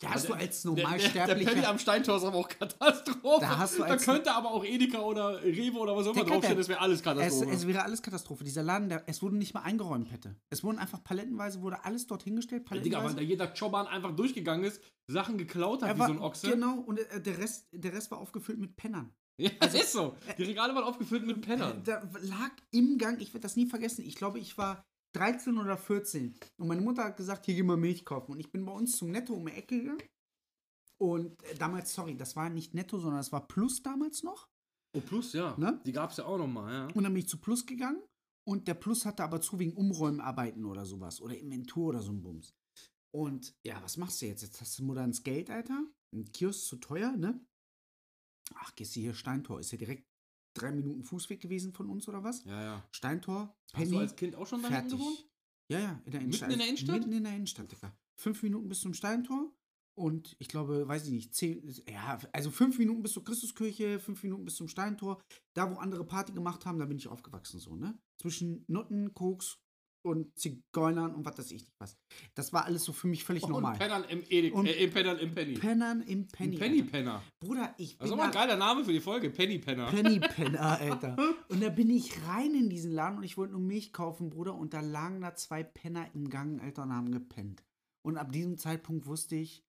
[0.00, 1.50] Da Aber hast du als Der, der, der Normalsterblicher.
[1.52, 3.40] Penny am Steintor ist aber auch Katastrophe.
[3.40, 6.24] Da hast du da als- könnte aber auch Edeka oder Rewe oder was auch immer
[6.24, 7.50] draufstehen, das wäre alles Es, Katastrophe.
[7.54, 8.44] es wäre alles Katastrophe.
[8.44, 10.36] Dieser Laden, der, es wurde nicht mal eingeräumt hätte.
[10.48, 13.16] Es wurden einfach palettenweise, wurde alles dort hingestellt, Ja, Digga, weil palettenweise.
[13.16, 16.50] da jeder Choban einfach durchgegangen ist, Sachen geklaut hat Er wie war- so ein Ochse.
[16.50, 19.12] Genau, und äh, der Rest, der Rest war aufgefüllt mit Pennern.
[19.38, 20.16] Ja, das ist so.
[20.38, 21.78] Die Regale waren aufgefüllt mit Pennern.
[21.78, 24.82] Äh, Da lag im Gang, ich werde das nie vergessen, ich glaube, ich war
[25.12, 28.32] 13 oder 14 und meine Mutter hat gesagt, hier geh mal Milch kaufen.
[28.32, 30.02] Und ich bin bei uns zum Netto um die Ecke gegangen.
[30.98, 34.48] Und äh, damals, sorry, das war nicht Netto, sondern das war Plus damals noch.
[34.96, 35.56] Oh, Plus, ja.
[35.56, 35.80] Ne?
[35.84, 36.86] Die gab es ja auch nochmal, ja.
[36.94, 38.02] Und dann bin ich zu Plus gegangen
[38.46, 42.22] und der Plus hatte aber zu wegen Umräumarbeiten oder sowas oder Inventur oder so ein
[42.22, 42.54] Bums.
[43.12, 44.42] Und ja, was machst du jetzt?
[44.42, 45.84] Jetzt hast du modernes Geld, Alter.
[46.14, 47.40] Ein Kiosk zu teuer, ne?
[48.54, 49.60] Ach, gehst du hier Steintor.
[49.60, 50.09] Ist ja direkt
[50.54, 52.44] drei Minuten Fußweg gewesen von uns oder was?
[52.44, 52.88] Ja, ja.
[52.92, 54.98] Steintor, Hast Penny, du als Kind auch schon da hinten fertig.
[54.98, 55.26] gewohnt?
[55.68, 56.52] Ja, ja, in der Mitten Innenstadt.
[56.52, 56.98] in der Innenstadt?
[56.98, 57.96] Mitten in der Innenstadt, Digga.
[58.16, 59.52] Fünf Minuten bis zum Steintor
[59.94, 64.22] und ich glaube, weiß ich nicht, zehn, ja, also fünf Minuten bis zur Christuskirche, fünf
[64.22, 65.22] Minuten bis zum Steintor.
[65.54, 67.98] Da, wo andere Party gemacht haben, da bin ich aufgewachsen, so, ne?
[68.18, 69.58] Zwischen Nutten, Koks
[70.02, 71.96] und Zigeunern und was weiß ich nicht was.
[72.34, 73.72] Das war alles so für mich völlig normal.
[73.74, 75.54] Und Pennern im Edeka, Und- äh, im Pennern im Penny.
[75.54, 76.56] Pennern im Penny.
[76.56, 76.82] Ein Penny.
[76.82, 77.22] Penner.
[77.40, 79.90] Bruder, ich bin Das ist aber ein geiler Name für die Folge, Penny Penner.
[79.90, 81.16] Penny Penner, Alter.
[81.48, 84.54] Und da bin ich rein in diesen Laden und ich wollte nur Milch kaufen, Bruder.
[84.54, 87.62] Und da lagen da zwei Penner im Gang, Alter, und haben gepennt.
[88.02, 89.62] Und ab diesem Zeitpunkt wusste ich,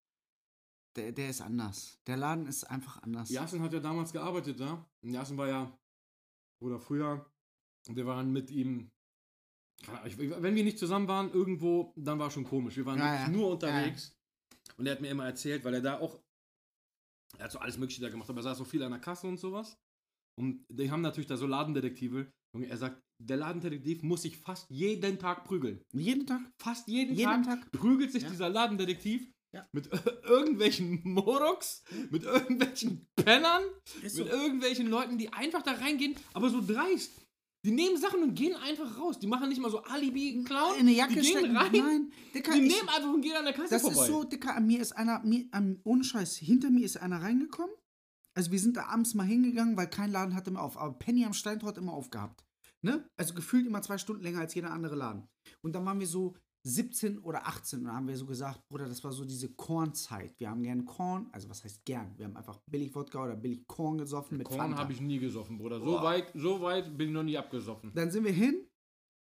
[0.96, 2.00] der, der ist anders.
[2.08, 3.30] Der Laden ist einfach anders.
[3.30, 4.86] Jasin hat ja damals gearbeitet da.
[5.04, 5.78] Und Jasin war ja,
[6.62, 7.26] oder früher,
[7.88, 8.90] wir waren mit ihm,
[9.88, 12.76] wenn wir nicht zusammen waren, irgendwo, dann war schon komisch.
[12.78, 13.28] Wir waren Ja, ja.
[13.30, 14.16] nur unterwegs.
[14.78, 16.20] Und er hat mir immer erzählt, weil er da auch,
[17.38, 19.28] er hat so alles Mögliche da gemacht, aber er saß so viel an der Kasse
[19.28, 19.78] und sowas.
[20.40, 22.32] Und die haben natürlich da so Ladendetektive.
[22.54, 25.82] Und er sagt, der Ladendetektiv muss sich fast jeden Tag prügeln.
[25.94, 26.42] Jeden Tag?
[26.60, 27.72] Fast jeden, Jeden Tag, Tag?
[27.72, 28.30] prügelt sich Ja.
[28.30, 29.68] dieser Ladendetektiv Ja.
[29.74, 29.88] mit
[30.24, 33.64] irgendwelchen Moroks, mit irgendwelchen Pennern,
[34.02, 34.34] Ist mit so.
[34.34, 37.20] irgendwelchen Leuten, die einfach da reingehen, aber so dreist.
[37.64, 39.20] Die nehmen Sachen und gehen einfach raus.
[39.20, 40.76] Die machen nicht mal so Alibi-Clown.
[40.76, 41.57] In eine Jacke die gehen stecken.
[41.57, 41.72] rein.
[41.72, 44.01] Nein, Dicker, Die ich, nehmen einfach und gehen an der Kasse das vorbei.
[44.01, 47.22] ist so, Dicker, an mir ist einer, mir, an, ohne Scheiß, hinter mir ist einer
[47.22, 47.76] reingekommen.
[48.34, 50.78] Also wir sind da abends mal hingegangen, weil kein Laden hatte mehr auf.
[50.78, 52.43] Aber Penny am Steintor hat immer aufgehabt.
[52.82, 53.07] Ne?
[53.16, 55.28] Also gefühlt immer zwei Stunden länger als jeder andere Laden.
[55.62, 58.88] Und dann waren wir so 17 oder 18 und dann haben wir so gesagt, Bruder,
[58.88, 60.39] das war so diese Kornzeit.
[60.39, 62.14] Wir haben gern Korn, also was heißt gern?
[62.18, 65.57] Wir haben einfach billig Wodka oder billig Korn gesoffen mit Korn habe ich nie gesoffen,
[65.57, 65.80] Bruder.
[65.80, 66.03] So Boah.
[66.03, 67.91] weit, so weit bin ich noch nie abgesoffen.
[67.95, 68.68] Dann sind wir hin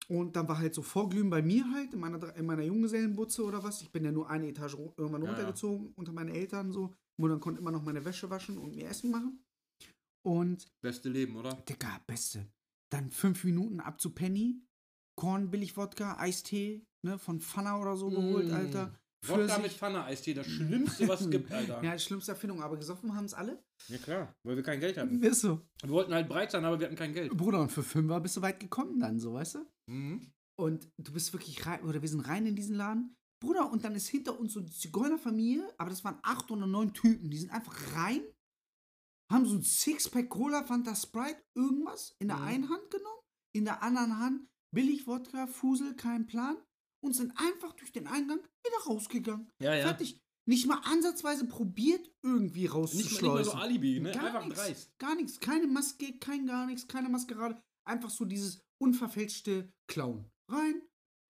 [0.07, 3.61] und dann war halt so Vorglühen bei mir halt in meiner, in meiner Junggesellenbutze oder
[3.63, 3.81] was.
[3.81, 5.33] Ich bin ja nur eine Etage irgendwann Ja, ja.
[5.35, 6.95] runtergezogen unter meine Eltern so.
[7.19, 9.43] Mutter konnte immer noch meine Wäsche waschen und mir Essen machen.
[10.25, 11.53] Und, Beste Leben, oder?
[11.69, 12.47] Digga, Beste.
[12.91, 14.61] Dann fünf Minuten ab zu Penny.
[15.17, 18.53] Korn, billig Wodka, Eistee, ne, von Pfanner oder so geholt, Mm.
[18.53, 18.95] Alter.
[19.25, 19.63] Wodka Pfirsich.
[19.63, 21.83] mit Pfanne-Eistee, das Schlimmste, was es gibt, Alter.
[21.83, 23.61] Ja, schlimmste Erfindung, aber gesoffen haben es alle.
[23.87, 25.21] Ja klar, weil wir kein Geld hatten.
[25.23, 25.61] Ist so.
[25.81, 27.35] Wir wollten halt breit sein, aber wir hatten kein Geld.
[27.35, 29.65] Bruder, und für Fünfer bist du weit gekommen dann, so, weißt du?
[29.89, 30.31] Mhm.
[30.59, 33.15] Und du bist wirklich rein, oder wir sind rein in diesen Laden.
[33.43, 36.93] Bruder, und dann ist hinter uns so eine Zigeunerfamilie, aber das waren acht oder neun
[36.93, 37.29] Typen.
[37.29, 38.21] Die sind einfach rein,
[39.31, 42.43] haben so ein Sixpack Cola, Fanta Sprite, irgendwas in der Mhm.
[42.43, 43.21] einen Hand genommen,
[43.55, 46.57] in der anderen Hand billig Wodka, Fusel, kein Plan
[47.03, 49.49] und sind einfach durch den Eingang wieder rausgegangen.
[49.61, 49.83] Ja, ja.
[49.87, 50.19] Fertig.
[50.49, 53.53] Nicht mal ansatzweise probiert, irgendwie Nicht, mal- nicht mal so rauszuschleusen.
[53.59, 54.11] Alibi, ne?
[54.13, 54.91] Gar Einfach nichts, dreist.
[54.97, 55.39] Gar nichts.
[55.41, 57.61] Keine Maske, kein gar nichts, keine Maskerade.
[57.85, 60.29] Einfach so dieses unverfälschte Clown.
[60.49, 60.81] Rein,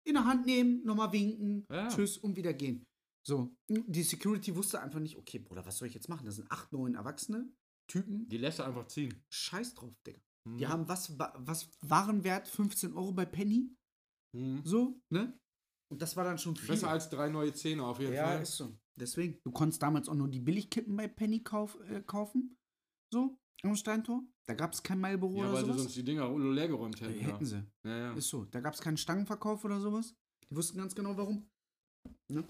[0.07, 1.89] in der Hand nehmen, nochmal winken, Ja.
[1.89, 2.85] tschüss und wieder gehen.
[3.26, 6.26] So, die Security wusste einfach nicht, okay, Bruder, was soll ich jetzt machen?
[6.26, 7.51] Das sind acht, neun Erwachsene
[7.91, 8.29] Typen.
[8.29, 9.22] Die lässt er einfach ziehen.
[9.33, 10.20] Scheiß drauf, Digga.
[10.53, 10.59] Mhm.
[10.59, 13.74] Die haben was, wa- was Warenwert 15 Euro bei Penny.
[14.36, 14.62] Mhm.
[14.64, 15.38] So, ne?
[15.90, 16.68] Und das war dann schon viel.
[16.68, 18.42] Besser als drei neue Zähne auf jeden Ja, Fall.
[18.42, 18.76] ist so.
[18.99, 19.38] Deswegen.
[19.44, 22.57] Du konntest damals auch nur die Billigkippen bei Penny kauf, äh, kaufen.
[23.12, 24.22] So, am Steintor.
[24.46, 25.82] Da gab es kein Marlboro Ja, oder weil sie sowas.
[25.82, 27.20] sonst die Dinger leer geräumt Äh, hätten.
[27.20, 27.46] hätten ja.
[27.46, 27.64] sie.
[27.88, 28.12] Ja, ja.
[28.14, 28.44] Ist so.
[28.44, 30.14] Da gab es keinen Stangenverkauf oder sowas.
[30.51, 31.49] Die wussten ganz genau warum.
[32.30, 32.44] Ne?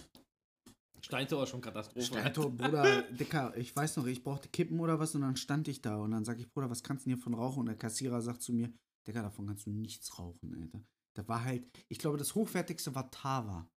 [1.01, 2.07] Steintor ist schon Katastrophe.
[2.07, 5.81] Steintor, Bruder, Dicker, ich weiß noch, ich brauchte Kippen oder was und dann stand ich
[5.81, 7.61] da und dann sag ich, Bruder, was kannst du denn hier von rauchen?
[7.61, 8.73] Und der Kassierer sagt zu mir,
[9.07, 10.85] Dicker, davon kannst du nichts rauchen, Alter.
[11.17, 13.69] Da war halt, ich glaube, das hochwertigste war Tava.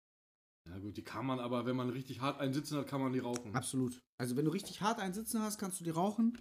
[0.68, 3.18] Ja gut, die kann man aber, wenn man richtig hart einsitzen hat, kann man die
[3.18, 3.54] rauchen.
[3.54, 3.98] Absolut.
[4.18, 6.38] Also wenn du richtig hart einen Sitzen hast, kannst du die rauchen.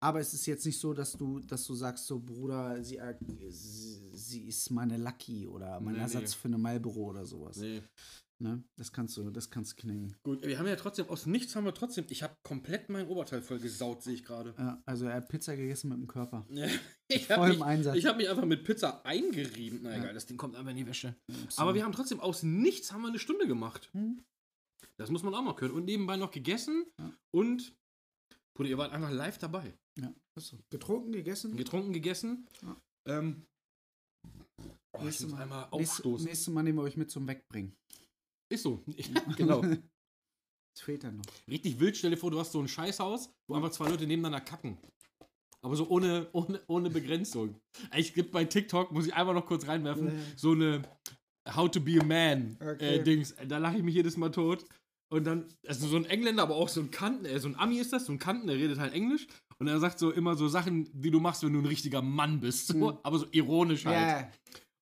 [0.00, 3.16] Aber es ist jetzt nicht so, dass du, dass du sagst, so Bruder, sie, äh,
[3.48, 6.36] sie, sie ist meine Lucky oder mein Nee, Ersatz nee.
[6.40, 7.56] für eine Marlboro oder sowas.
[7.56, 7.82] Nee.
[8.40, 8.62] Ne?
[8.76, 10.16] Das kannst du, das kannst du knicken.
[10.22, 13.42] Gut, wir haben ja trotzdem, aus nichts haben wir trotzdem, ich habe komplett mein Oberteil
[13.42, 14.54] voll gesaut, sehe ich gerade.
[14.56, 16.46] Ja, also er hat Pizza gegessen mit dem Körper.
[17.08, 17.96] ich Voll habe im mich, Einsatz.
[17.96, 19.80] ich hab mich einfach mit Pizza eingerieben.
[19.82, 19.98] Na Ja.
[19.98, 21.16] egal, das Ding kommt einfach in die Wäsche.
[21.56, 23.90] Aber wir haben trotzdem aus nichts haben wir eine Stunde gemacht.
[23.92, 24.22] Hm?
[24.98, 25.74] Das muss man auch mal können.
[25.74, 27.12] Und nebenbei noch gegessen Ja.
[27.34, 27.74] und
[28.56, 29.76] Bruder, ihr wart einfach live dabei.
[30.00, 30.58] Ja, ist so.
[30.70, 31.56] Getrunken, gegessen.
[31.56, 32.46] Getrunken, gegessen.
[32.62, 32.76] Ja.
[33.08, 33.46] Ähm,
[34.96, 35.42] oh, Nächstes Mal.
[35.42, 36.26] einmal Nächstes, aufstoßen.
[36.26, 37.76] nächstes Mal nehmen wir euch mit zum Wegbringen.
[38.50, 38.82] Ist so.
[39.36, 39.60] genau.
[39.62, 41.24] Das fehlt dann noch.
[41.48, 44.40] Richtig wild, stell dir vor, du hast so ein Scheißhaus, wo einfach zwei Leute nebeneinander
[44.44, 44.78] kacken.
[45.60, 47.56] Aber so ohne, ohne, ohne Begrenzung.
[47.96, 50.22] Ich gibt bei TikTok, muss ich einfach noch kurz reinwerfen, Nee.
[50.36, 50.82] so eine
[51.54, 52.96] How to be a man Okay.
[52.96, 53.34] äh, Dings.
[53.48, 54.64] Da lache ich mich jedes Mal tot.
[55.10, 57.78] Und dann, also so ein Engländer, aber auch so ein Kanten, äh, so ein Ami
[57.78, 59.26] ist das, so ein Kanten, der redet halt Englisch.
[59.58, 62.38] Und er sagt so immer so Sachen, die du machst, wenn du ein richtiger Mann
[62.40, 62.68] bist.
[62.68, 62.98] So, Mhm.
[63.02, 63.96] Aber so ironisch halt.
[63.96, 64.30] Ja,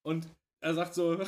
[0.02, 0.26] Und
[0.60, 1.18] er sagt so,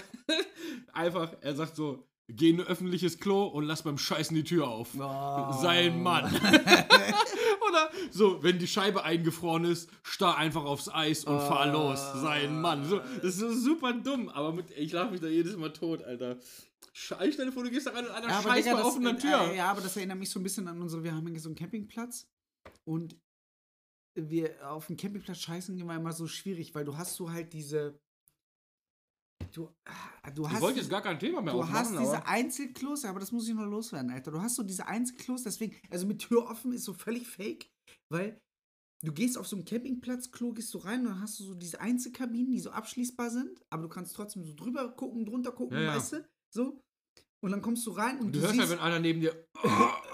[0.93, 4.69] einfach, er sagt so, geh in ein öffentliches Klo und lass beim Scheißen die Tür
[4.69, 4.91] auf.
[4.95, 5.53] Oh.
[5.63, 6.25] Sei ein Mann.
[7.69, 11.73] Oder so, wenn die Scheibe eingefroren ist, starr einfach aufs Eis und fahr Oh.
[11.91, 11.99] los.
[12.21, 12.85] Sei ein Mann.
[12.89, 16.03] So, das ist so super dumm, aber mit, ich lache mich da jedes Mal tot,
[16.03, 16.39] Alter.
[16.93, 19.51] Scheiß, stell dir vor, du gehst da rein und einer Ja, scheißt bei offener Tür.
[19.53, 21.49] Äh, ja, aber das erinnert mich so ein bisschen an unsere, wir haben hier so
[21.49, 22.27] einen Campingplatz
[22.85, 23.17] und
[24.15, 27.53] wir auf dem Campingplatz scheißen gehen war immer so schwierig, weil du hast so halt
[27.53, 28.01] diese
[29.53, 33.05] du, ah, du ich hast wollte jetzt gar kein Thema mehr du hast diese Einzelklos,
[33.05, 34.31] aber das muss ich noch loswerden, Alter.
[34.31, 37.69] Du hast so diese Einzelklos, deswegen, also mit Tür offen ist so völlig fake,
[38.11, 38.41] weil
[39.05, 41.81] du gehst auf so einen Campingplatz-Klo, gehst du rein und dann hast du so diese
[41.81, 45.85] Einzelkabinen, die so abschließbar sind, aber du kannst trotzdem so drüber gucken, drunter gucken, Ja,
[45.85, 45.97] ja.
[45.97, 46.29] weißt du?
[46.51, 46.81] So.
[47.41, 49.47] Und dann kommst du rein und du du, hörst ja, siehst, wenn einer neben dir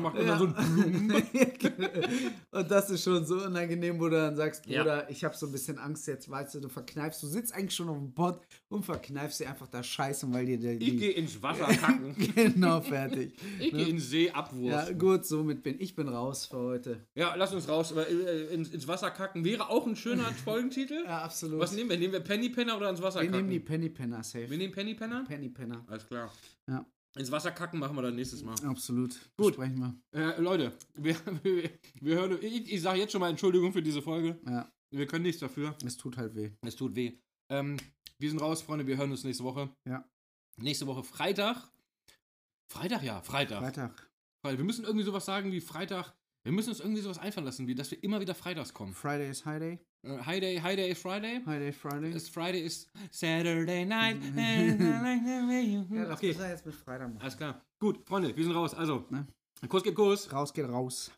[0.00, 0.38] macht immer Ja.
[0.38, 1.10] so ein Blumen.
[2.50, 4.82] und das ist schon so unangenehm, wo du dann sagst, Ja.
[4.82, 7.74] Bruder, ich habe so ein bisschen Angst jetzt, weißt du, du verkneifst, du sitzt eigentlich
[7.74, 11.10] schon auf dem Bord und verkneifst dir einfach da Scheißen, weil dir der, Ich gehe
[11.12, 12.14] ins Wasser kacken.
[12.34, 13.34] genau, fertig.
[13.60, 13.88] Ich gehe Ne?
[13.90, 14.70] in See abwurf.
[14.70, 17.06] Ja, gut, somit bin ich bin raus für heute.
[17.14, 17.92] Ja, lass uns raus.
[17.92, 21.02] Aber, äh, ins, ins Wasser kacken wäre auch ein schöner Folgentitel.
[21.04, 21.60] Ja, absolut.
[21.60, 21.96] Was nehmen wir?
[21.98, 23.36] Nehmen wir Penny Penner oder ins Wasser wir kacken?
[23.46, 24.48] nehmen die Penny Penner safe.
[24.50, 25.24] wir nehmen Penny Penner?
[25.26, 25.84] Penny Penner.
[25.88, 26.30] Alles klar.
[26.68, 26.84] Ja.
[27.18, 28.54] Ins Wasser kacken machen wir dann nächstes Mal.
[28.64, 29.18] Absolut.
[29.36, 29.54] Gut.
[29.54, 29.94] Sprechen wir.
[30.12, 32.38] Äh, Leute, wir, wir, wir hören.
[32.40, 34.38] Ich, ich sage jetzt schon mal Entschuldigung für diese Folge.
[34.46, 34.70] Ja.
[34.90, 35.76] Wir können nichts dafür.
[35.84, 36.52] Es tut halt weh.
[36.62, 37.18] Es tut weh.
[37.50, 37.76] Ähm,
[38.18, 38.86] wir sind raus, Freunde.
[38.86, 39.68] Wir hören uns nächste Woche.
[39.84, 40.08] Ja.
[40.58, 41.70] Nächste Woche Freitag.
[42.72, 43.58] Freitag, ja, Freitag.
[43.62, 44.10] Freitag.
[44.42, 44.58] Freitag.
[44.58, 46.14] Wir müssen irgendwie sowas sagen wie Freitag.
[46.48, 48.94] Wir müssen uns irgendwie sowas einfallen lassen, wie dass wir immer wieder freitags kommen.
[48.94, 49.78] Friday is High Day.
[50.02, 51.42] Äh, High Day, High Day is Friday.
[51.44, 52.10] High Day Friday.
[52.10, 54.16] Ist Friday ist Saturday night.
[54.34, 57.20] ja, das okay, muss er jetzt mit Freitag machen.
[57.20, 57.60] alles klar.
[57.78, 58.72] Gut, Freunde, wir sind raus.
[58.72, 59.26] Also, Ne?
[59.68, 60.32] Kuss geht Kuss.
[60.32, 61.10] Raus geht raus.